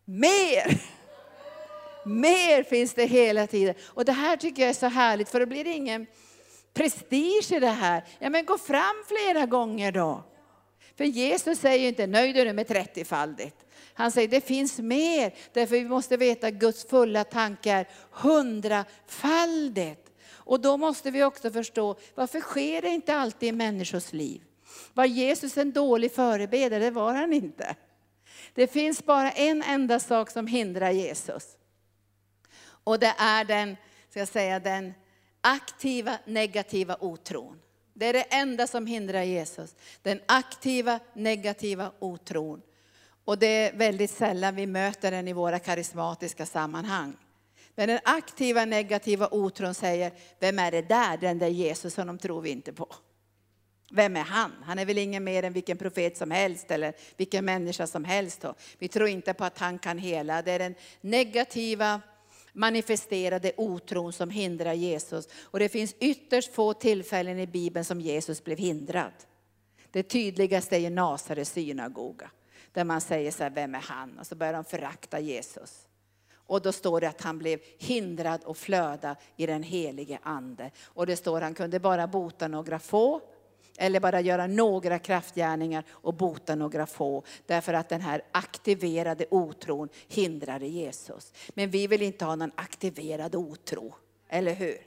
mer. 0.04 0.80
Mer 2.04 2.62
finns 2.62 2.94
det 2.94 3.06
hela 3.06 3.46
tiden. 3.46 3.74
Och 3.84 4.04
det 4.04 4.12
här 4.12 4.36
tycker 4.36 4.62
jag 4.62 4.70
är 4.70 4.74
så 4.74 4.86
härligt, 4.86 5.28
för 5.28 5.40
det 5.40 5.46
blir 5.46 5.66
ingen 5.66 6.06
prestige 6.78 7.56
i 7.56 7.60
det 7.60 7.66
här. 7.66 8.04
Ja 8.18 8.30
men 8.30 8.46
gå 8.46 8.58
fram 8.58 9.04
flera 9.06 9.46
gånger 9.46 9.92
då. 9.92 10.24
För 10.96 11.04
Jesus 11.04 11.58
säger 11.58 11.88
inte 11.88 12.06
nöjd 12.06 12.34
du 12.34 12.52
med 12.52 12.66
30-faldigt. 12.66 13.66
Han 13.94 14.12
säger 14.12 14.28
det 14.28 14.40
finns 14.40 14.78
mer, 14.78 15.34
därför 15.52 15.76
vi 15.76 15.84
måste 15.84 16.16
veta 16.16 16.50
Guds 16.50 16.88
fulla 16.88 17.24
tankar 17.24 17.88
hundrafaldigt. 18.10 20.10
Och 20.30 20.60
då 20.60 20.76
måste 20.76 21.10
vi 21.10 21.24
också 21.24 21.50
förstå, 21.50 21.96
varför 22.14 22.40
sker 22.40 22.82
det 22.82 22.88
inte 22.88 23.14
alltid 23.14 23.48
i 23.48 23.52
människors 23.52 24.12
liv? 24.12 24.42
Var 24.94 25.04
Jesus 25.04 25.58
en 25.58 25.72
dålig 25.72 26.12
förebedjare? 26.12 26.84
Det 26.84 26.90
var 26.90 27.14
han 27.14 27.32
inte. 27.32 27.76
Det 28.54 28.66
finns 28.66 29.04
bara 29.04 29.30
en 29.30 29.62
enda 29.62 30.00
sak 30.00 30.30
som 30.30 30.46
hindrar 30.46 30.90
Jesus. 30.90 31.44
Och 32.84 32.98
det 32.98 33.14
är 33.18 33.44
den, 33.44 33.76
ska 34.10 34.18
jag 34.18 34.28
säga, 34.28 34.60
den 34.60 34.94
aktiva 35.40 36.18
negativa 36.24 36.96
otron. 37.00 37.60
Det 37.94 38.06
är 38.06 38.12
det 38.12 38.22
enda 38.22 38.66
som 38.66 38.86
hindrar 38.86 39.22
Jesus. 39.22 39.74
Den 40.02 40.20
aktiva 40.26 41.00
negativa 41.14 41.92
otron. 41.98 42.62
Och 43.24 43.38
det 43.38 43.46
är 43.46 43.72
väldigt 43.76 44.10
sällan 44.10 44.56
vi 44.56 44.66
möter 44.66 45.10
den 45.10 45.28
i 45.28 45.32
våra 45.32 45.58
karismatiska 45.58 46.46
sammanhang. 46.46 47.16
Men 47.74 47.88
den 47.88 48.00
aktiva 48.04 48.64
negativa 48.64 49.28
otron 49.30 49.74
säger, 49.74 50.12
vem 50.38 50.58
är 50.58 50.70
det 50.70 50.82
där, 50.82 51.16
den 51.16 51.38
där 51.38 51.48
Jesus, 51.48 51.96
honom 51.96 52.18
tror 52.18 52.40
vi 52.40 52.50
inte 52.50 52.72
på. 52.72 52.88
Vem 53.90 54.16
är 54.16 54.20
han? 54.20 54.52
Han 54.64 54.78
är 54.78 54.84
väl 54.84 54.98
ingen 54.98 55.24
mer 55.24 55.42
än 55.42 55.52
vilken 55.52 55.78
profet 55.78 56.16
som 56.16 56.30
helst 56.30 56.70
eller 56.70 56.92
vilken 57.16 57.44
människa 57.44 57.86
som 57.86 58.04
helst. 58.04 58.44
Vi 58.78 58.88
tror 58.88 59.08
inte 59.08 59.34
på 59.34 59.44
att 59.44 59.58
han 59.58 59.78
kan 59.78 59.98
hela. 59.98 60.42
Det 60.42 60.52
är 60.52 60.58
den 60.58 60.74
negativa 61.00 62.00
manifesterade 62.58 63.52
otron 63.56 64.12
som 64.12 64.30
hindrar 64.30 64.72
Jesus. 64.72 65.28
Och 65.42 65.58
det 65.58 65.68
finns 65.68 65.94
ytterst 65.98 66.54
få 66.54 66.74
tillfällen 66.74 67.38
i 67.38 67.46
Bibeln 67.46 67.84
som 67.84 68.00
Jesus 68.00 68.44
blev 68.44 68.58
hindrad. 68.58 69.12
Det 69.90 70.02
tydligaste 70.02 70.76
är 70.76 70.90
Nasarets 70.90 71.50
synagoga. 71.50 72.30
Där 72.72 72.84
man 72.84 73.00
säger 73.00 73.30
så 73.30 73.42
här, 73.42 73.50
vem 73.50 73.74
är 73.74 73.80
han? 73.80 74.18
Och 74.18 74.26
så 74.26 74.34
börjar 74.34 74.52
de 74.52 74.64
förakta 74.64 75.20
Jesus. 75.20 75.88
Och 76.34 76.62
då 76.62 76.72
står 76.72 77.00
det 77.00 77.08
att 77.08 77.22
han 77.22 77.38
blev 77.38 77.60
hindrad 77.78 78.44
och 78.44 78.56
flöda 78.56 79.16
i 79.36 79.46
den 79.46 79.62
helige 79.62 80.18
ande. 80.22 80.70
Och 80.84 81.06
det 81.06 81.16
står 81.16 81.36
att 81.36 81.42
han 81.42 81.54
kunde 81.54 81.80
bara 81.80 82.06
bota 82.06 82.48
några 82.48 82.78
få 82.78 83.20
eller 83.78 84.00
bara 84.00 84.20
göra 84.20 84.46
några 84.46 84.98
kraftgärningar 84.98 85.84
och 85.90 86.14
bota 86.14 86.54
några 86.54 86.86
få. 86.86 87.22
Därför 87.46 87.74
att 87.74 87.88
den 87.88 88.00
här 88.00 88.22
aktiverade 88.32 89.26
otron 89.30 89.88
hindrade 90.08 90.66
Jesus. 90.66 91.32
Men 91.48 91.70
vi 91.70 91.86
vill 91.86 92.02
inte 92.02 92.24
ha 92.24 92.36
någon 92.36 92.52
aktiverad 92.54 93.34
otro, 93.34 93.94
eller 94.28 94.54
hur? 94.54 94.78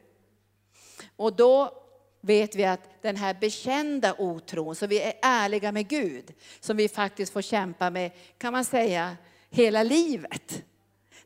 Och 1.15 1.35
då 1.35 1.83
vet 2.21 2.55
vi 2.55 2.65
att 2.65 3.01
den 3.01 3.15
här 3.15 3.33
bekända 3.41 4.15
otron, 4.17 4.75
så 4.75 4.87
vi 4.87 5.01
är 5.01 5.13
ärliga 5.21 5.71
med 5.71 5.87
Gud, 5.87 6.33
som 6.59 6.77
vi 6.77 6.89
faktiskt 6.89 7.33
får 7.33 7.41
kämpa 7.41 7.89
med, 7.89 8.11
kan 8.37 8.53
man 8.53 8.65
säga, 8.65 9.17
hela 9.49 9.83
livet. 9.83 10.63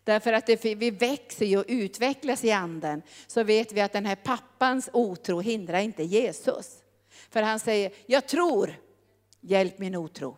Därför 0.03 0.33
att 0.33 0.45
det, 0.45 0.65
vi 0.65 0.91
växer 0.91 1.57
och 1.57 1.65
utvecklas 1.67 2.43
i 2.43 2.51
anden, 2.51 3.01
så 3.27 3.43
vet 3.43 3.71
vi 3.71 3.81
att 3.81 3.93
den 3.93 4.05
här 4.05 4.15
pappans 4.15 4.89
otro 4.93 5.39
hindrar 5.39 5.79
inte 5.79 6.03
Jesus. 6.03 6.84
För 7.35 7.41
han 7.41 7.59
säger, 7.59 7.91
jag 8.05 8.27
tror, 8.27 8.75
hjälp 9.41 9.79
min 9.79 9.95
otro. 9.95 10.37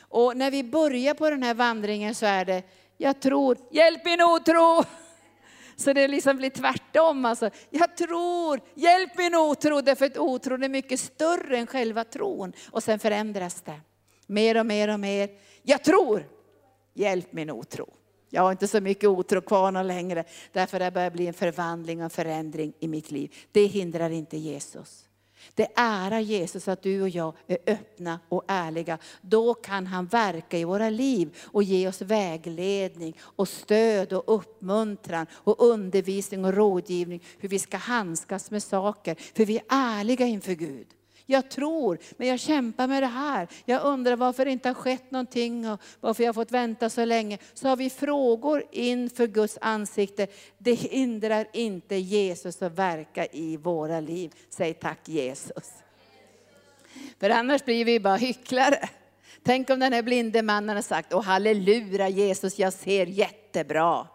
Och 0.00 0.36
när 0.36 0.50
vi 0.50 0.64
börjar 0.64 1.14
på 1.14 1.30
den 1.30 1.42
här 1.42 1.54
vandringen 1.54 2.14
så 2.14 2.26
är 2.26 2.44
det, 2.44 2.62
Jag 2.96 3.20
tror, 3.20 3.58
hjälp 3.70 4.04
min 4.04 4.22
otro! 4.22 4.84
Så 5.76 5.92
det 5.92 6.08
liksom 6.08 6.36
blir 6.36 6.50
tvärtom. 6.50 7.24
Alltså, 7.24 7.50
jag 7.70 7.96
tror, 7.96 8.60
hjälp 8.74 9.18
min 9.18 9.34
otro, 9.34 9.80
därför 9.80 10.06
att 10.06 10.18
otron 10.18 10.62
är 10.62 10.68
mycket 10.68 11.00
större 11.00 11.58
än 11.58 11.66
själva 11.66 12.04
tron. 12.04 12.52
Och 12.70 12.82
sen 12.82 12.98
förändras 12.98 13.62
det. 13.62 13.80
Mer 14.26 14.58
och 14.58 14.66
mer 14.66 14.92
och 14.92 15.00
mer. 15.00 15.30
Jag 15.62 15.84
tror, 15.84 16.28
hjälp 16.94 17.32
min 17.32 17.50
otro. 17.50 17.88
Jag 18.30 18.42
har 18.42 18.52
inte 18.52 18.68
så 18.68 18.80
mycket 18.80 19.08
otro 19.08 19.40
kvar 19.40 19.84
längre, 19.84 20.24
därför 20.52 20.78
det 20.78 20.90
börjar 20.90 21.10
bli 21.10 21.26
en 21.26 21.34
förvandling 21.34 22.04
och 22.04 22.12
förändring 22.12 22.72
i 22.80 22.88
mitt 22.88 23.10
liv. 23.10 23.34
Det 23.52 23.66
hindrar 23.66 24.10
inte 24.10 24.36
Jesus. 24.36 25.07
Det 25.54 25.68
ärar 25.74 26.20
Jesus 26.20 26.68
att 26.68 26.82
du 26.82 27.02
och 27.02 27.08
jag 27.08 27.34
är 27.46 27.58
öppna 27.66 28.20
och 28.28 28.44
ärliga. 28.48 28.98
Då 29.20 29.54
kan 29.54 29.86
han 29.86 30.06
verka 30.06 30.58
i 30.58 30.64
våra 30.64 30.90
liv 30.90 31.36
och 31.44 31.62
ge 31.62 31.88
oss 31.88 32.02
vägledning 32.02 33.18
och 33.20 33.48
stöd 33.48 34.12
och 34.12 34.34
uppmuntran 34.36 35.26
och 35.32 35.62
undervisning 35.62 36.44
och 36.44 36.54
rådgivning 36.54 37.22
hur 37.38 37.48
vi 37.48 37.58
ska 37.58 37.76
handskas 37.76 38.50
med 38.50 38.62
saker. 38.62 39.16
För 39.34 39.44
vi 39.44 39.56
är 39.56 39.64
ärliga 39.68 40.26
inför 40.26 40.52
Gud. 40.52 40.86
Jag 41.30 41.50
tror, 41.50 41.98
men 42.16 42.28
jag 42.28 42.40
kämpar 42.40 42.86
med 42.86 43.02
det 43.02 43.06
här. 43.06 43.48
Jag 43.64 43.84
undrar 43.84 44.16
varför 44.16 44.44
det 44.44 44.50
inte 44.50 44.68
har 44.68 44.74
skett 44.74 45.10
någonting 45.10 45.70
och 45.70 45.80
varför 46.00 46.22
jag 46.22 46.28
har 46.28 46.34
fått 46.34 46.50
vänta 46.50 46.90
så 46.90 47.04
länge. 47.04 47.38
Så 47.54 47.68
har 47.68 47.76
vi 47.76 47.90
frågor 47.90 48.64
inför 48.72 49.26
Guds 49.26 49.58
ansikte. 49.60 50.26
Det 50.58 50.74
hindrar 50.74 51.46
inte 51.52 51.96
Jesus 51.96 52.62
att 52.62 52.78
verka 52.78 53.26
i 53.26 53.56
våra 53.56 54.00
liv. 54.00 54.34
Säg 54.50 54.74
tack 54.74 55.08
Jesus. 55.08 55.72
För 57.20 57.30
annars 57.30 57.64
blir 57.64 57.84
vi 57.84 58.00
bara 58.00 58.16
hycklare. 58.16 58.88
Tänk 59.42 59.70
om 59.70 59.80
den 59.80 59.92
här 59.92 60.02
blinde 60.02 60.42
mannen 60.42 60.76
har 60.76 60.82
sagt, 60.82 61.14
åh 61.14 61.22
halleluja 61.22 62.08
Jesus, 62.08 62.58
jag 62.58 62.72
ser 62.72 63.06
jättebra. 63.06 64.06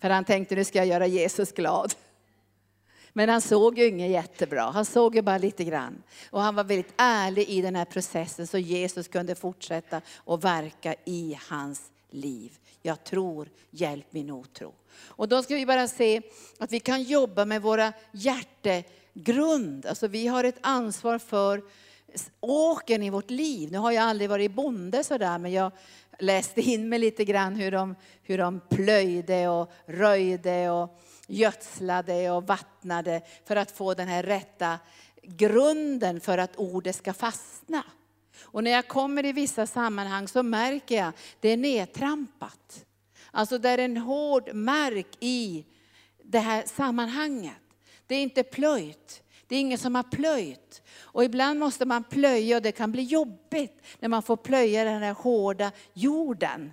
För 0.00 0.10
han 0.10 0.24
tänkte, 0.24 0.54
nu 0.54 0.64
ska 0.64 0.78
jag 0.78 0.86
göra 0.86 1.06
Jesus 1.06 1.52
glad. 1.52 1.94
Men 3.16 3.28
han 3.28 3.40
såg 3.40 3.78
ju 3.78 3.88
inget 3.88 4.10
jättebra, 4.10 4.62
han 4.62 4.84
såg 4.84 5.14
ju 5.14 5.22
bara 5.22 5.38
lite 5.38 5.64
grann. 5.64 6.02
Och 6.30 6.40
han 6.40 6.54
var 6.54 6.64
väldigt 6.64 6.94
ärlig 6.96 7.48
i 7.48 7.62
den 7.62 7.76
här 7.76 7.84
processen 7.84 8.46
så 8.46 8.58
Jesus 8.58 9.08
kunde 9.08 9.34
fortsätta 9.34 10.00
att 10.26 10.44
verka 10.44 10.94
i 11.04 11.38
hans 11.48 11.82
liv. 12.10 12.52
Jag 12.82 13.04
tror, 13.04 13.48
hjälp 13.70 14.06
min 14.10 14.30
otro. 14.30 14.74
Och 14.96 15.28
då 15.28 15.42
ska 15.42 15.54
vi 15.54 15.66
bara 15.66 15.88
se 15.88 16.22
att 16.58 16.72
vi 16.72 16.80
kan 16.80 17.02
jobba 17.02 17.44
med 17.44 17.62
våra 17.62 17.92
hjärtegrund. 18.12 19.86
Alltså 19.86 20.08
vi 20.08 20.26
har 20.26 20.44
ett 20.44 20.58
ansvar 20.60 21.18
för 21.18 21.62
åken 22.40 23.02
i 23.02 23.10
vårt 23.10 23.30
liv. 23.30 23.72
Nu 23.72 23.78
har 23.78 23.92
jag 23.92 24.04
aldrig 24.04 24.30
varit 24.30 24.52
bonde 24.52 25.04
sådär, 25.04 25.38
men 25.38 25.52
jag 25.52 25.72
läste 26.18 26.60
in 26.60 26.88
mig 26.88 26.98
lite 26.98 27.24
grann 27.24 27.56
hur 27.56 27.70
de, 27.70 27.94
hur 28.22 28.38
de 28.38 28.60
plöjde 28.70 29.48
och 29.48 29.72
röjde 29.86 30.70
och 30.70 31.00
gödslade 31.26 32.30
och 32.30 32.46
vattnade 32.46 33.22
för 33.44 33.56
att 33.56 33.70
få 33.70 33.94
den 33.94 34.08
här 34.08 34.22
rätta 34.22 34.78
grunden 35.22 36.20
för 36.20 36.38
att 36.38 36.56
ordet 36.56 36.96
ska 36.96 37.12
fastna. 37.12 37.82
Och 38.42 38.64
när 38.64 38.70
jag 38.70 38.88
kommer 38.88 39.24
i 39.24 39.32
vissa 39.32 39.66
sammanhang 39.66 40.28
så 40.28 40.42
märker 40.42 40.96
jag 40.96 41.08
att 41.08 41.16
det 41.40 41.48
är 41.48 41.56
nedtrampat. 41.56 42.84
Alltså 43.30 43.58
det 43.58 43.68
är 43.68 43.78
en 43.78 43.96
hård 43.96 44.54
mark 44.54 45.06
i 45.20 45.64
det 46.22 46.38
här 46.38 46.64
sammanhanget. 46.66 47.52
Det 48.06 48.14
är 48.14 48.22
inte 48.22 48.42
plöjt. 48.42 49.22
Det 49.46 49.56
är 49.56 49.60
ingen 49.60 49.78
som 49.78 49.94
har 49.94 50.02
plöjt. 50.02 50.82
Och 51.00 51.24
ibland 51.24 51.58
måste 51.58 51.84
man 51.84 52.04
plöja 52.04 52.56
och 52.56 52.62
det 52.62 52.72
kan 52.72 52.92
bli 52.92 53.02
jobbigt 53.02 53.82
när 53.98 54.08
man 54.08 54.22
får 54.22 54.36
plöja 54.36 54.84
den 54.84 55.02
här 55.02 55.12
hårda 55.12 55.72
jorden. 55.92 56.72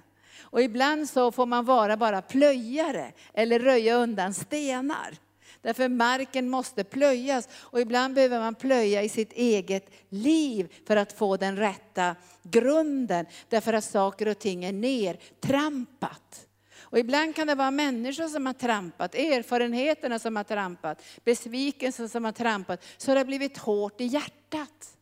Och 0.52 0.62
ibland 0.62 1.10
så 1.10 1.32
får 1.32 1.46
man 1.46 1.66
vara 1.66 1.98
bara 1.98 2.22
plöjare 2.22 3.12
eller 3.34 3.60
röja 3.60 3.96
undan 3.96 4.34
stenar. 4.34 5.18
Därför 5.62 5.90
marken 5.90 6.50
måste 6.50 6.84
plöjas 6.84 7.50
och 7.54 7.82
ibland 7.82 8.14
behöver 8.14 8.40
man 8.40 8.56
plöja 8.56 9.04
i 9.04 9.10
sitt 9.10 9.34
eget 9.34 9.90
liv 10.10 10.74
för 10.88 10.96
att 10.96 11.14
få 11.14 11.38
den 11.38 11.58
rätta 11.58 12.16
grunden. 12.44 13.26
Därför 13.50 13.74
att 13.74 13.84
saker 13.84 14.28
och 14.28 14.40
ting 14.40 14.66
är 14.66 14.74
nertrampat. 14.74 16.48
Och 16.80 17.00
ibland 17.00 17.36
kan 17.36 17.48
det 17.48 17.56
vara 17.56 17.72
människor 17.72 18.28
som 18.28 18.46
har 18.46 18.54
trampat, 18.54 19.16
erfarenheterna 19.16 20.20
som 20.20 20.36
har 20.36 20.44
trampat, 20.44 21.04
besvikelsen 21.24 22.10
som 22.10 22.26
har 22.26 22.32
trampat, 22.32 22.84
så 22.98 23.12
det 23.12 23.20
har 23.20 23.26
blivit 23.26 23.58
hårt 23.58 24.02
i 24.02 24.06
hjärtat. 24.06 24.98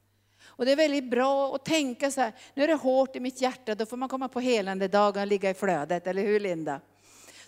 Och 0.59 0.65
det 0.65 0.71
är 0.71 0.75
väldigt 0.75 1.09
bra 1.09 1.55
att 1.55 1.65
tänka 1.65 2.11
så 2.11 2.21
här, 2.21 2.33
nu 2.53 2.63
är 2.63 2.67
det 2.67 2.73
hårt 2.73 3.15
i 3.15 3.19
mitt 3.19 3.41
hjärta, 3.41 3.75
då 3.75 3.85
får 3.85 3.97
man 3.97 4.09
komma 4.09 4.27
på 4.27 4.39
helande 4.39 4.87
dagar 4.87 5.21
och 5.21 5.27
ligga 5.27 5.49
i 5.49 5.53
flödet, 5.53 6.07
eller 6.07 6.21
hur 6.21 6.39
Linda? 6.39 6.81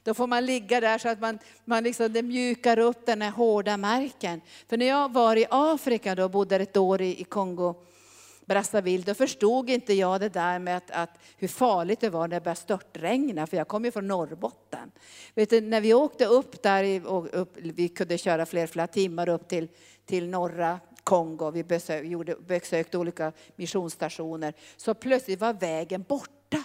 Då 0.03 0.13
får 0.13 0.27
man 0.27 0.45
ligga 0.45 0.79
där 0.79 0.97
så 0.97 1.09
att 1.09 1.19
man, 1.19 1.39
man 1.65 1.83
liksom, 1.83 2.13
det 2.13 2.21
mjukar 2.21 2.79
upp 2.79 3.05
den 3.05 3.21
här 3.21 3.31
hårda 3.31 3.77
marken. 3.77 4.41
För 4.69 4.77
när 4.77 4.85
jag 4.85 5.13
var 5.13 5.35
i 5.35 5.45
Afrika 5.49 6.23
och 6.23 6.31
bodde 6.31 6.55
ett 6.55 6.77
år 6.77 7.01
i, 7.01 7.21
i 7.21 7.23
Kongo, 7.23 7.75
Brazzaville, 8.45 9.03
då 9.03 9.13
förstod 9.13 9.69
inte 9.69 9.93
jag 9.93 10.19
det 10.21 10.29
där 10.29 10.59
med 10.59 10.77
att, 10.77 10.91
att, 10.91 11.19
hur 11.37 11.47
farligt 11.47 11.99
det 11.99 12.09
var 12.09 12.27
när 12.27 12.35
det 12.35 12.41
började 12.41 12.59
störtregna, 12.59 13.47
för 13.47 13.57
jag 13.57 13.67
kom 13.67 13.85
ju 13.85 13.91
från 13.91 14.07
Norrbotten. 14.07 14.91
Vet 15.35 15.49
du, 15.49 15.61
när 15.61 15.81
vi 15.81 15.93
åkte 15.93 16.25
upp 16.25 16.63
där, 16.63 17.07
och 17.07 17.27
upp, 17.41 17.57
vi 17.57 17.89
kunde 17.89 18.17
köra 18.17 18.45
fler, 18.45 18.67
flera 18.67 18.87
timmar 18.87 19.29
upp 19.29 19.47
till, 19.47 19.67
till 20.05 20.29
norra 20.29 20.79
Kongo, 21.11 21.51
vi 21.51 21.63
besök, 21.63 22.05
gjorde, 22.05 22.35
besökte 22.35 22.97
olika 22.97 23.31
missionsstationer, 23.55 24.53
så 24.77 24.93
plötsligt 24.93 25.41
var 25.41 25.53
vägen 25.53 26.05
borta. 26.07 26.63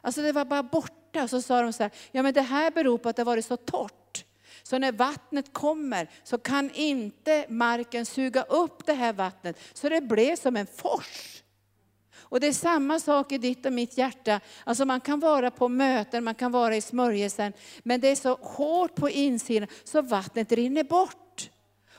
Alltså 0.00 0.22
det 0.22 0.32
var 0.32 0.44
bara 0.44 0.62
borta. 0.62 1.28
Så 1.28 1.42
sa 1.42 1.62
de 1.62 1.72
så 1.72 1.82
här, 1.82 1.92
ja 2.12 2.22
men 2.22 2.34
det 2.34 2.42
här 2.42 2.70
beror 2.70 2.98
på 2.98 3.08
att 3.08 3.16
det 3.16 3.24
varit 3.24 3.44
så 3.44 3.56
torrt. 3.56 4.24
Så 4.62 4.78
när 4.78 4.92
vattnet 4.92 5.52
kommer 5.52 6.10
så 6.24 6.38
kan 6.38 6.70
inte 6.70 7.46
marken 7.48 8.06
suga 8.06 8.42
upp 8.42 8.86
det 8.86 8.92
här 8.92 9.12
vattnet. 9.12 9.58
Så 9.72 9.88
det 9.88 10.00
blev 10.00 10.36
som 10.36 10.56
en 10.56 10.66
fors. 10.66 11.42
Och 12.16 12.40
det 12.40 12.46
är 12.46 12.52
samma 12.52 13.00
sak 13.00 13.32
i 13.32 13.38
ditt 13.38 13.66
och 13.66 13.72
mitt 13.72 13.98
hjärta. 13.98 14.40
Alltså 14.64 14.84
man 14.84 15.00
kan 15.00 15.20
vara 15.20 15.50
på 15.50 15.68
möten, 15.68 16.24
man 16.24 16.34
kan 16.34 16.52
vara 16.52 16.76
i 16.76 16.80
smörjelsen, 16.80 17.52
men 17.82 18.00
det 18.00 18.08
är 18.08 18.16
så 18.16 18.34
hårt 18.34 18.94
på 18.94 19.10
insidan 19.10 19.68
så 19.84 20.02
vattnet 20.02 20.52
rinner 20.52 20.84
bort. 20.84 21.25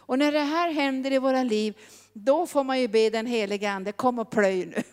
Och 0.08 0.20
när 0.20 0.32
det 0.32 0.40
här 0.40 0.72
händer 0.72 1.14
i 1.14 1.18
våra 1.18 1.44
liv, 1.44 1.78
då 2.14 2.48
får 2.48 2.64
man 2.64 2.80
ju 2.80 2.88
be 2.88 3.10
den 3.10 3.26
helige 3.26 3.72
Ande, 3.72 3.92
kom 3.92 4.20
och 4.20 4.30
plöj 4.30 4.66
nu. 4.66 4.84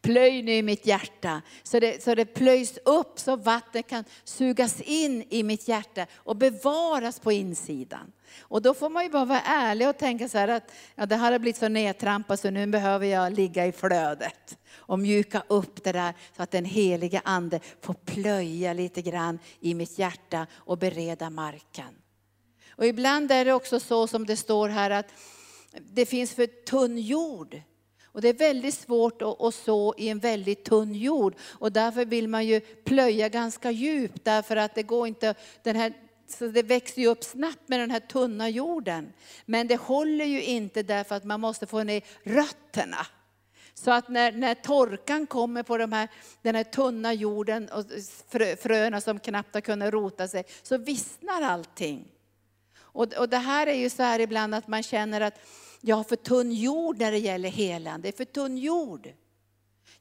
Plöj 0.00 0.42
nu 0.42 0.52
i 0.52 0.62
mitt 0.62 0.86
hjärta, 0.86 1.42
så 1.62 1.80
det, 1.80 2.02
så 2.02 2.14
det 2.14 2.24
plöjs 2.24 2.78
upp 2.84 3.18
så 3.18 3.36
vattnet 3.36 3.86
kan 3.86 4.04
sugas 4.24 4.80
in 4.80 5.24
i 5.28 5.42
mitt 5.42 5.68
hjärta 5.68 6.06
och 6.14 6.36
bevaras 6.36 7.20
på 7.20 7.32
insidan. 7.32 8.12
Och 8.40 8.62
då 8.62 8.74
får 8.74 8.88
man 8.88 9.02
ju 9.04 9.10
bara 9.10 9.24
vara 9.24 9.40
ärlig 9.40 9.88
och 9.88 9.98
tänka 9.98 10.28
så 10.28 10.38
här 10.38 10.48
att 10.48 10.72
ja, 10.94 11.06
det 11.06 11.16
här 11.16 11.32
har 11.32 11.38
blivit 11.38 11.56
så 11.56 11.68
nedtrampat 11.68 12.40
så 12.40 12.50
nu 12.50 12.66
behöver 12.66 13.06
jag 13.06 13.32
ligga 13.32 13.66
i 13.66 13.72
flödet 13.72 14.58
och 14.74 14.98
mjuka 14.98 15.42
upp 15.48 15.84
det 15.84 15.92
där 15.92 16.14
så 16.36 16.42
att 16.42 16.50
den 16.50 16.64
helige 16.64 17.20
Ande 17.24 17.60
får 17.80 17.94
plöja 17.94 18.72
lite 18.72 19.02
grann 19.02 19.38
i 19.60 19.74
mitt 19.74 19.98
hjärta 19.98 20.46
och 20.52 20.78
bereda 20.78 21.30
marken. 21.30 22.01
Och 22.82 22.88
ibland 22.88 23.32
är 23.32 23.44
det 23.44 23.52
också 23.52 23.80
så 23.80 24.06
som 24.06 24.26
det 24.26 24.36
står 24.36 24.68
här 24.68 24.90
att 24.90 25.06
det 25.80 26.06
finns 26.06 26.34
för 26.34 26.46
tunn 26.46 26.98
jord. 26.98 27.60
Och 28.04 28.20
det 28.20 28.28
är 28.28 28.34
väldigt 28.34 28.74
svårt 28.74 29.22
att, 29.22 29.54
så 29.54 29.94
i 29.98 30.08
en 30.08 30.18
väldigt 30.18 30.64
tunn 30.64 30.94
jord. 30.94 31.34
Och 31.42 31.72
därför 31.72 32.04
vill 32.04 32.28
man 32.28 32.46
ju 32.46 32.60
plöja 32.60 33.28
ganska 33.28 33.70
djupt 33.70 34.24
därför 34.24 34.56
att 34.56 34.74
det 34.74 34.82
går 34.82 35.08
inte, 35.08 35.34
den 35.62 35.76
här 35.76 35.92
så 36.28 36.46
det 36.46 36.62
växer 36.62 37.02
ju 37.02 37.08
upp 37.08 37.24
snabbt 37.24 37.68
med 37.68 37.80
den 37.80 37.90
här 37.90 38.00
tunna 38.00 38.48
jorden. 38.48 39.12
Men 39.46 39.66
det 39.66 39.76
håller 39.76 40.24
ju 40.24 40.42
inte 40.42 40.82
därför 40.82 41.14
att 41.14 41.24
man 41.24 41.40
måste 41.40 41.66
få 41.66 41.82
ner 41.82 42.02
rötterna. 42.22 43.06
Så 43.74 43.90
att 43.90 44.08
när, 44.08 44.32
när 44.32 44.54
torkan 44.54 45.26
kommer 45.26 45.62
på 45.62 45.78
de 45.78 45.92
här, 45.92 46.08
den 46.42 46.54
här 46.54 46.64
tunna 46.64 47.14
jorden 47.14 47.68
och 47.68 47.84
frö, 48.28 48.56
fröna 48.56 49.00
som 49.00 49.18
knappt 49.18 49.54
har 49.54 49.60
kunnat 49.60 49.92
rota 49.92 50.28
sig, 50.28 50.44
så 50.62 50.78
vissnar 50.78 51.42
allting. 51.42 52.08
Och, 52.92 53.14
och 53.14 53.28
det 53.28 53.38
här 53.38 53.66
är 53.66 53.74
ju 53.74 53.90
så 53.90 54.02
här 54.02 54.18
ibland 54.18 54.54
att 54.54 54.68
man 54.68 54.82
känner 54.82 55.20
att 55.20 55.38
jag 55.80 55.96
har 55.96 56.04
för 56.04 56.16
tunn 56.16 56.52
jord 56.52 56.98
när 56.98 57.12
det 57.12 57.18
gäller 57.18 57.48
helande. 57.48 58.08
Det 58.08 58.14
är 58.14 58.16
för 58.16 58.32
tunn 58.32 58.58
jord. 58.58 59.08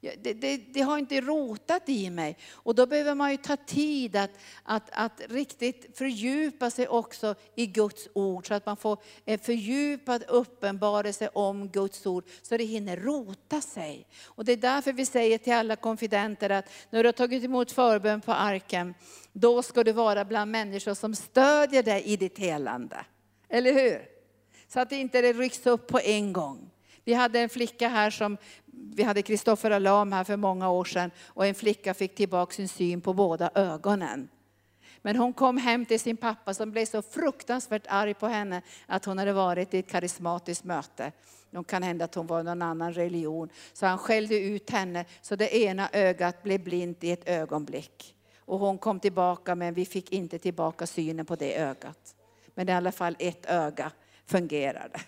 Det, 0.02 0.34
det, 0.34 0.58
det, 0.58 0.82
har 0.82 0.98
inte 0.98 1.22
rotat 1.22 1.90
i 1.90 2.10
mig. 2.10 2.38
Och 2.52 2.76
då 2.76 2.86
behöver 2.86 3.16
man 3.16 3.32
ju 3.32 3.38
ta 3.38 3.58
tid 3.58 4.16
att, 4.16 4.32
att, 4.64 4.90
att 4.92 5.22
riktigt 5.30 5.98
fördjupa 5.98 6.70
sig 6.70 6.88
också 6.88 7.36
i 7.56 7.66
Guds 7.66 8.08
ord. 8.14 8.48
Så 8.48 8.54
att 8.54 8.66
man 8.66 8.78
får 8.78 8.98
en 9.26 9.40
fördjupad 9.40 10.24
uppenbarelse 10.28 11.30
om 11.34 11.70
Guds 11.70 12.06
ord. 12.06 12.24
Så 12.42 12.58
det 12.58 12.64
hinner 12.64 12.98
rota 12.98 13.62
sig. 13.62 14.08
Och 14.26 14.46
det 14.46 14.52
är 14.52 14.58
därför 14.58 14.94
vi 14.94 15.06
säger 15.06 15.38
till 15.38 15.54
alla 15.54 15.76
konfidenter 15.76 16.50
att 16.50 16.70
när 16.90 17.04
du 17.04 17.08
har 17.08 17.14
tagit 17.14 17.44
emot 17.44 17.72
förbön 17.72 18.22
på 18.22 18.32
arken, 18.32 18.94
då 19.34 19.64
ska 19.64 19.84
du 19.84 19.92
vara 19.92 20.26
bland 20.26 20.52
människor 20.52 20.94
som 20.94 21.16
stödjer 21.16 21.84
dig 21.84 22.04
i 22.04 22.18
ditt 22.18 22.40
helande. 22.40 23.06
Eller 23.50 23.74
hur? 23.74 24.06
Så 24.68 24.80
att 24.80 24.90
det 24.90 24.96
inte 24.96 25.22
rycks 25.22 25.66
upp 25.66 25.88
på 25.88 26.00
en 26.00 26.34
gång. 26.34 26.72
Vi 27.04 27.14
hade 27.14 27.40
en 27.40 27.50
flicka 27.50 27.88
här 27.88 28.10
som, 28.10 28.38
vi 28.96 29.04
hade 29.04 29.22
Kristoffer 29.22 29.72
Alam 29.72 30.12
här 30.12 30.24
för 30.24 30.38
många 30.38 30.70
år 30.70 30.86
sedan 30.86 31.12
och 31.28 31.46
en 31.46 31.56
flicka 31.56 31.94
fick 31.94 32.16
tillbaka 32.16 32.54
sin 32.54 32.68
syn 32.68 33.02
på 33.02 33.14
båda 33.14 33.52
ögonen. 33.56 34.30
Men 35.02 35.16
hon 35.16 35.34
kom 35.34 35.58
hem 35.58 35.86
till 35.86 36.00
sin 36.00 36.18
pappa 36.18 36.54
som 36.54 36.72
blev 36.72 36.86
så 36.86 37.02
fruktansvärt 37.02 37.86
arg 37.90 38.14
på 38.14 38.28
henne 38.28 38.62
att 38.86 39.06
hon 39.06 39.18
hade 39.18 39.34
varit 39.34 39.74
i 39.74 39.80
ett 39.80 39.90
karismatiskt 39.90 40.64
möte. 40.64 41.12
Det 41.52 41.64
kan 41.64 41.84
hända 41.84 42.06
att 42.06 42.16
hon 42.16 42.28
var 42.28 42.44
någon 42.44 42.62
annan 42.62 42.94
religion. 42.94 43.50
Så 43.74 43.86
han 43.86 43.98
skällde 43.98 44.40
ut 44.40 44.70
henne 44.70 45.06
så 45.22 45.36
det 45.36 45.56
ena 45.56 45.90
ögat 45.94 46.44
blev 46.44 46.64
blint 46.64 47.04
i 47.04 47.12
ett 47.12 47.30
ögonblick. 47.30 48.16
Och 48.40 48.60
hon 48.60 48.78
kom 48.78 49.00
tillbaka 49.00 49.56
men 49.56 49.74
vi 49.74 49.86
fick 49.86 50.12
inte 50.12 50.40
tillbaka 50.40 50.88
synen 50.88 51.26
på 51.26 51.36
det 51.36 51.56
ögat. 51.56 52.16
Men 52.56 52.70
i 52.70 52.72
alla 52.72 52.92
fall 52.92 53.16
ett 53.20 53.46
öga 53.46 53.92
fungerade. 54.26 55.02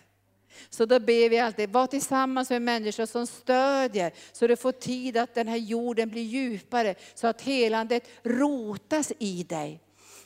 Så 0.69 0.85
då 0.85 0.99
ber 0.99 1.29
vi 1.29 1.39
alltid, 1.39 1.69
var 1.69 1.87
tillsammans 1.87 2.49
med 2.49 2.61
människor 2.61 3.05
som 3.05 3.27
stödjer, 3.27 4.13
så 4.31 4.47
du 4.47 4.55
får 4.55 4.71
tid 4.71 5.17
att 5.17 5.35
den 5.35 5.47
här 5.47 5.57
jorden 5.57 6.09
blir 6.09 6.21
djupare, 6.21 6.95
så 7.13 7.27
att 7.27 7.41
helandet 7.41 8.07
rotas 8.23 9.11
i 9.19 9.43
dig. 9.43 9.79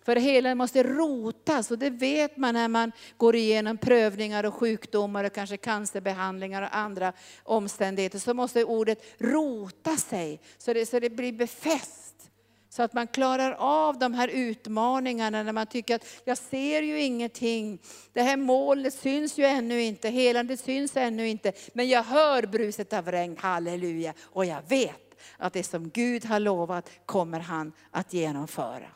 För 0.08 0.16
helandet 0.16 0.58
måste 0.58 0.84
rotas 0.84 1.72
och 1.72 1.80
det 1.80 1.90
vet 1.90 2.38
man 2.38 2.54
när 2.54 2.68
man 2.68 2.92
går 3.18 3.36
igenom 3.36 3.78
prövningar 3.78 4.44
och 4.44 4.54
sjukdomar 4.54 5.24
och 5.24 5.34
kanske 5.34 5.58
cancerbehandlingar 5.58 6.62
och 6.62 6.76
andra 6.76 7.14
omständigheter. 7.44 8.20
Så 8.20 8.34
måste 8.34 8.64
ordet 8.64 9.04
rota 9.18 9.98
sig 9.98 10.42
så 10.58 10.74
det, 10.74 10.86
så 10.86 11.00
det 11.00 11.10
blir 11.10 11.34
befäst. 11.34 12.32
Så 12.78 12.84
att 12.84 12.94
man 12.94 13.08
klarar 13.08 13.52
av 13.60 14.00
de 14.00 14.14
här 14.14 14.28
utmaningarna 14.28 15.44
när 15.44 15.54
man 15.54 15.68
tycker 15.68 15.96
att 15.96 16.06
jag 16.24 16.38
ser 16.38 16.82
ju 16.82 17.02
ingenting. 17.02 17.80
Det 18.14 18.22
här 18.22 18.38
målet 18.38 18.94
syns 18.94 19.38
ju 19.38 19.46
ännu 19.46 19.82
inte, 19.82 20.10
helandet 20.10 20.60
syns 20.60 20.98
ännu 20.98 21.28
inte. 21.28 21.54
Men 21.74 21.90
jag 21.90 22.04
hör 22.04 22.44
bruset 22.44 22.94
av 22.94 23.12
regn, 23.12 23.38
halleluja. 23.40 24.14
Och 24.22 24.46
jag 24.46 24.62
vet 24.70 25.20
att 25.38 25.54
det 25.54 25.64
som 25.64 25.90
Gud 25.90 26.26
har 26.26 26.40
lovat 26.40 26.90
kommer 27.06 27.40
han 27.40 27.72
att 27.92 28.14
genomföra. 28.14 28.92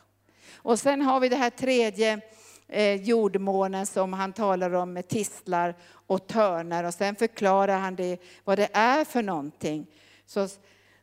Och 0.54 0.78
sen 0.78 1.02
har 1.02 1.20
vi 1.20 1.28
det 1.28 1.36
här 1.36 1.50
tredje 1.50 2.20
eh, 2.68 2.94
jordmånen 2.94 3.86
som 3.86 4.12
han 4.12 4.32
talar 4.32 4.72
om 4.72 4.92
med 4.92 5.08
tistlar 5.08 5.74
och 6.06 6.26
törnar. 6.26 6.84
Och 6.84 6.94
sen 6.94 7.16
förklarar 7.16 7.78
han 7.78 7.96
det, 7.96 8.18
vad 8.44 8.58
det 8.58 8.68
är 8.72 9.04
för 9.04 9.22
någonting. 9.22 9.86
Så 10.26 10.48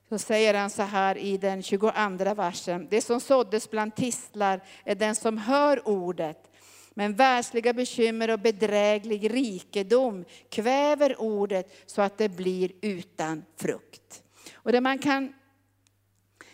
så 0.09 0.19
säger 0.19 0.53
han 0.53 0.69
så 0.69 0.83
här 0.83 1.17
i 1.17 1.37
den 1.37 1.63
22 1.63 1.91
versen. 2.35 2.87
Det 2.89 3.01
som 3.01 3.19
såddes 3.19 3.69
bland 3.69 3.95
tistlar 3.95 4.61
är 4.83 4.95
den 4.95 5.15
som 5.15 5.37
hör 5.37 5.87
ordet. 5.87 6.51
Men 6.93 7.15
världsliga 7.15 7.73
bekymmer 7.73 8.29
och 8.29 8.39
bedräglig 8.39 9.33
rikedom 9.33 10.25
kväver 10.49 11.21
ordet 11.21 11.73
så 11.85 12.01
att 12.01 12.17
det 12.17 12.29
blir 12.29 12.71
utan 12.81 13.45
frukt. 13.57 14.23
Och 14.53 14.71
det 14.71 14.81
man 14.81 14.99
kan 14.99 15.33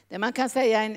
det 0.08 0.20
man 0.20 0.34
kan 0.34 0.50
säga, 0.50 0.90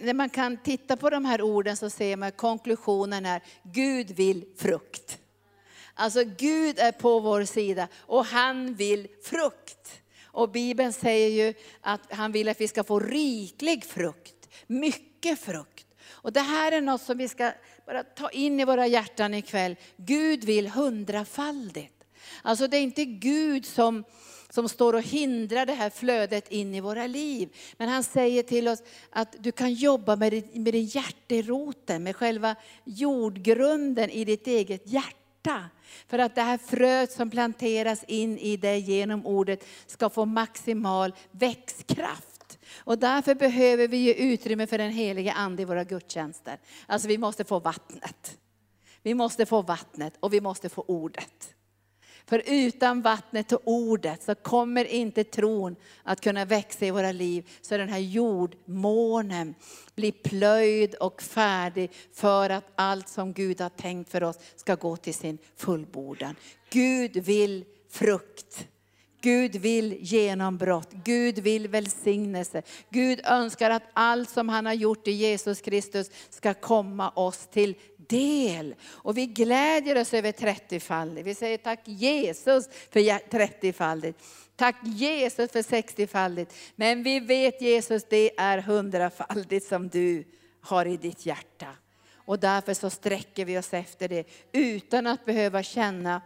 när 0.00 0.14
man 0.14 0.30
kan 0.30 0.56
titta 0.56 0.96
på 0.96 1.10
de 1.10 1.24
här 1.24 1.42
orden 1.42 1.76
så 1.76 1.90
ser 1.90 2.16
man 2.16 2.32
konklusionen 2.32 3.26
är 3.26 3.42
Gud 3.62 4.10
vill 4.10 4.44
frukt. 4.56 5.18
Alltså 5.94 6.24
Gud 6.24 6.78
är 6.78 6.92
på 6.92 7.20
vår 7.20 7.44
sida 7.44 7.88
och 7.96 8.24
han 8.24 8.74
vill 8.74 9.08
frukt. 9.22 10.02
Och 10.32 10.50
Bibeln 10.50 10.92
säger 10.92 11.46
ju 11.46 11.54
att 11.80 12.12
han 12.12 12.32
vill 12.32 12.48
att 12.48 12.60
vi 12.60 12.68
ska 12.68 12.84
få 12.84 12.98
riklig 13.00 13.84
frukt, 13.84 14.48
mycket 14.66 15.38
frukt. 15.38 15.86
Och 16.08 16.32
det 16.32 16.40
här 16.40 16.72
är 16.72 16.80
något 16.80 17.02
som 17.02 17.18
vi 17.18 17.28
ska 17.28 17.52
bara 17.86 18.02
ta 18.02 18.30
in 18.30 18.60
i 18.60 18.64
våra 18.64 18.86
hjärtan 18.86 19.34
ikväll. 19.34 19.76
Gud 19.96 20.44
vill 20.44 20.68
hundrafaldigt. 20.68 21.94
Alltså 22.42 22.66
det 22.66 22.76
är 22.76 22.82
inte 22.82 23.04
Gud 23.04 23.66
som, 23.66 24.04
som 24.50 24.68
står 24.68 24.92
och 24.92 25.02
hindrar 25.02 25.66
det 25.66 25.72
här 25.72 25.90
flödet 25.90 26.52
in 26.52 26.74
i 26.74 26.80
våra 26.80 27.06
liv. 27.06 27.48
Men 27.76 27.88
han 27.88 28.04
säger 28.04 28.42
till 28.42 28.68
oss 28.68 28.82
att 29.10 29.36
du 29.38 29.52
kan 29.52 29.74
jobba 29.74 30.16
med, 30.16 30.56
med 30.56 30.74
din 30.74 30.84
hjärteroten, 30.84 32.02
med 32.02 32.16
själva 32.16 32.56
jordgrunden 32.84 34.10
i 34.10 34.24
ditt 34.24 34.46
eget 34.46 34.82
hjärta 34.84 35.27
hjärta. 35.48 35.70
För 36.06 36.18
att 36.18 36.34
det 36.34 36.42
här 36.42 36.58
fröet 36.58 37.12
som 37.12 37.30
planteras 37.30 38.04
in 38.04 38.38
i 38.38 38.56
dig 38.56 38.80
genom 38.80 39.26
ordet 39.26 39.64
ska 39.86 40.10
få 40.10 40.24
maximal 40.24 41.14
växtkraft. 41.30 42.58
Och 42.78 42.98
därför 42.98 43.34
behöver 43.34 43.88
vi 43.88 43.96
ge 43.96 44.14
utrymme 44.14 44.66
för 44.66 44.78
den 44.78 44.90
helige 44.90 45.32
Ande 45.32 45.62
i 45.62 45.64
våra 45.64 45.84
gudstjänster. 45.84 46.58
Alltså 46.86 47.08
vi 47.08 47.18
måste 47.18 47.44
få 47.44 47.58
vattnet. 47.58 48.38
Vi 49.02 49.14
måste 49.14 49.46
få 49.46 49.62
vattnet 49.62 50.14
och 50.20 50.32
vi 50.32 50.40
måste 50.40 50.68
få 50.68 50.84
ordet. 50.88 51.54
För 52.28 52.42
utan 52.46 53.02
vattnet 53.02 53.52
och 53.52 53.60
ordet 53.64 54.22
så 54.22 54.34
kommer 54.34 54.84
inte 54.84 55.24
tron 55.24 55.76
att 56.02 56.20
kunna 56.20 56.44
växa 56.44 56.86
i 56.86 56.90
våra 56.90 57.12
liv. 57.12 57.50
Så 57.60 57.76
den 57.76 57.88
här 57.88 57.98
jordmånen 57.98 59.54
blir 59.94 60.12
plöjd 60.12 60.94
och 60.94 61.22
färdig 61.22 61.90
för 62.12 62.50
att 62.50 62.64
allt 62.74 63.08
som 63.08 63.32
Gud 63.32 63.60
har 63.60 63.68
tänkt 63.68 64.10
för 64.10 64.22
oss 64.22 64.38
ska 64.56 64.74
gå 64.74 64.96
till 64.96 65.14
sin 65.14 65.38
fullbordan. 65.56 66.34
Gud 66.70 67.16
vill 67.16 67.64
frukt. 67.90 68.66
Gud 69.20 69.56
vill 69.56 69.96
genombrott, 70.00 70.88
Gud 71.04 71.38
vill 71.38 71.68
välsignelse. 71.68 72.62
Gud 72.90 73.20
önskar 73.24 73.70
att 73.70 73.82
allt 73.92 74.30
som 74.30 74.48
han 74.48 74.66
har 74.66 74.72
gjort 74.72 75.08
i 75.08 75.10
Jesus 75.10 75.60
Kristus 75.60 76.10
ska 76.30 76.54
komma 76.54 77.10
oss 77.10 77.46
till 77.46 77.74
del. 78.08 78.74
Och 78.84 79.16
vi 79.16 79.26
glädjer 79.26 80.00
oss 80.00 80.14
över 80.14 80.32
30-faldigt. 80.32 81.22
Vi 81.22 81.34
säger 81.34 81.58
tack 81.58 81.80
Jesus 81.84 82.68
för 82.90 83.00
30-faldigt. 83.00 84.14
Tack 84.56 84.76
Jesus 84.82 85.52
för 85.52 85.62
60-faldigt. 85.62 86.54
Men 86.76 87.02
vi 87.02 87.20
vet 87.20 87.60
Jesus, 87.60 88.04
det 88.08 88.40
är 88.40 88.58
hundrafaldigt 88.58 89.66
som 89.66 89.88
du 89.88 90.24
har 90.60 90.86
i 90.86 90.96
ditt 90.96 91.26
hjärta. 91.26 91.66
Och 92.14 92.38
därför 92.38 92.74
så 92.74 92.90
sträcker 92.90 93.44
vi 93.44 93.58
oss 93.58 93.74
efter 93.74 94.08
det 94.08 94.24
utan 94.52 95.06
att 95.06 95.24
behöva 95.24 95.62
känna 95.62 96.22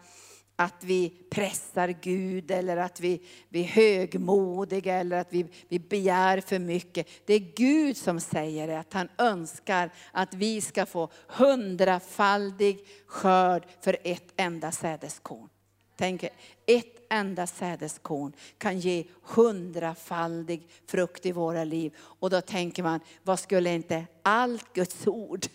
att 0.57 0.85
vi 0.85 1.13
pressar 1.31 1.89
Gud 1.89 2.51
eller 2.51 2.77
att 2.77 3.01
vi, 3.01 3.21
vi 3.49 3.61
är 3.61 3.65
högmodiga 3.65 4.95
eller 4.95 5.21
att 5.21 5.33
vi, 5.33 5.47
vi 5.69 5.79
begär 5.79 6.41
för 6.41 6.59
mycket. 6.59 7.09
Det 7.25 7.35
är 7.35 7.53
Gud 7.57 7.97
som 7.97 8.21
säger 8.21 8.69
det, 8.69 8.79
att 8.79 8.93
han 8.93 9.09
önskar 9.19 9.91
att 10.13 10.35
vi 10.35 10.61
ska 10.61 10.87
få 10.87 11.09
hundrafaldig 11.27 12.87
skörd 13.07 13.67
för 13.81 13.97
ett 14.05 14.33
enda 14.37 14.73
sädeskorn. 14.73 15.49
Tänk, 15.97 16.25
ett 16.67 17.07
enda 17.11 17.47
sädeskorn 17.47 18.33
kan 18.59 18.79
ge 18.79 19.05
hundrafaldig 19.23 20.69
frukt 20.87 21.27
i 21.27 21.33
våra 21.33 21.65
liv. 21.65 21.95
Och 21.99 22.31
då 22.31 22.41
tänker 22.41 22.83
man, 22.83 23.01
vad 23.23 23.39
skulle 23.39 23.75
inte 23.75 24.07
allt 24.23 24.73
Guds 24.73 25.07
ord 25.07 25.47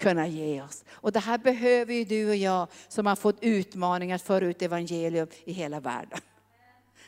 kunna 0.00 0.26
ge 0.26 0.62
oss. 0.62 0.84
Och 0.90 1.12
det 1.12 1.20
här 1.20 1.38
behöver 1.38 1.94
ju 1.94 2.04
du 2.04 2.28
och 2.28 2.36
jag 2.36 2.68
som 2.88 3.06
har 3.06 3.16
fått 3.16 3.36
utmaningar 3.40 4.16
att 4.16 4.22
föra 4.22 4.46
ut 4.46 4.62
evangelium 4.62 5.28
i 5.44 5.52
hela 5.52 5.80
världen. 5.80 6.20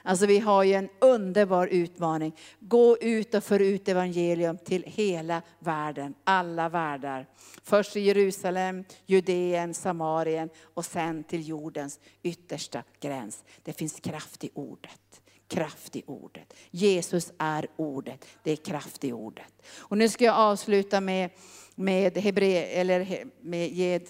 Alltså 0.05 0.27
vi 0.27 0.39
har 0.39 0.63
ju 0.63 0.75
en 0.75 0.89
underbar 1.01 1.67
utmaning. 1.67 2.37
Gå 2.61 2.99
ut 2.99 3.35
och 3.35 3.45
för 3.45 3.61
ut 3.61 3.89
evangelium 3.89 4.59
till 4.59 4.83
hela 4.87 5.43
världen, 5.59 6.15
alla 6.25 6.69
världar. 6.69 7.27
Först 7.63 7.97
i 7.97 8.01
Jerusalem, 8.01 8.85
Judeen, 9.07 9.75
Samarien 9.75 10.51
och 10.75 10.85
sen 10.85 11.25
till 11.25 11.49
jordens 11.49 12.01
yttersta 12.23 12.83
gräns. 13.01 13.45
Det 13.63 13.73
finns 13.73 14.01
kraft 14.01 14.45
i 14.45 14.51
ordet 14.55 15.22
kraft 15.53 15.97
i 15.97 16.03
ordet. 16.07 16.55
Jesus 16.71 17.33
är 17.39 17.67
ordet, 17.77 18.27
det 18.43 18.53
är 18.53 18.57
kraft 18.57 19.05
i 19.05 19.13
ordet. 19.13 19.63
Och 19.79 19.99
nu 19.99 20.09
ska 20.09 20.25
jag 20.25 20.37
avsluta 20.37 21.01
med 21.01 21.31
med, 21.75 22.19
Hebre, 22.19 22.65
eller 22.65 23.25
med 23.41 24.03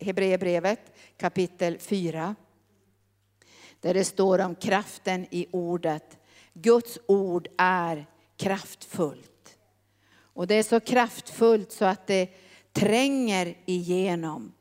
Hebreerbrevet 0.00 0.80
kapitel 1.16 1.78
4. 1.78 2.34
Där 3.80 3.94
det 3.94 4.04
står 4.04 4.38
om 4.38 4.54
kraften 4.54 5.26
i 5.30 5.46
ordet. 5.50 6.18
Guds 6.52 6.98
ord 7.06 7.48
är 7.58 8.06
kraftfullt. 8.36 9.58
Och 10.16 10.46
det 10.46 10.54
är 10.54 10.62
så 10.62 10.80
kraftfullt 10.80 11.72
så 11.72 11.84
att 11.84 12.06
det 12.06 12.28
tränger 12.72 13.56
igenom. 13.66 14.52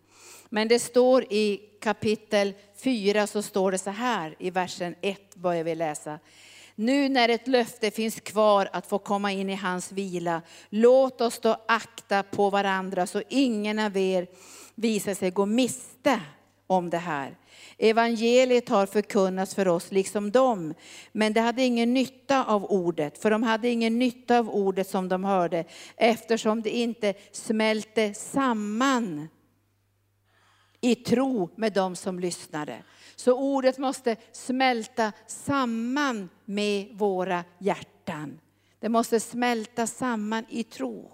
Men 0.49 0.67
det 0.67 0.79
står 0.79 1.23
i 1.33 1.57
kapitel 1.81 2.53
4 2.83 3.27
så 3.27 3.41
står 3.41 3.71
det 3.71 3.77
så 3.77 3.89
här 3.89 4.35
i 4.39 4.49
versen 4.49 4.95
1 5.01 5.35
börjar 5.35 5.63
vi 5.63 5.75
läsa. 5.75 6.19
Nu 6.75 7.09
när 7.09 7.29
ett 7.29 7.47
löfte 7.47 7.91
finns 7.91 8.19
kvar 8.19 8.69
att 8.73 8.87
få 8.87 8.99
komma 8.99 9.31
in 9.31 9.49
i 9.49 9.55
hans 9.55 9.91
vila, 9.91 10.41
låt 10.69 11.21
oss 11.21 11.39
då 11.39 11.57
akta 11.67 12.23
på 12.23 12.49
varandra 12.49 13.07
så 13.07 13.21
ingen 13.29 13.79
av 13.79 13.97
er 13.97 14.27
visar 14.75 15.13
sig 15.13 15.31
gå 15.31 15.45
miste 15.45 16.19
om 16.67 16.89
det 16.89 16.97
här. 16.97 17.37
Evangeliet 17.77 18.69
har 18.69 18.85
förkunnats 18.85 19.55
för 19.55 19.67
oss 19.67 19.91
liksom 19.91 20.31
dem, 20.31 20.73
men 21.11 21.33
de 21.33 21.39
hade 21.39 21.61
ingen 21.61 21.93
nytta 21.93 22.43
av 22.43 22.65
ordet, 22.65 23.17
för 23.17 23.31
de 23.31 23.43
hade 23.43 23.69
ingen 23.69 23.99
nytta 23.99 24.39
av 24.39 24.49
ordet 24.49 24.89
som 24.89 25.09
de 25.09 25.23
hörde, 25.23 25.65
eftersom 25.95 26.61
det 26.61 26.69
inte 26.69 27.13
smälte 27.31 28.13
samman 28.13 29.27
i 30.83 30.95
tro 30.95 31.49
med 31.55 31.73
dem 31.73 31.95
som 31.95 32.19
lyssnade. 32.19 32.83
Så 33.15 33.33
ordet 33.33 33.77
måste 33.77 34.15
smälta 34.31 35.11
samman 35.27 36.29
med 36.45 36.87
våra 36.91 37.43
hjärtan. 37.59 38.39
Det 38.79 38.89
måste 38.89 39.19
smälta 39.19 39.87
samman 39.87 40.45
i 40.49 40.63
tro. 40.63 41.11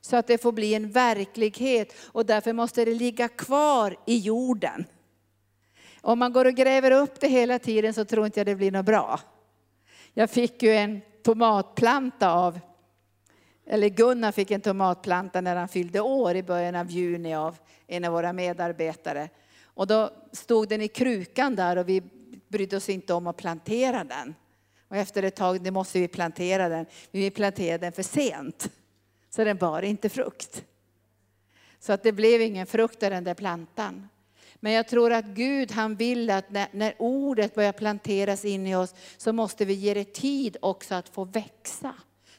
Så 0.00 0.16
att 0.16 0.26
det 0.26 0.42
får 0.42 0.52
bli 0.52 0.74
en 0.74 0.90
verklighet 0.90 1.94
och 2.12 2.26
därför 2.26 2.52
måste 2.52 2.84
det 2.84 2.94
ligga 2.94 3.28
kvar 3.28 3.96
i 4.06 4.18
jorden. 4.18 4.84
Om 6.00 6.18
man 6.18 6.32
går 6.32 6.44
och 6.44 6.54
gräver 6.54 6.90
upp 6.90 7.20
det 7.20 7.28
hela 7.28 7.58
tiden 7.58 7.94
så 7.94 8.04
tror 8.04 8.26
inte 8.26 8.40
jag 8.40 8.46
det 8.46 8.56
blir 8.56 8.72
något 8.72 8.86
bra. 8.86 9.20
Jag 10.14 10.30
fick 10.30 10.62
ju 10.62 10.74
en 10.74 11.00
tomatplanta 11.22 12.32
av, 12.32 12.60
eller 13.70 13.88
Gunnar 13.88 14.32
fick 14.32 14.50
en 14.50 14.60
tomatplanta 14.60 15.40
när 15.40 15.56
han 15.56 15.68
fyllde 15.68 16.00
år 16.00 16.36
i 16.36 16.42
början 16.42 16.74
av 16.74 16.90
juni 16.90 17.34
av 17.34 17.56
en 17.86 18.04
av 18.04 18.12
våra 18.12 18.32
medarbetare. 18.32 19.28
Och 19.62 19.86
då 19.86 20.10
stod 20.32 20.68
den 20.68 20.82
i 20.82 20.88
krukan 20.88 21.56
där 21.56 21.76
och 21.76 21.88
vi 21.88 22.02
brydde 22.48 22.76
oss 22.76 22.88
inte 22.88 23.14
om 23.14 23.26
att 23.26 23.36
plantera 23.36 24.04
den. 24.04 24.34
Och 24.88 24.96
efter 24.96 25.22
ett 25.22 25.36
tag, 25.36 25.62
det 25.62 25.70
måste 25.70 26.00
vi 26.00 26.08
plantera 26.08 26.68
den. 26.68 26.86
Men 27.10 27.20
vi 27.20 27.30
planterade 27.30 27.86
den 27.86 27.92
för 27.92 28.02
sent. 28.02 28.70
Så 29.30 29.44
den 29.44 29.56
bar 29.56 29.82
inte 29.82 30.08
frukt. 30.08 30.64
Så 31.80 31.92
att 31.92 32.02
det 32.02 32.12
blev 32.12 32.40
ingen 32.40 32.66
frukt 32.66 33.02
av 33.02 33.10
den 33.10 33.24
där 33.24 33.34
plantan. 33.34 34.08
Men 34.60 34.72
jag 34.72 34.88
tror 34.88 35.12
att 35.12 35.24
Gud 35.24 35.72
han 35.72 35.96
vill 35.96 36.30
att 36.30 36.50
när, 36.50 36.68
när, 36.72 36.94
ordet 36.98 37.54
börjar 37.54 37.72
planteras 37.72 38.44
in 38.44 38.66
i 38.66 38.76
oss 38.76 38.94
så 39.16 39.32
måste 39.32 39.64
vi 39.64 39.74
ge 39.74 39.94
det 39.94 40.12
tid 40.12 40.56
också 40.60 40.94
att 40.94 41.08
få 41.08 41.24
växa. 41.24 41.94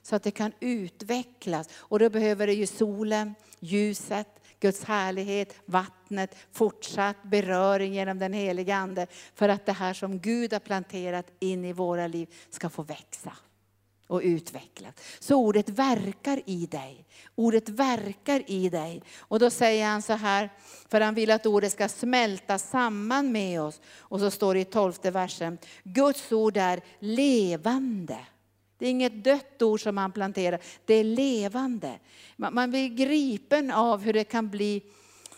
Så 0.09 0.15
att 0.15 0.23
det 0.23 0.31
kan 0.31 0.51
utvecklas. 0.59 1.69
Och 1.75 1.99
då 1.99 2.09
behöver 2.09 2.47
det 2.47 2.53
ju 2.53 2.67
solen, 2.67 3.35
ljuset, 3.59 4.27
Guds 4.59 4.83
härlighet, 4.83 5.55
vattnet, 5.65 6.35
fortsatt 6.51 7.23
beröring 7.23 7.93
genom 7.93 8.19
den 8.19 8.33
heliga 8.33 8.75
Ande. 8.75 9.07
För 9.35 9.49
att 9.49 9.65
det 9.65 9.73
här 9.73 9.93
som 9.93 10.19
Gud 10.19 10.53
har 10.53 10.59
planterat 10.59 11.25
in 11.39 11.65
i 11.65 11.73
våra 11.73 12.07
liv 12.07 12.33
ska 12.49 12.69
få 12.69 12.83
växa 12.83 13.31
och 14.07 14.21
utvecklas. 14.23 14.93
Så 15.19 15.35
ordet 15.35 15.69
verkar 15.69 16.41
i 16.45 16.65
dig. 16.65 17.05
Ordet 17.35 17.69
verkar 17.69 18.51
i 18.51 18.69
dig. 18.69 19.03
Och 19.19 19.39
då 19.39 19.49
säger 19.49 19.85
han 19.87 20.01
så 20.01 20.13
här, 20.13 20.49
för 20.89 21.01
han 21.01 21.15
vill 21.15 21.31
att 21.31 21.45
ordet 21.45 21.71
ska 21.71 21.89
smälta 21.89 22.57
samman 22.57 23.31
med 23.31 23.61
oss. 23.61 23.81
Och 23.97 24.19
så 24.19 24.31
står 24.31 24.53
det 24.53 24.59
i 24.59 24.65
tolfte 24.65 25.11
versen, 25.11 25.57
Guds 25.83 26.31
ord 26.31 26.57
är 26.57 26.81
levande. 26.99 28.17
Det 28.79 28.85
är 28.85 28.89
inget 28.89 29.23
dött 29.23 29.61
ord 29.61 29.81
som 29.81 29.95
man 29.95 30.11
planterar, 30.11 30.59
det 30.85 30.93
är 30.93 31.03
levande. 31.03 31.99
Man 32.35 32.69
blir 32.69 32.89
gripen 32.89 33.71
av 33.71 34.01
hur 34.01 34.13
det 34.13 34.23
kan 34.23 34.49
bli 34.49 34.83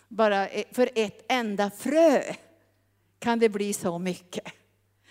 bara 0.07 0.49
e-, 0.49 0.63
för 0.71 0.89
ett 0.95 1.25
enda 1.27 1.71
frö. 1.71 2.23
Kan 3.19 3.39
det 3.39 3.49
bli 3.49 3.73
så 3.73 3.99
mycket. 3.99 4.53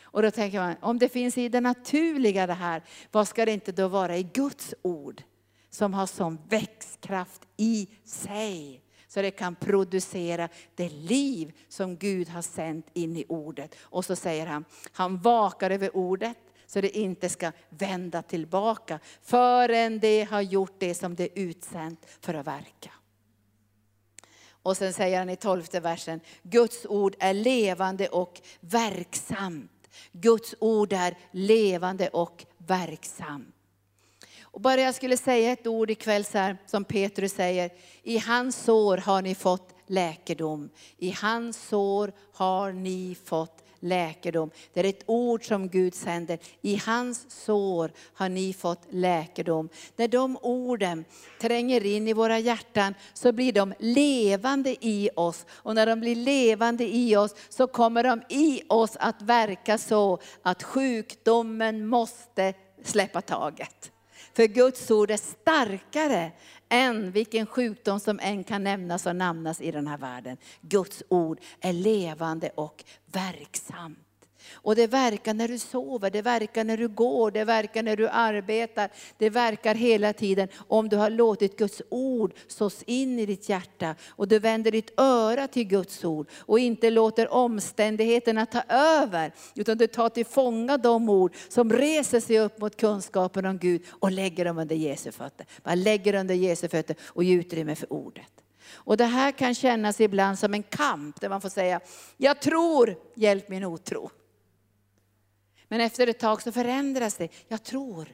Och 0.02 0.22
då 0.22 0.30
tänker 0.30 0.60
man, 0.60 0.74
om 0.80 0.98
det 0.98 1.08
finns 1.08 1.38
i 1.38 1.48
det 1.48 1.60
naturliga 1.60 2.46
det 2.46 2.54
här, 2.54 2.82
vad 3.12 3.28
ska 3.28 3.44
det 3.44 3.52
inte 3.52 3.72
då 3.72 3.88
vara 3.88 4.16
i 4.16 4.22
Guds 4.22 4.74
ord? 4.82 5.22
Som 5.70 5.94
har 5.94 6.06
sån 6.06 6.38
växtkraft 6.48 7.42
i 7.56 7.88
sig. 8.04 8.82
Så 9.08 9.22
det 9.22 9.30
kan 9.30 9.54
producera 9.54 10.48
det 10.74 10.88
liv 10.88 11.52
som 11.68 11.96
Gud 11.96 12.28
har 12.28 12.42
sänt 12.42 12.86
in 12.92 13.16
i 13.16 13.24
ordet. 13.28 13.74
Och 13.80 14.04
så 14.04 14.16
säger 14.16 14.46
han, 14.46 14.64
han 14.92 15.18
vakar 15.18 15.70
över 15.70 15.96
ordet 15.96 16.36
så 16.70 16.80
det 16.80 16.98
inte 16.98 17.28
ska 17.28 17.52
vända 17.68 18.22
tillbaka 18.22 18.98
förrän 19.22 19.98
det 19.98 20.28
har 20.30 20.40
gjort 20.40 20.74
det 20.78 20.94
som 20.94 21.14
det 21.14 21.24
är 21.24 21.42
utsänt 21.42 22.06
för 22.20 22.34
att 22.34 22.46
verka. 22.46 22.90
Och 24.62 24.76
sen 24.76 24.92
säger 24.92 25.18
han 25.18 25.30
i 25.30 25.36
tolfte 25.36 25.80
versen, 25.80 26.20
Guds 26.42 26.86
ord 26.86 27.16
är 27.18 27.34
levande 27.34 28.08
och 28.08 28.40
verksamt. 28.60 29.88
Guds 30.12 30.54
ord 30.60 30.92
är 30.92 31.18
levande 31.30 32.08
och 32.08 32.46
verksamt. 32.58 33.54
Och 34.42 34.60
bara 34.60 34.80
jag 34.80 34.94
skulle 34.94 35.16
säga 35.16 35.52
ett 35.52 35.66
ord 35.66 35.90
ikväll 35.90 36.24
så 36.24 36.38
här, 36.38 36.56
som 36.66 36.84
Petrus 36.84 37.32
säger, 37.32 37.70
i 38.02 38.18
hans 38.18 38.56
sår 38.56 38.96
har 38.96 39.22
ni 39.22 39.34
fått 39.34 39.74
läkedom. 39.86 40.70
I 40.96 41.10
hans 41.10 41.68
sår 41.68 42.12
har 42.32 42.72
ni 42.72 43.16
fått 43.24 43.64
läkedom. 43.80 44.50
Det 44.72 44.80
är 44.80 44.84
ett 44.84 45.02
ord 45.06 45.48
som 45.48 45.68
Gud 45.68 45.94
sänder. 45.94 46.38
I 46.62 46.76
hans 46.76 47.44
sår 47.44 47.92
har 48.14 48.28
ni 48.28 48.52
fått 48.52 48.86
läkedom. 48.90 49.68
När 49.96 50.08
de 50.08 50.38
orden 50.42 51.04
tränger 51.40 51.86
in 51.86 52.08
i 52.08 52.12
våra 52.12 52.38
hjärtan 52.38 52.94
så 53.14 53.32
blir 53.32 53.52
de 53.52 53.74
levande 53.78 54.76
i 54.86 55.10
oss. 55.16 55.46
Och 55.50 55.74
när 55.74 55.86
de 55.86 56.00
blir 56.00 56.16
levande 56.16 56.84
i 56.84 57.16
oss 57.16 57.34
så 57.48 57.66
kommer 57.66 58.04
de 58.04 58.22
i 58.28 58.62
oss 58.68 58.96
att 58.96 59.22
verka 59.22 59.78
så 59.78 60.18
att 60.42 60.62
sjukdomen 60.62 61.86
måste 61.86 62.54
släppa 62.84 63.20
taget. 63.20 63.92
För 64.34 64.46
Guds 64.46 64.90
ord 64.90 65.10
är 65.10 65.16
starkare 65.16 66.32
än 66.68 67.10
vilken 67.10 67.46
sjukdom 67.46 68.00
som 68.00 68.20
än 68.22 68.44
kan 68.44 68.64
nämnas 68.64 69.06
och 69.06 69.16
namnas 69.16 69.60
i 69.60 69.70
den 69.70 69.86
här 69.86 69.98
världen. 69.98 70.36
Guds 70.60 71.02
ord 71.08 71.40
är 71.60 71.72
levande 71.72 72.50
och 72.54 72.84
verksamt. 73.06 73.98
Och 74.54 74.76
det 74.76 74.86
verkar 74.86 75.34
när 75.34 75.48
du 75.48 75.58
sover, 75.58 76.10
det 76.10 76.22
verkar 76.22 76.64
när 76.64 76.76
du 76.76 76.88
går, 76.88 77.30
det 77.30 77.44
verkar 77.44 77.82
när 77.82 77.96
du 77.96 78.08
arbetar. 78.08 78.90
Det 79.18 79.30
verkar 79.30 79.74
hela 79.74 80.12
tiden 80.12 80.48
om 80.68 80.88
du 80.88 80.96
har 80.96 81.10
låtit 81.10 81.58
Guds 81.58 81.82
ord 81.88 82.34
sås 82.46 82.82
in 82.82 83.18
i 83.18 83.26
ditt 83.26 83.48
hjärta. 83.48 83.94
Och 84.08 84.28
du 84.28 84.38
vänder 84.38 84.70
ditt 84.70 85.00
öra 85.00 85.48
till 85.48 85.64
Guds 85.64 86.04
ord 86.04 86.28
och 86.36 86.58
inte 86.58 86.90
låter 86.90 87.32
omständigheterna 87.32 88.46
ta 88.46 88.62
över. 88.74 89.32
Utan 89.54 89.78
du 89.78 89.86
tar 89.86 90.08
till 90.08 90.26
fånga 90.26 90.76
de 90.76 91.08
ord 91.08 91.34
som 91.48 91.72
reser 91.72 92.20
sig 92.20 92.38
upp 92.40 92.60
mot 92.60 92.76
kunskapen 92.76 93.46
om 93.46 93.58
Gud 93.58 93.82
och 93.90 94.12
lägger 94.12 94.44
dem 94.44 94.58
under 94.58 94.76
Jesu 94.76 95.12
fötter. 95.12 95.46
Bara 95.62 95.74
lägger 95.74 96.14
under 96.14 96.34
Jesu 96.34 96.68
fötter 96.68 96.96
och 97.06 97.24
ger 97.24 97.38
utrymme 97.38 97.74
för 97.74 97.92
ordet. 97.92 98.30
Och 98.72 98.96
det 98.96 99.04
här 99.04 99.32
kan 99.32 99.54
kännas 99.54 100.00
ibland 100.00 100.38
som 100.38 100.54
en 100.54 100.62
kamp 100.62 101.20
där 101.20 101.28
man 101.28 101.40
får 101.40 101.48
säga, 101.48 101.80
jag 102.16 102.40
tror, 102.40 102.96
hjälp 103.14 103.48
min 103.48 103.64
otro. 103.64 104.10
Men 105.70 105.80
efter 105.80 106.06
ett 106.06 106.18
tag 106.18 106.42
så 106.42 106.52
förändras 106.52 107.14
det. 107.14 107.28
Jag 107.48 107.62
tror. 107.62 108.08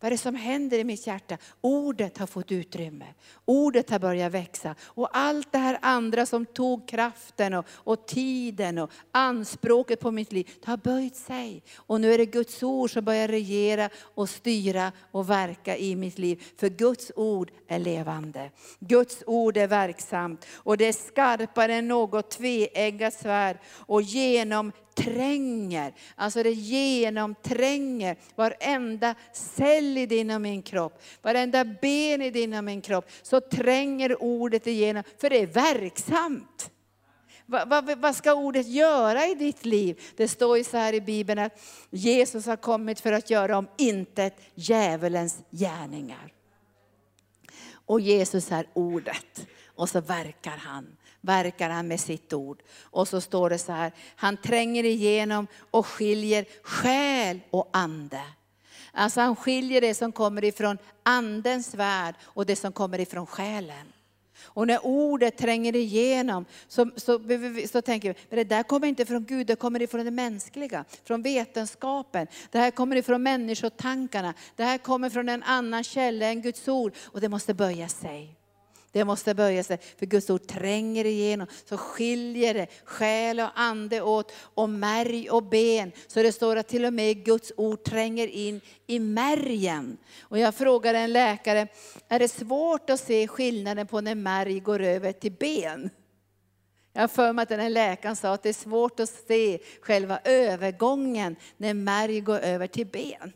Vad 0.00 0.06
är 0.06 0.10
det 0.10 0.18
som 0.18 0.34
händer 0.34 0.78
i 0.78 0.84
mitt 0.84 1.06
hjärta? 1.06 1.38
Ordet 1.60 2.18
har 2.18 2.26
fått 2.26 2.52
utrymme. 2.52 3.06
Ordet 3.44 3.90
har 3.90 3.98
börjat 3.98 4.32
växa. 4.32 4.74
Och 4.82 5.08
allt 5.12 5.52
det 5.52 5.58
här 5.58 5.78
andra 5.82 6.26
som 6.26 6.46
tog 6.46 6.88
kraften 6.88 7.54
och, 7.54 7.66
och 7.70 8.06
tiden 8.06 8.78
och 8.78 8.90
anspråket 9.12 10.00
på 10.00 10.10
mitt 10.10 10.32
liv, 10.32 10.50
det 10.60 10.70
har 10.70 10.76
böjt 10.76 11.16
sig. 11.16 11.62
Och 11.76 12.00
nu 12.00 12.14
är 12.14 12.18
det 12.18 12.26
Guds 12.26 12.62
ord 12.62 12.92
som 12.92 13.04
börjar 13.04 13.28
regera 13.28 13.90
och 13.96 14.28
styra 14.28 14.92
och 15.10 15.30
verka 15.30 15.76
i 15.76 15.96
mitt 15.96 16.18
liv. 16.18 16.42
För 16.56 16.68
Guds 16.68 17.12
ord 17.16 17.50
är 17.68 17.78
levande. 17.78 18.50
Guds 18.78 19.22
ord 19.26 19.56
är 19.56 19.68
verksamt 19.68 20.46
och 20.54 20.76
det 20.76 20.84
är 20.84 20.92
skarpare 20.92 21.74
än 21.74 21.88
något 21.88 22.30
tveeggat 22.30 23.14
svärd 23.14 23.58
och 23.66 24.02
genom 24.02 24.72
tränger, 25.04 25.94
alltså 26.14 26.42
det 26.42 26.52
genomtränger 26.52 28.16
varenda 28.34 29.14
cell 29.32 29.98
i 29.98 30.06
din 30.06 30.30
och 30.30 30.40
min 30.40 30.62
kropp, 30.62 31.02
varenda 31.22 31.64
ben 31.64 32.22
i 32.22 32.30
din 32.30 32.54
och 32.54 32.64
min 32.64 32.80
kropp, 32.80 33.10
så 33.22 33.40
tränger 33.40 34.22
ordet 34.22 34.66
igenom, 34.66 35.02
för 35.18 35.30
det 35.30 35.38
är 35.42 35.46
verksamt. 35.46 36.70
Vad, 37.46 37.68
vad, 37.68 37.98
vad, 37.98 38.16
ska 38.16 38.34
ordet 38.34 38.68
göra 38.68 39.26
i 39.26 39.34
ditt 39.34 39.64
liv? 39.64 40.00
Det 40.16 40.28
står 40.28 40.58
ju 40.58 40.64
så 40.64 40.76
här 40.76 40.92
i 40.92 41.00
Bibeln 41.00 41.38
att 41.38 41.60
Jesus 41.90 42.46
har 42.46 42.56
kommit 42.56 43.00
för 43.00 43.12
att 43.12 43.30
göra 43.30 43.58
om 43.58 43.68
intet 43.78 44.40
djävulens 44.54 45.38
gärningar. 45.50 46.32
Och 47.72 48.00
Jesus 48.00 48.52
är 48.52 48.66
ordet 48.72 49.46
och 49.66 49.88
så 49.88 50.00
verkar 50.00 50.56
han 50.56 50.96
verkar 51.20 51.70
han 51.70 51.88
med 51.88 52.00
sitt 52.00 52.32
ord. 52.32 52.62
Och 52.82 53.08
så 53.08 53.20
står 53.20 53.50
det 53.50 53.58
så 53.58 53.72
här, 53.72 53.92
han 54.16 54.36
tränger 54.36 54.84
igenom 54.84 55.46
och 55.70 55.86
skiljer 55.86 56.44
själ 56.62 57.40
och 57.50 57.68
ande. 57.72 58.22
Alltså 58.92 59.20
han 59.20 59.36
skiljer 59.36 59.80
det 59.80 59.94
som 59.94 60.12
kommer 60.12 60.44
ifrån 60.44 60.78
andens 61.02 61.74
värld 61.74 62.14
och 62.22 62.46
det 62.46 62.56
som 62.56 62.72
kommer 62.72 63.00
ifrån 63.00 63.26
själen. 63.26 63.92
Och 64.42 64.66
när 64.66 64.86
ordet 64.86 65.36
tränger 65.36 65.76
igenom 65.76 66.44
så, 66.68 66.90
så, 66.96 67.20
så 67.72 67.82
tänker 67.82 68.08
vi, 68.08 68.14
men 68.28 68.36
det 68.36 68.44
där 68.44 68.62
kommer 68.62 68.86
inte 68.86 69.06
från 69.06 69.24
Gud, 69.24 69.46
det 69.46 69.56
kommer 69.56 69.82
ifrån 69.82 70.04
det 70.04 70.10
mänskliga, 70.10 70.84
från 71.04 71.22
vetenskapen. 71.22 72.26
Det 72.50 72.58
här 72.58 72.70
kommer 72.70 72.96
ifrån 72.96 73.22
människotankarna, 73.22 74.34
det 74.56 74.64
här 74.64 74.78
kommer 74.78 75.10
från 75.10 75.28
en 75.28 75.42
annan 75.42 75.84
källa 75.84 76.26
än 76.26 76.42
Guds 76.42 76.68
ord 76.68 76.92
och 77.04 77.20
det 77.20 77.28
måste 77.28 77.54
böja 77.54 77.88
sig. 77.88 78.39
Det 78.92 79.04
måste 79.04 79.34
böja 79.34 79.64
sig, 79.64 79.78
för 79.98 80.06
Guds 80.06 80.30
ord 80.30 80.46
tränger 80.46 81.04
igenom, 81.04 81.46
så 81.64 81.76
skiljer 81.76 82.54
det 82.54 82.66
själ 82.84 83.40
och 83.40 83.50
ande 83.54 84.02
åt, 84.02 84.32
och 84.36 84.68
märg 84.70 85.30
och 85.30 85.42
ben. 85.42 85.92
Så 86.06 86.22
det 86.22 86.32
står 86.32 86.56
att 86.56 86.68
till 86.68 86.84
och 86.84 86.92
med 86.92 87.24
Guds 87.24 87.52
ord 87.56 87.84
tränger 87.84 88.26
in 88.26 88.60
i 88.86 88.98
märgen. 88.98 89.96
Och 90.20 90.38
jag 90.38 90.54
frågade 90.54 90.98
en 90.98 91.12
läkare, 91.12 91.68
är 92.08 92.18
det 92.18 92.28
svårt 92.28 92.90
att 92.90 93.00
se 93.00 93.28
skillnaden 93.28 93.86
på 93.86 94.00
när 94.00 94.14
märg 94.14 94.60
går 94.60 94.80
över 94.80 95.12
till 95.12 95.32
ben? 95.32 95.90
Jag 96.92 97.00
har 97.00 97.08
för 97.08 97.32
mig 97.32 97.42
att 97.42 97.48
den 97.48 97.60
här 97.60 97.70
läkaren 97.70 98.16
sa 98.16 98.32
att 98.32 98.42
det 98.42 98.48
är 98.48 98.52
svårt 98.52 99.00
att 99.00 99.08
se 99.28 99.58
själva 99.80 100.20
övergången 100.24 101.36
när 101.56 101.74
märg 101.74 102.20
går 102.20 102.38
över 102.38 102.66
till 102.66 102.86
ben. 102.86 103.32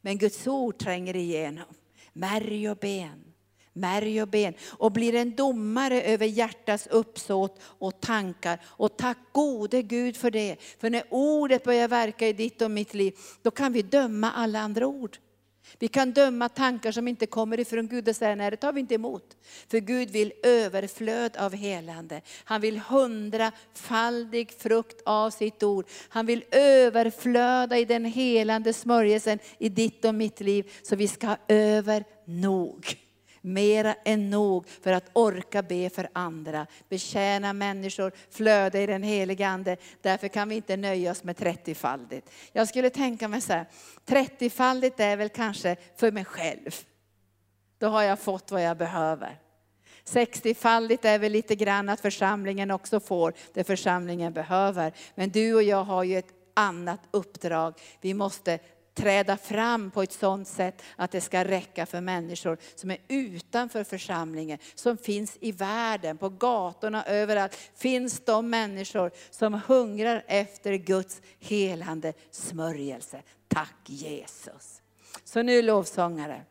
Men 0.00 0.18
Guds 0.18 0.46
ord 0.46 0.78
tränger 0.78 1.16
igenom. 1.16 1.64
Märg 2.12 2.70
och 2.70 2.76
ben, 2.76 3.29
märg 3.72 4.22
och 4.22 4.28
ben. 4.28 4.54
Och 4.68 4.92
blir 4.92 5.14
en 5.14 5.36
domare 5.36 6.02
över 6.02 6.26
hjärtats 6.26 6.86
uppsåt 6.86 7.60
och 7.62 8.00
tankar. 8.00 8.60
Och 8.64 8.96
tack 8.96 9.18
gode 9.32 9.82
Gud 9.82 10.16
för 10.16 10.30
det. 10.30 10.56
För 10.78 10.90
när 10.90 11.04
ordet 11.10 11.64
börjar 11.64 11.88
verka 11.88 12.28
i 12.28 12.32
ditt 12.32 12.62
och 12.62 12.70
mitt 12.70 12.94
liv, 12.94 13.14
då 13.42 13.50
kan 13.50 13.72
vi 13.72 13.82
döma 13.82 14.30
alla 14.32 14.60
andra 14.60 14.86
ord. 14.86 15.18
Vi 15.78 15.88
kan 15.88 16.12
döma 16.12 16.48
tankar 16.48 16.92
som 16.92 17.08
inte 17.08 17.26
kommer 17.26 17.60
ifrån 17.60 17.88
Gud 17.88 18.08
och 18.08 18.16
säga 18.16 18.34
nej, 18.34 18.50
det 18.50 18.56
tar 18.56 18.72
vi 18.72 18.80
inte 18.80 18.94
emot. 18.94 19.36
För 19.68 19.78
Gud 19.78 20.10
vill 20.10 20.32
överflöd 20.42 21.36
av 21.36 21.54
helande. 21.54 22.20
Han 22.44 22.60
vill 22.60 22.78
hundrafaldig 22.78 24.52
frukt 24.58 25.02
av 25.04 25.30
sitt 25.30 25.62
ord. 25.62 25.86
Han 26.08 26.26
vill 26.26 26.44
överflöda 26.50 27.78
i 27.78 27.84
den 27.84 28.04
helande 28.04 28.72
smörjelsen 28.72 29.38
i 29.58 29.68
ditt 29.68 30.04
och 30.04 30.14
mitt 30.14 30.40
liv. 30.40 30.72
Så 30.82 30.96
vi 30.96 31.08
ska 31.08 31.26
ha 31.26 31.38
över 31.48 32.04
nog 32.24 32.96
mera 33.40 33.94
än 34.04 34.30
nog 34.30 34.68
för 34.68 34.92
att 34.92 35.10
orka 35.12 35.62
be 35.62 35.90
för 35.90 36.08
andra, 36.12 36.66
betjäna 36.88 37.52
människor, 37.52 38.12
flöda 38.30 38.80
i 38.80 38.86
den 38.86 39.02
heliga 39.02 39.48
Ande. 39.48 39.76
Därför 40.00 40.28
kan 40.28 40.48
vi 40.48 40.54
inte 40.54 40.76
nöja 40.76 41.10
oss 41.10 41.24
med 41.24 41.36
30-faldigt. 41.36 42.30
Jag 42.52 42.68
skulle 42.68 42.90
tänka 42.90 43.28
mig 43.28 43.40
så 43.40 43.52
här, 43.52 43.66
30-faldigt 44.06 45.00
är 45.02 45.16
väl 45.16 45.28
kanske 45.28 45.76
för 45.96 46.12
mig 46.12 46.24
själv. 46.24 46.70
Då 47.78 47.88
har 47.88 48.02
jag 48.02 48.18
fått 48.18 48.50
vad 48.50 48.62
jag 48.62 48.76
behöver. 48.76 49.38
60-faldigt 50.04 51.06
är 51.06 51.18
väl 51.18 51.32
lite 51.32 51.54
grann 51.54 51.88
att 51.88 52.00
församlingen 52.00 52.70
också 52.70 53.00
får 53.00 53.34
det 53.52 53.64
församlingen 53.64 54.32
behöver. 54.32 54.92
Men 55.14 55.30
du 55.30 55.54
och 55.54 55.62
jag 55.62 55.84
har 55.84 56.04
ju 56.04 56.18
ett 56.18 56.32
annat 56.54 57.00
uppdrag. 57.10 57.74
Vi 58.00 58.14
måste 58.14 58.58
träda 58.94 59.36
fram 59.36 59.90
på 59.90 60.02
ett 60.02 60.12
sådant 60.12 60.48
sätt 60.48 60.82
att 60.96 61.10
det 61.10 61.20
ska 61.20 61.44
räcka 61.44 61.86
för 61.86 62.00
människor 62.00 62.58
som 62.74 62.90
är 62.90 62.98
utanför 63.08 63.84
församlingen, 63.84 64.58
som 64.74 64.96
finns 64.96 65.38
i 65.40 65.52
världen, 65.52 66.18
på 66.18 66.28
gatorna, 66.28 67.04
överallt. 67.04 67.54
Finns 67.74 68.24
de 68.24 68.50
människor 68.50 69.10
som 69.30 69.60
hungrar 69.66 70.24
efter 70.26 70.74
Guds 70.74 71.22
helande 71.38 72.12
smörjelse. 72.30 73.22
Tack 73.48 73.76
Jesus. 73.84 74.82
Så 75.24 75.42
nu 75.42 75.62
lovsångare. 75.62 76.44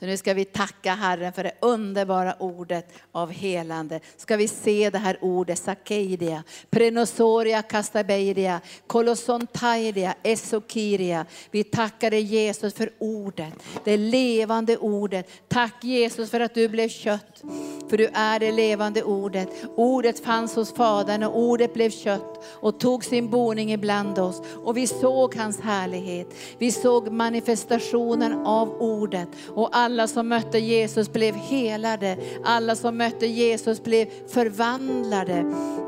Så 0.00 0.06
nu 0.06 0.16
ska 0.16 0.34
vi 0.34 0.44
tacka 0.44 0.94
Herren 0.94 1.32
för 1.32 1.42
det 1.42 1.52
underbara 1.60 2.34
ordet 2.38 2.92
av 3.12 3.30
helande. 3.30 4.00
Ska 4.16 4.36
vi 4.36 4.48
se 4.48 4.90
det 4.90 4.98
här 4.98 5.18
ordet, 5.20 5.58
sakeidia, 5.58 6.42
prenosoria 6.70 7.62
kastabeidia, 7.62 8.60
kolosontaidia, 8.86 10.14
esokiria. 10.22 11.26
Vi 11.50 11.64
tackar 11.64 12.10
dig 12.10 12.20
Jesus 12.20 12.74
för 12.74 12.90
ordet, 12.98 13.52
det 13.84 13.96
levande 13.96 14.76
ordet. 14.76 15.30
Tack 15.48 15.84
Jesus 15.84 16.30
för 16.30 16.40
att 16.40 16.54
du 16.54 16.68
blev 16.68 16.88
kött, 16.88 17.42
för 17.88 17.96
du 17.96 18.06
är 18.14 18.40
det 18.40 18.52
levande 18.52 19.02
ordet. 19.02 19.48
Ordet 19.76 20.24
fanns 20.24 20.56
hos 20.56 20.74
Fadern 20.74 21.22
och 21.22 21.38
ordet 21.38 21.74
blev 21.74 21.90
kött 21.90 22.44
och 22.44 22.80
tog 22.80 23.04
sin 23.04 23.30
boning 23.30 23.72
ibland 23.72 24.18
oss. 24.18 24.42
Och 24.64 24.76
vi 24.76 24.86
såg 24.86 25.36
hans 25.36 25.60
härlighet. 25.60 26.34
Vi 26.58 26.72
såg 26.72 27.12
manifestationen 27.12 28.46
av 28.46 28.82
ordet. 28.82 29.28
Och 29.48 29.76
alla 29.86 30.06
som 30.06 30.28
mötte 30.28 30.58
Jesus 30.58 31.12
blev 31.12 31.34
helade. 31.34 32.16
Alla 32.44 32.76
som 32.76 32.96
mötte 32.96 33.26
Jesus 33.26 33.82
blev 33.82 34.06
förvandlade. 34.28 35.44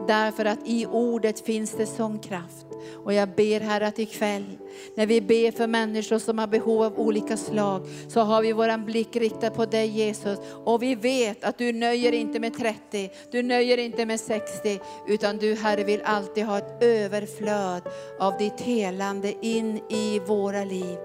Därför 0.08 0.44
att 0.44 0.58
i 0.64 0.86
ordet 0.86 1.40
finns 1.40 1.72
det 1.72 1.86
sån 1.86 2.18
kraft. 2.18 2.67
Och 3.04 3.12
jag 3.12 3.28
ber 3.28 3.60
Herre 3.60 3.86
att 3.86 3.98
ikväll, 3.98 4.58
när 4.94 5.06
vi 5.06 5.20
ber 5.20 5.50
för 5.50 5.66
människor 5.66 6.18
som 6.18 6.38
har 6.38 6.46
behov 6.46 6.82
av 6.82 6.98
olika 6.98 7.36
slag, 7.36 7.82
så 8.08 8.20
har 8.20 8.42
vi 8.42 8.52
våran 8.52 8.84
blick 8.84 9.16
riktad 9.16 9.50
på 9.50 9.64
dig 9.64 9.88
Jesus. 9.88 10.38
Och 10.64 10.82
vi 10.82 10.94
vet 10.94 11.44
att 11.44 11.58
du 11.58 11.72
nöjer 11.72 12.12
inte 12.12 12.40
med 12.40 12.58
30, 12.58 13.10
du 13.30 13.42
nöjer 13.42 13.78
inte 13.78 14.06
med 14.06 14.20
60, 14.20 14.80
utan 15.06 15.36
du 15.36 15.54
Herre 15.54 15.84
vill 15.84 16.00
alltid 16.04 16.44
ha 16.44 16.58
ett 16.58 16.82
överflöd 16.82 17.82
av 18.18 18.38
ditt 18.38 18.60
helande 18.60 19.34
in 19.46 19.80
i 19.88 20.20
våra 20.26 20.64
liv. 20.64 20.98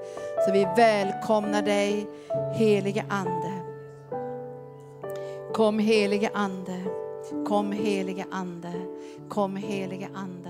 Så 0.45 0.53
vi 0.53 0.67
välkomnar 0.77 1.61
dig, 1.61 2.07
helige 2.55 3.05
Ande. 3.09 3.53
Kom 5.53 5.79
helige 5.79 6.29
Ande, 6.34 6.84
kom 7.47 7.71
helige 7.71 8.25
Ande, 8.31 8.71
kom 9.29 9.55
helige 9.55 10.07
Ande, 10.13 10.49